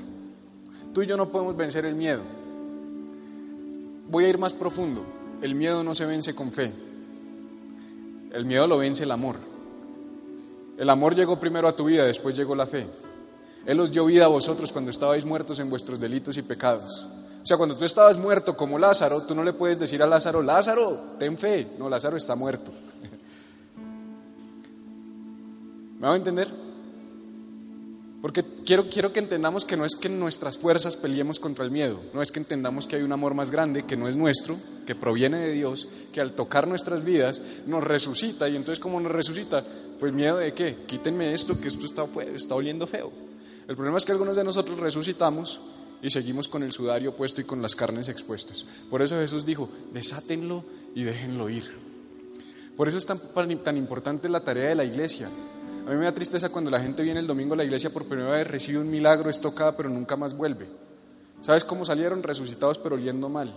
Tú 0.94 1.02
y 1.02 1.08
yo 1.08 1.18
no 1.18 1.30
podemos 1.30 1.58
vencer 1.58 1.86
el 1.86 1.96
miedo. 1.96 2.22
Voy 4.08 4.26
a 4.26 4.30
ir 4.30 4.38
más 4.38 4.54
profundo. 4.54 5.04
El 5.42 5.56
miedo 5.56 5.84
no 5.84 5.96
se 5.96 6.06
vence 6.06 6.36
con 6.36 6.52
fe. 6.52 6.74
El 8.32 8.46
miedo 8.46 8.68
lo 8.68 8.78
vence 8.78 9.04
el 9.04 9.12
amor. 9.12 9.38
El 10.78 10.90
amor 10.90 11.16
llegó 11.16 11.40
primero 11.40 11.68
a 11.68 11.76
tu 11.76 11.86
vida, 11.86 12.06
después 12.06 12.36
llegó 12.36 12.56
la 12.56 12.68
fe. 12.68 12.88
Él 13.66 13.80
os 13.80 13.92
dio 13.92 14.06
vida 14.06 14.26
a 14.26 14.30
vosotros 14.30 14.72
cuando 14.72 14.92
estabais 14.92 15.26
muertos 15.26 15.60
en 15.60 15.70
vuestros 15.70 16.00
delitos 16.00 16.38
y 16.38 16.42
pecados. 16.42 17.08
O 17.42 17.46
sea, 17.46 17.58
cuando 17.58 17.76
tú 17.76 17.86
estabas 17.86 18.18
muerto 18.18 18.56
como 18.56 18.78
Lázaro, 18.78 19.26
tú 19.26 19.34
no 19.34 19.44
le 19.44 19.54
puedes 19.54 19.80
decir 19.80 20.04
a 20.04 20.08
Lázaro, 20.08 20.42
Lázaro, 20.42 21.16
ten 21.18 21.38
fe. 21.38 21.68
No, 21.78 21.90
Lázaro 21.90 22.18
está 22.18 22.36
muerto. 22.36 22.72
¿Me 26.00 26.08
va 26.08 26.14
a 26.14 26.18
entender? 26.18 26.69
Porque 28.22 28.44
quiero, 28.66 28.90
quiero 28.90 29.14
que 29.14 29.20
entendamos 29.20 29.64
que 29.64 29.78
no 29.78 29.86
es 29.86 29.96
que 29.96 30.10
nuestras 30.10 30.58
fuerzas 30.58 30.98
peleemos 30.98 31.40
contra 31.40 31.64
el 31.64 31.72
miedo, 31.72 32.02
no 32.14 32.22
es 32.22 32.32
que 32.32 32.40
entendamos 32.40 32.86
que 32.86 32.98
hay 32.98 33.02
un 33.02 33.14
amor 33.14 33.34
más 33.34 33.50
grande 33.50 33.84
que 33.84 33.96
no 33.96 34.10
es 34.10 34.18
nuestro, 34.18 34.58
que 34.86 34.94
proviene 34.94 35.40
de 35.40 35.54
Dios, 35.54 35.88
que 36.12 36.20
al 36.20 36.34
tocar 36.34 36.68
nuestras 36.68 37.06
vidas 37.06 37.42
nos 37.66 37.82
resucita 37.82 38.50
y 38.50 38.58
entonces 38.58 38.82
como 38.82 39.00
nos 39.00 39.14
resucita, 39.14 39.64
pues 40.00 40.12
miedo 40.12 40.38
de 40.38 40.54
qué, 40.54 40.80
quítenme 40.86 41.34
esto, 41.34 41.60
que 41.62 41.70
esto 41.70 41.86
está, 41.86 42.06
está 42.36 42.56
oliendo 42.56 42.88
feo. 42.88 43.12
El 43.70 43.76
problema 43.76 43.98
es 43.98 44.06
que 44.06 44.12
algunos 44.12 44.36
de 44.36 44.44
nosotros 44.44 44.80
resucitamos 44.80 45.62
y 46.02 46.10
seguimos 46.10 46.48
con 46.48 46.64
el 46.64 46.74
sudario 46.74 47.16
puesto 47.16 47.40
y 47.40 47.46
con 47.46 47.62
las 47.62 47.76
carnes 47.76 48.10
expuestas. 48.10 48.66
Por 48.90 49.02
eso 49.02 49.16
Jesús 49.16 49.46
dijo, 49.46 49.70
desátenlo 49.94 50.66
y 50.94 51.04
déjenlo 51.04 51.50
ir. 51.50 51.66
Por 52.76 52.88
eso 52.88 52.98
es 52.98 53.06
tan, 53.06 53.20
tan 53.64 53.78
importante 53.78 54.28
la 54.28 54.40
tarea 54.40 54.70
de 54.70 54.76
la 54.76 54.86
iglesia, 54.86 55.30
a 55.90 55.94
mí 55.94 55.98
me 55.98 56.06
da 56.06 56.14
tristeza 56.14 56.50
cuando 56.50 56.70
la 56.70 56.80
gente 56.80 57.02
viene 57.02 57.20
el 57.20 57.26
domingo 57.26 57.56
a 57.56 57.58
la 57.58 57.64
iglesia 57.64 57.90
por 57.90 58.06
primera 58.06 58.30
vez, 58.30 58.46
recibe 58.46 58.78
un 58.78 58.92
milagro, 58.92 59.28
es 59.28 59.42
tocada, 59.42 59.76
pero 59.76 59.90
nunca 59.90 60.16
más 60.16 60.38
vuelve. 60.38 60.68
¿Sabes 61.42 61.64
cómo 61.64 61.84
salieron? 61.84 62.22
Resucitados, 62.22 62.78
pero 62.78 62.94
oliendo 62.94 63.28
mal. 63.28 63.52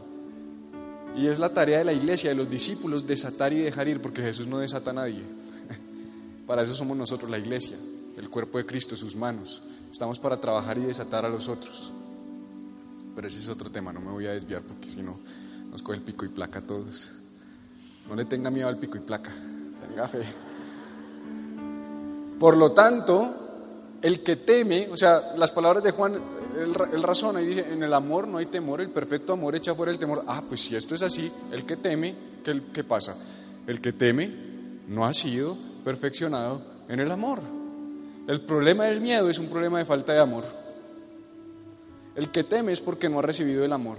Y 1.14 1.26
es 1.26 1.38
la 1.38 1.52
tarea 1.52 1.78
de 1.78 1.84
la 1.84 1.92
iglesia, 1.92 2.30
de 2.30 2.36
los 2.36 2.48
discípulos, 2.48 3.06
desatar 3.06 3.52
y 3.52 3.60
dejar 3.60 3.86
ir, 3.88 4.00
porque 4.00 4.22
Jesús 4.22 4.46
no 4.46 4.60
desata 4.60 4.92
a 4.92 4.94
nadie. 4.94 5.22
Para 6.46 6.62
eso 6.62 6.74
somos 6.74 6.96
nosotros, 6.96 7.30
la 7.30 7.36
iglesia, 7.36 7.76
el 8.16 8.30
cuerpo 8.30 8.56
de 8.56 8.64
Cristo, 8.64 8.96
sus 8.96 9.14
manos. 9.14 9.62
Estamos 9.92 10.18
para 10.18 10.40
trabajar 10.40 10.78
y 10.78 10.84
desatar 10.84 11.26
a 11.26 11.28
los 11.28 11.50
otros. 11.50 11.92
Pero 13.14 13.28
ese 13.28 13.40
es 13.40 13.48
otro 13.50 13.70
tema, 13.70 13.92
no 13.92 14.00
me 14.00 14.10
voy 14.10 14.24
a 14.24 14.32
desviar 14.32 14.62
porque 14.62 14.88
si 14.88 15.02
no 15.02 15.18
nos 15.70 15.82
coge 15.82 15.98
el 15.98 16.02
pico 16.02 16.24
y 16.24 16.28
placa 16.28 16.60
a 16.60 16.62
todos. 16.62 17.12
No 18.08 18.16
le 18.16 18.24
tenga 18.24 18.50
miedo 18.50 18.68
al 18.68 18.78
pico 18.78 18.96
y 18.96 19.00
placa, 19.00 19.30
tenga 19.86 20.08
fe. 20.08 20.24
Por 22.42 22.56
lo 22.56 22.72
tanto, 22.72 23.34
el 24.02 24.20
que 24.24 24.34
teme, 24.34 24.88
o 24.90 24.96
sea, 24.96 25.34
las 25.36 25.52
palabras 25.52 25.84
de 25.84 25.92
Juan, 25.92 26.20
él, 26.58 26.74
razona 26.74 27.40
y 27.40 27.46
dice, 27.46 27.72
en 27.72 27.84
el 27.84 27.94
amor 27.94 28.26
no 28.26 28.38
hay 28.38 28.46
temor, 28.46 28.80
el 28.80 28.90
perfecto 28.90 29.34
amor 29.34 29.54
echa 29.54 29.76
fuera 29.76 29.92
el 29.92 29.98
temor. 30.00 30.24
Ah, 30.26 30.42
pues 30.48 30.62
si 30.62 30.74
esto 30.74 30.96
es 30.96 31.02
así, 31.02 31.30
el 31.52 31.64
que 31.64 31.76
teme, 31.76 32.16
¿qué, 32.42 32.60
qué 32.74 32.82
pasa? 32.82 33.16
El 33.64 33.80
que 33.80 33.92
teme 33.92 34.28
no 34.88 35.04
ha 35.04 35.14
sido 35.14 35.56
perfeccionado 35.84 36.60
en 36.88 36.98
el 36.98 37.12
amor. 37.12 37.38
El 38.26 38.40
problema 38.40 38.86
del 38.86 39.00
miedo 39.00 39.30
es 39.30 39.38
un 39.38 39.46
problema 39.46 39.78
de 39.78 39.84
falta 39.84 40.12
de 40.12 40.18
amor. 40.18 40.42
El 42.16 42.32
que 42.32 42.42
teme 42.42 42.72
es 42.72 42.80
porque 42.80 43.08
no 43.08 43.20
ha 43.20 43.22
recibido 43.22 43.64
el 43.64 43.72
amor. 43.72 43.98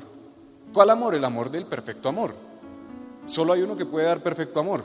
¿Cuál 0.73 0.89
amor? 0.89 1.15
El 1.15 1.23
amor 1.23 1.49
del 1.49 1.65
perfecto 1.65 2.09
amor. 2.09 2.35
Solo 3.25 3.53
hay 3.53 3.61
uno 3.61 3.77
que 3.77 3.85
puede 3.85 4.05
dar 4.05 4.21
perfecto 4.21 4.59
amor, 4.59 4.83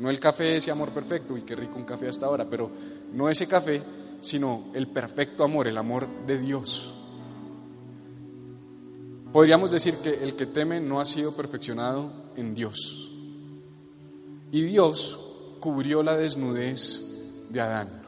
no 0.00 0.08
el 0.08 0.18
café, 0.18 0.56
ese 0.56 0.70
amor 0.70 0.90
perfecto, 0.90 1.36
y 1.36 1.42
qué 1.42 1.54
rico 1.54 1.76
un 1.76 1.84
café 1.84 2.08
hasta 2.08 2.26
ahora, 2.26 2.46
pero 2.48 2.70
no 3.12 3.28
ese 3.28 3.46
café, 3.46 3.82
sino 4.20 4.64
el 4.72 4.88
perfecto 4.88 5.44
amor, 5.44 5.68
el 5.68 5.76
amor 5.76 6.08
de 6.26 6.38
Dios. 6.38 6.94
Podríamos 9.30 9.70
decir 9.70 9.96
que 9.96 10.24
el 10.24 10.34
que 10.34 10.46
teme 10.46 10.80
no 10.80 11.00
ha 11.00 11.04
sido 11.04 11.36
perfeccionado 11.36 12.10
en 12.34 12.54
Dios. 12.54 13.12
Y 14.50 14.62
Dios 14.62 15.56
cubrió 15.60 16.02
la 16.02 16.16
desnudez 16.16 17.48
de 17.50 17.60
Adán, 17.60 18.02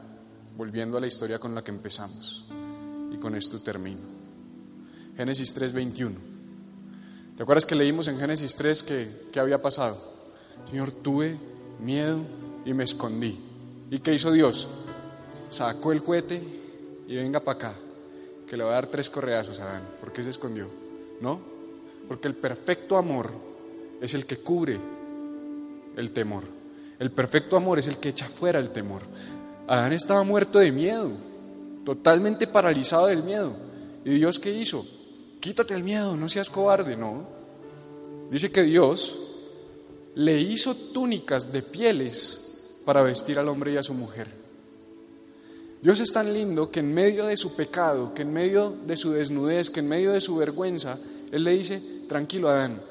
volviendo 0.57 0.97
a 0.97 1.01
la 1.01 1.07
historia 1.07 1.37
con 1.37 1.53
la 1.53 1.63
que 1.63 1.71
empezamos. 1.71 2.45
Y 3.13 3.17
con 3.17 3.35
esto 3.35 3.61
termino. 3.61 4.01
Génesis 5.15 5.53
3:21. 5.55 6.17
¿Te 7.37 7.43
acuerdas 7.43 7.65
que 7.65 7.75
leímos 7.75 8.07
en 8.07 8.17
Génesis 8.17 8.55
3 8.55 8.83
que, 8.83 9.07
que 9.31 9.39
había 9.39 9.61
pasado? 9.61 9.97
Señor, 10.69 10.91
tuve 10.91 11.52
miedo 11.83 12.21
y 12.65 12.73
me 12.73 12.83
escondí. 12.83 13.37
¿Y 13.91 13.99
qué 13.99 14.13
hizo 14.13 14.31
Dios? 14.31 14.67
Sacó 15.49 15.91
el 15.91 16.01
cohete 16.03 16.41
y 17.07 17.15
venga 17.15 17.39
para 17.39 17.57
acá, 17.57 17.73
que 18.47 18.57
le 18.57 18.63
va 18.63 18.71
a 18.71 18.75
dar 18.75 18.87
tres 18.87 19.09
correazos 19.09 19.59
a 19.59 19.69
Adán. 19.69 19.83
¿Por 19.99 20.11
qué 20.11 20.23
se 20.23 20.31
escondió? 20.31 20.67
¿No? 21.21 21.39
Porque 22.07 22.27
el 22.27 22.35
perfecto 22.35 22.97
amor 22.97 23.31
es 24.01 24.13
el 24.13 24.25
que 24.25 24.37
cubre 24.37 24.79
el 25.95 26.11
temor. 26.11 26.43
El 26.99 27.11
perfecto 27.11 27.57
amor 27.57 27.79
es 27.79 27.87
el 27.87 27.97
que 27.97 28.09
echa 28.09 28.25
fuera 28.27 28.59
el 28.59 28.69
temor. 28.69 29.01
Adán 29.67 29.93
estaba 29.93 30.23
muerto 30.23 30.59
de 30.59 30.71
miedo, 30.71 31.11
totalmente 31.85 32.47
paralizado 32.47 33.07
del 33.07 33.23
miedo. 33.23 33.53
¿Y 34.05 34.15
Dios 34.15 34.39
qué 34.39 34.51
hizo? 34.51 34.85
Quítate 35.39 35.73
el 35.73 35.83
miedo, 35.83 36.15
no 36.15 36.29
seas 36.29 36.49
cobarde, 36.49 36.95
no. 36.95 37.27
Dice 38.29 38.51
que 38.51 38.63
Dios 38.63 39.22
le 40.15 40.39
hizo 40.39 40.75
túnicas 40.75 41.51
de 41.51 41.61
pieles 41.61 42.43
para 42.85 43.01
vestir 43.01 43.39
al 43.39 43.47
hombre 43.49 43.73
y 43.73 43.77
a 43.77 43.83
su 43.83 43.93
mujer. 43.93 44.27
Dios 45.81 45.99
es 45.99 46.13
tan 46.13 46.33
lindo 46.33 46.71
que 46.71 46.79
en 46.79 46.93
medio 46.93 47.25
de 47.25 47.35
su 47.35 47.55
pecado, 47.55 48.13
que 48.13 48.21
en 48.21 48.31
medio 48.31 48.73
de 48.85 48.95
su 48.95 49.11
desnudez, 49.11 49.69
que 49.69 49.81
en 49.81 49.89
medio 49.89 50.13
de 50.13 50.21
su 50.21 50.37
vergüenza, 50.37 50.97
Él 51.31 51.43
le 51.43 51.51
dice, 51.51 51.81
tranquilo 52.07 52.49
Adán, 52.49 52.81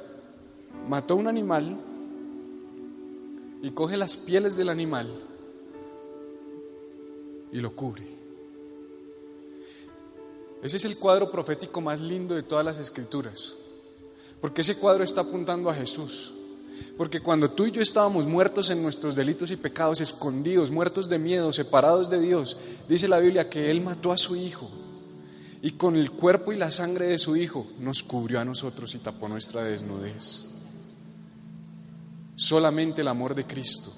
mató 0.88 1.16
un 1.16 1.26
animal 1.26 1.76
y 3.62 3.70
coge 3.70 3.96
las 3.96 4.16
pieles 4.16 4.56
del 4.56 4.68
animal 4.68 5.08
y 7.52 7.60
lo 7.60 7.74
cubre. 7.74 8.06
Ese 10.62 10.76
es 10.76 10.84
el 10.84 10.98
cuadro 10.98 11.30
profético 11.30 11.80
más 11.80 12.00
lindo 12.00 12.34
de 12.34 12.42
todas 12.42 12.64
las 12.64 12.78
escrituras, 12.78 13.54
porque 14.40 14.60
ese 14.60 14.76
cuadro 14.76 15.02
está 15.02 15.22
apuntando 15.22 15.70
a 15.70 15.74
Jesús. 15.74 16.34
Porque 16.96 17.20
cuando 17.20 17.50
tú 17.50 17.66
y 17.66 17.72
yo 17.72 17.80
estábamos 17.80 18.26
muertos 18.26 18.70
en 18.70 18.82
nuestros 18.82 19.14
delitos 19.14 19.50
y 19.50 19.56
pecados, 19.56 20.00
escondidos, 20.00 20.70
muertos 20.70 21.08
de 21.08 21.18
miedo, 21.18 21.52
separados 21.52 22.10
de 22.10 22.20
Dios, 22.20 22.56
dice 22.88 23.08
la 23.08 23.18
Biblia 23.18 23.48
que 23.48 23.70
Él 23.70 23.80
mató 23.80 24.12
a 24.12 24.18
su 24.18 24.36
Hijo 24.36 24.70
y 25.62 25.72
con 25.72 25.96
el 25.96 26.10
cuerpo 26.10 26.52
y 26.52 26.56
la 26.56 26.70
sangre 26.70 27.06
de 27.06 27.18
su 27.18 27.36
Hijo 27.36 27.66
nos 27.78 28.02
cubrió 28.02 28.40
a 28.40 28.44
nosotros 28.44 28.94
y 28.94 28.98
tapó 28.98 29.28
nuestra 29.28 29.62
desnudez. 29.62 30.44
Solamente 32.34 33.00
el 33.00 33.08
amor 33.08 33.34
de 33.34 33.46
Cristo, 33.46 33.92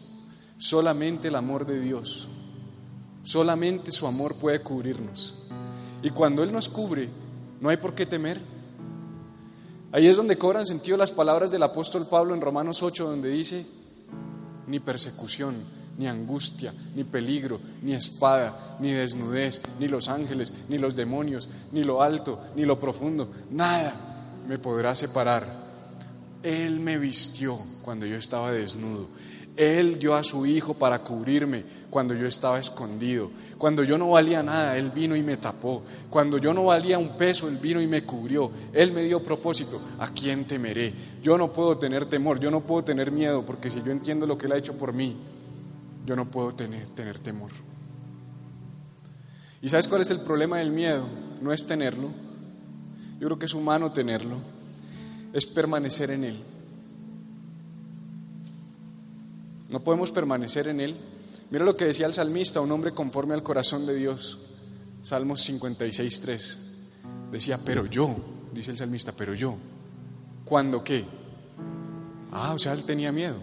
solamente 0.58 1.28
el 1.28 1.36
amor 1.36 1.66
de 1.66 1.80
Dios, 1.80 2.28
solamente 3.22 3.90
su 3.92 4.06
amor 4.06 4.36
puede 4.36 4.60
cubrirnos. 4.60 5.34
Y 6.02 6.10
cuando 6.10 6.42
Él 6.42 6.52
nos 6.52 6.68
cubre, 6.68 7.08
no 7.60 7.70
hay 7.70 7.78
por 7.78 7.94
qué 7.94 8.04
temer. 8.04 8.40
Ahí 9.94 10.08
es 10.08 10.16
donde 10.16 10.36
cobran 10.36 10.66
sentido 10.66 10.96
las 10.96 11.12
palabras 11.12 11.52
del 11.52 11.62
apóstol 11.62 12.08
Pablo 12.08 12.34
en 12.34 12.40
Romanos 12.40 12.82
8, 12.82 13.10
donde 13.10 13.28
dice, 13.28 13.64
ni 14.66 14.80
persecución, 14.80 15.54
ni 15.96 16.08
angustia, 16.08 16.74
ni 16.96 17.04
peligro, 17.04 17.60
ni 17.80 17.94
espada, 17.94 18.76
ni 18.80 18.90
desnudez, 18.90 19.62
ni 19.78 19.86
los 19.86 20.08
ángeles, 20.08 20.52
ni 20.68 20.78
los 20.78 20.96
demonios, 20.96 21.48
ni 21.70 21.84
lo 21.84 22.02
alto, 22.02 22.40
ni 22.56 22.64
lo 22.64 22.80
profundo, 22.80 23.30
nada 23.52 23.94
me 24.48 24.58
podrá 24.58 24.96
separar. 24.96 25.46
Él 26.42 26.80
me 26.80 26.98
vistió 26.98 27.56
cuando 27.80 28.04
yo 28.04 28.16
estaba 28.16 28.50
desnudo. 28.50 29.06
Él 29.56 29.98
dio 29.98 30.14
a 30.14 30.24
su 30.24 30.44
Hijo 30.46 30.74
para 30.74 30.98
cubrirme 30.98 31.64
cuando 31.90 32.12
yo 32.14 32.26
estaba 32.26 32.58
escondido. 32.58 33.30
Cuando 33.56 33.84
yo 33.84 33.96
no 33.96 34.10
valía 34.10 34.42
nada, 34.42 34.76
Él 34.76 34.90
vino 34.90 35.14
y 35.14 35.22
me 35.22 35.36
tapó. 35.36 35.82
Cuando 36.10 36.38
yo 36.38 36.52
no 36.52 36.64
valía 36.66 36.98
un 36.98 37.16
peso, 37.16 37.48
Él 37.48 37.58
vino 37.58 37.80
y 37.80 37.86
me 37.86 38.02
cubrió. 38.02 38.50
Él 38.72 38.92
me 38.92 39.04
dio 39.04 39.22
propósito. 39.22 39.80
¿A 40.00 40.08
quién 40.08 40.44
temeré? 40.44 40.92
Yo 41.22 41.38
no 41.38 41.52
puedo 41.52 41.78
tener 41.78 42.06
temor, 42.06 42.40
yo 42.40 42.50
no 42.50 42.62
puedo 42.62 42.82
tener 42.82 43.12
miedo, 43.12 43.46
porque 43.46 43.70
si 43.70 43.80
yo 43.82 43.92
entiendo 43.92 44.26
lo 44.26 44.36
que 44.36 44.46
Él 44.46 44.52
ha 44.52 44.58
hecho 44.58 44.76
por 44.76 44.92
mí, 44.92 45.16
yo 46.04 46.16
no 46.16 46.24
puedo 46.24 46.52
tener, 46.52 46.88
tener 46.88 47.20
temor. 47.20 47.50
¿Y 49.62 49.68
sabes 49.68 49.86
cuál 49.86 50.02
es 50.02 50.10
el 50.10 50.20
problema 50.20 50.58
del 50.58 50.70
miedo? 50.70 51.06
No 51.40 51.52
es 51.52 51.64
tenerlo. 51.64 52.08
Yo 53.20 53.28
creo 53.28 53.38
que 53.38 53.46
es 53.46 53.54
humano 53.54 53.92
tenerlo. 53.92 54.38
Es 55.32 55.46
permanecer 55.46 56.10
en 56.10 56.24
Él. 56.24 56.53
No 59.70 59.80
podemos 59.80 60.10
permanecer 60.10 60.68
en 60.68 60.80
Él. 60.80 60.96
Mira 61.50 61.64
lo 61.64 61.76
que 61.76 61.86
decía 61.86 62.06
el 62.06 62.14
salmista, 62.14 62.60
un 62.60 62.72
hombre 62.72 62.92
conforme 62.92 63.34
al 63.34 63.42
corazón 63.42 63.86
de 63.86 63.94
Dios. 63.94 64.38
Salmos 65.02 65.42
56, 65.42 66.20
3. 66.20 66.58
Decía, 67.30 67.58
pero 67.64 67.86
yo, 67.86 68.14
dice 68.52 68.70
el 68.70 68.78
salmista, 68.78 69.12
pero 69.12 69.34
yo. 69.34 69.56
¿Cuándo 70.44 70.82
qué? 70.82 71.04
Ah, 72.32 72.52
o 72.54 72.58
sea, 72.58 72.72
él 72.72 72.84
tenía 72.84 73.12
miedo. 73.12 73.36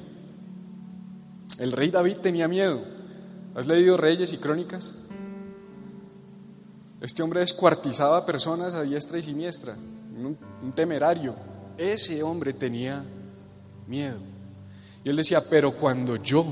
El 1.58 1.72
rey 1.72 1.92
David 1.92 2.18
tenía 2.18 2.48
miedo. 2.48 2.84
¿Has 3.56 3.68
leído 3.68 3.98
Reyes 3.98 4.34
y 4.34 4.38
Crónicas? 4.38 4.96
Este 7.02 7.24
hombre 7.24 7.42
descuartizaba 7.42 8.18
a 8.18 8.26
personas 8.26 8.74
a 8.74 8.84
diestra 8.84 9.18
y 9.18 9.24
siniestra, 9.24 9.76
un 9.76 10.72
temerario. 10.74 11.36
Ese 11.78 12.22
hombre 12.22 12.54
tenía 12.54 13.04
miedo. 13.88 14.31
Y 15.04 15.10
él 15.10 15.16
decía, 15.16 15.42
pero 15.50 15.72
cuando 15.72 16.16
yo 16.16 16.46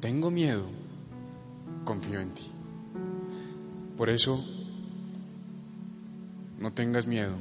tengo 0.00 0.30
miedo, 0.30 0.64
confío 1.84 2.20
en 2.20 2.30
ti. 2.30 2.50
Por 3.96 4.08
eso, 4.08 4.44
no 6.58 6.72
tengas 6.72 7.06
miedo, 7.06 7.34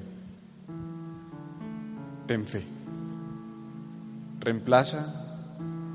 ten 2.25 2.43
fe. 2.43 2.65
Reemplaza 4.39 5.05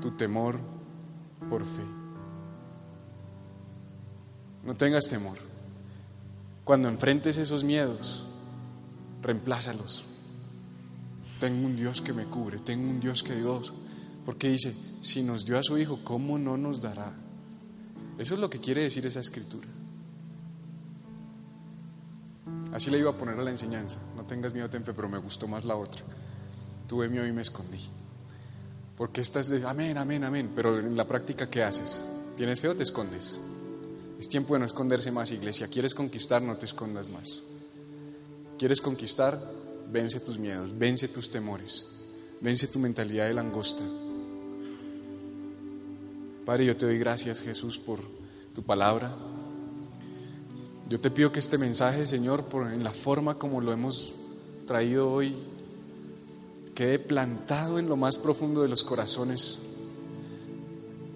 tu 0.01 0.11
temor 0.11 0.57
por 1.49 1.65
fe. 1.65 1.83
No 4.63 4.75
tengas 4.75 5.09
temor. 5.09 5.37
Cuando 6.63 6.89
enfrentes 6.89 7.37
esos 7.37 7.63
miedos, 7.63 8.25
reemplázalos. 9.21 10.03
Tengo 11.39 11.65
un 11.65 11.75
Dios 11.75 12.01
que 12.01 12.13
me 12.13 12.25
cubre, 12.25 12.57
tengo 12.59 12.89
un 12.89 12.99
Dios 12.99 13.23
que 13.23 13.35
Dios 13.35 13.73
porque 14.27 14.49
dice, 14.49 14.75
si 15.01 15.23
nos 15.23 15.45
dio 15.45 15.57
a 15.57 15.63
su 15.63 15.77
Hijo, 15.77 16.01
¿cómo 16.03 16.37
no 16.37 16.57
nos 16.57 16.81
dará? 16.81 17.13
Eso 18.17 18.33
es 18.33 18.39
lo 18.41 18.49
que 18.49 18.59
quiere 18.59 18.81
decir 18.81 19.05
esa 19.05 19.21
escritura. 19.21 19.69
Así 22.73 22.91
le 22.91 22.99
iba 22.99 23.11
a 23.11 23.17
poner 23.17 23.39
a 23.39 23.41
la 23.41 23.51
enseñanza. 23.51 24.01
No 24.17 24.25
tengas 24.25 24.53
miedo, 24.53 24.69
ten 24.69 24.83
fe, 24.83 24.91
pero 24.91 25.07
me 25.07 25.17
gustó 25.17 25.47
más 25.47 25.63
la 25.63 25.77
otra. 25.77 26.03
Tuve 26.89 27.07
miedo 27.07 27.25
y 27.25 27.31
me 27.31 27.41
escondí. 27.41 27.79
Porque 28.97 29.21
esta 29.21 29.39
es 29.39 29.47
de 29.47 29.65
amén, 29.65 29.97
amén, 29.97 30.25
amén. 30.25 30.51
Pero 30.53 30.77
en 30.77 30.97
la 30.97 31.05
práctica, 31.05 31.49
¿qué 31.49 31.63
haces? 31.63 32.05
¿Tienes 32.35 32.59
fe 32.59 32.67
o 32.67 32.75
te 32.75 32.83
escondes? 32.83 33.39
Es 34.19 34.27
tiempo 34.27 34.55
de 34.55 34.59
no 34.59 34.65
esconderse 34.65 35.09
más, 35.09 35.31
iglesia. 35.31 35.69
¿Quieres 35.69 35.95
conquistar? 35.95 36.41
No 36.41 36.57
te 36.57 36.65
escondas 36.65 37.09
más. 37.09 37.43
¿Quieres 38.59 38.81
conquistar? 38.81 39.39
Vence 39.89 40.19
tus 40.19 40.37
miedos, 40.37 40.77
vence 40.77 41.07
tus 41.07 41.31
temores, 41.31 41.85
vence 42.41 42.67
tu 42.67 42.77
mentalidad 42.77 43.27
de 43.27 43.33
langosta. 43.33 43.85
Padre, 46.47 46.63
yo 46.63 46.77
te 46.77 46.85
doy 46.85 46.97
gracias, 46.97 47.41
Jesús, 47.41 47.77
por 47.77 47.99
tu 48.55 48.63
palabra. 48.63 49.13
Yo 50.87 50.97
te 50.97 51.11
pido 51.11 51.29
que 51.29 51.39
este 51.39 51.57
mensaje, 51.57 52.07
Señor, 52.07 52.45
por, 52.45 52.71
en 52.71 52.85
la 52.85 52.91
forma 52.91 53.35
como 53.35 53.59
lo 53.59 53.73
hemos 53.73 54.13
traído 54.65 55.11
hoy, 55.11 55.35
quede 56.73 56.99
plantado 56.99 57.79
en 57.79 57.89
lo 57.89 57.97
más 57.97 58.17
profundo 58.17 58.61
de 58.61 58.69
los 58.69 58.85
corazones. 58.85 59.59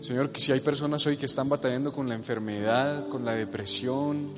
Señor, 0.01 0.33
que 0.33 0.41
si 0.41 0.51
hay 0.51 0.59
personas 0.59 1.07
hoy 1.07 1.15
que 1.15 1.27
están 1.27 1.47
batallando 1.47 1.93
con 1.93 2.09
la 2.09 2.15
enfermedad, 2.15 3.07
con 3.07 3.23
la 3.23 3.31
depresión, 3.31 4.31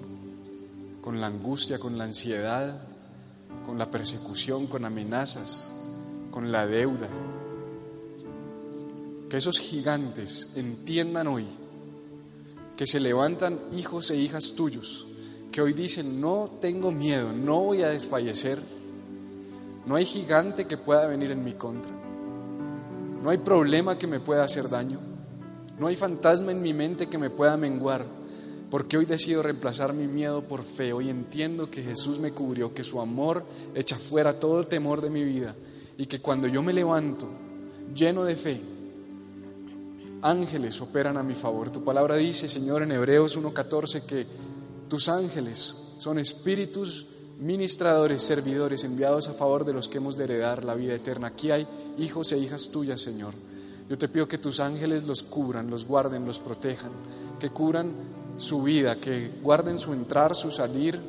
con 1.01 1.19
la 1.19 1.25
angustia, 1.25 1.79
con 1.79 1.97
la 1.97 2.03
ansiedad, 2.03 2.83
con 3.65 3.79
la 3.79 3.89
persecución, 3.89 4.67
con 4.67 4.85
amenazas, 4.85 5.73
con 6.29 6.51
la 6.51 6.67
deuda, 6.67 7.09
que 9.33 9.37
esos 9.37 9.57
gigantes 9.57 10.53
entiendan 10.55 11.25
hoy 11.25 11.47
que 12.77 12.85
se 12.85 12.99
levantan 12.99 13.59
hijos 13.75 14.11
e 14.11 14.15
hijas 14.15 14.53
tuyos, 14.55 15.07
que 15.51 15.59
hoy 15.59 15.73
dicen, 15.73 16.21
no 16.21 16.51
tengo 16.61 16.91
miedo, 16.91 17.33
no 17.33 17.61
voy 17.61 17.81
a 17.81 17.89
desfallecer, 17.89 18.59
no 19.87 19.95
hay 19.95 20.05
gigante 20.05 20.67
que 20.67 20.77
pueda 20.77 21.07
venir 21.07 21.31
en 21.31 21.43
mi 21.43 21.53
contra, 21.53 21.91
no 23.23 23.31
hay 23.31 23.39
problema 23.39 23.97
que 23.97 24.05
me 24.05 24.19
pueda 24.19 24.43
hacer 24.43 24.69
daño, 24.69 24.99
no 25.79 25.87
hay 25.87 25.95
fantasma 25.95 26.51
en 26.51 26.61
mi 26.61 26.71
mente 26.71 27.09
que 27.09 27.17
me 27.17 27.31
pueda 27.31 27.57
menguar, 27.57 28.05
porque 28.69 28.99
hoy 28.99 29.05
decido 29.05 29.41
reemplazar 29.41 29.93
mi 29.93 30.05
miedo 30.05 30.43
por 30.43 30.61
fe, 30.61 30.93
hoy 30.93 31.09
entiendo 31.09 31.71
que 31.71 31.81
Jesús 31.81 32.19
me 32.19 32.33
cubrió, 32.33 32.75
que 32.75 32.83
su 32.83 33.01
amor 33.01 33.43
echa 33.73 33.95
fuera 33.95 34.39
todo 34.39 34.59
el 34.59 34.67
temor 34.67 35.01
de 35.01 35.09
mi 35.09 35.23
vida 35.23 35.55
y 35.97 36.05
que 36.05 36.21
cuando 36.21 36.47
yo 36.47 36.61
me 36.61 36.71
levanto 36.71 37.27
lleno 37.95 38.25
de 38.25 38.35
fe, 38.35 38.72
ángeles 40.23 40.81
operan 40.81 41.17
a 41.17 41.23
mi 41.23 41.35
favor. 41.35 41.69
Tu 41.69 41.83
palabra 41.83 42.15
dice, 42.15 42.47
Señor, 42.47 42.81
en 42.81 42.93
Hebreos 42.93 43.37
1.14, 43.37 44.03
que 44.05 44.25
tus 44.87 45.09
ángeles 45.09 45.95
son 45.99 46.17
espíritus 46.17 47.05
ministradores, 47.39 48.23
servidores, 48.23 48.83
enviados 48.83 49.27
a 49.27 49.33
favor 49.33 49.65
de 49.65 49.73
los 49.73 49.87
que 49.87 49.97
hemos 49.97 50.17
de 50.17 50.23
heredar 50.23 50.63
la 50.63 50.75
vida 50.75 50.93
eterna. 50.93 51.27
Aquí 51.27 51.51
hay 51.51 51.67
hijos 51.97 52.31
e 52.31 52.39
hijas 52.39 52.69
tuyas, 52.71 53.01
Señor. 53.01 53.33
Yo 53.89 53.97
te 53.97 54.07
pido 54.07 54.27
que 54.27 54.37
tus 54.37 54.59
ángeles 54.59 55.03
los 55.03 55.23
cubran, 55.23 55.69
los 55.69 55.85
guarden, 55.85 56.25
los 56.25 56.39
protejan, 56.39 56.91
que 57.39 57.49
cubran 57.49 57.91
su 58.37 58.63
vida, 58.63 58.95
que 58.95 59.29
guarden 59.41 59.77
su 59.77 59.93
entrar, 59.93 60.35
su 60.35 60.51
salir, 60.51 60.99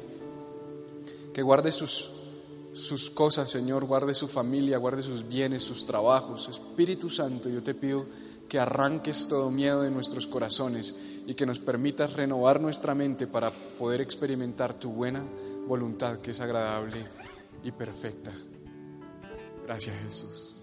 que 1.32 1.42
guarde 1.42 1.70
sus, 1.70 2.10
sus 2.74 3.10
cosas, 3.10 3.48
Señor, 3.48 3.84
guarde 3.84 4.12
su 4.12 4.26
familia, 4.26 4.78
guarde 4.78 5.02
sus 5.02 5.26
bienes, 5.26 5.62
sus 5.62 5.86
trabajos. 5.86 6.48
Espíritu 6.48 7.08
Santo, 7.08 7.48
yo 7.48 7.62
te 7.62 7.74
pido 7.74 8.06
que 8.48 8.58
arranques 8.58 9.28
todo 9.28 9.50
miedo 9.50 9.82
de 9.82 9.90
nuestros 9.90 10.26
corazones 10.26 10.94
y 11.26 11.34
que 11.34 11.46
nos 11.46 11.58
permitas 11.58 12.12
renovar 12.12 12.60
nuestra 12.60 12.94
mente 12.94 13.26
para 13.26 13.50
poder 13.50 14.00
experimentar 14.00 14.74
tu 14.74 14.90
buena 14.90 15.24
voluntad 15.66 16.18
que 16.18 16.32
es 16.32 16.40
agradable 16.40 17.04
y 17.62 17.72
perfecta. 17.72 18.32
Gracias 19.66 19.96
Jesús. 20.04 20.53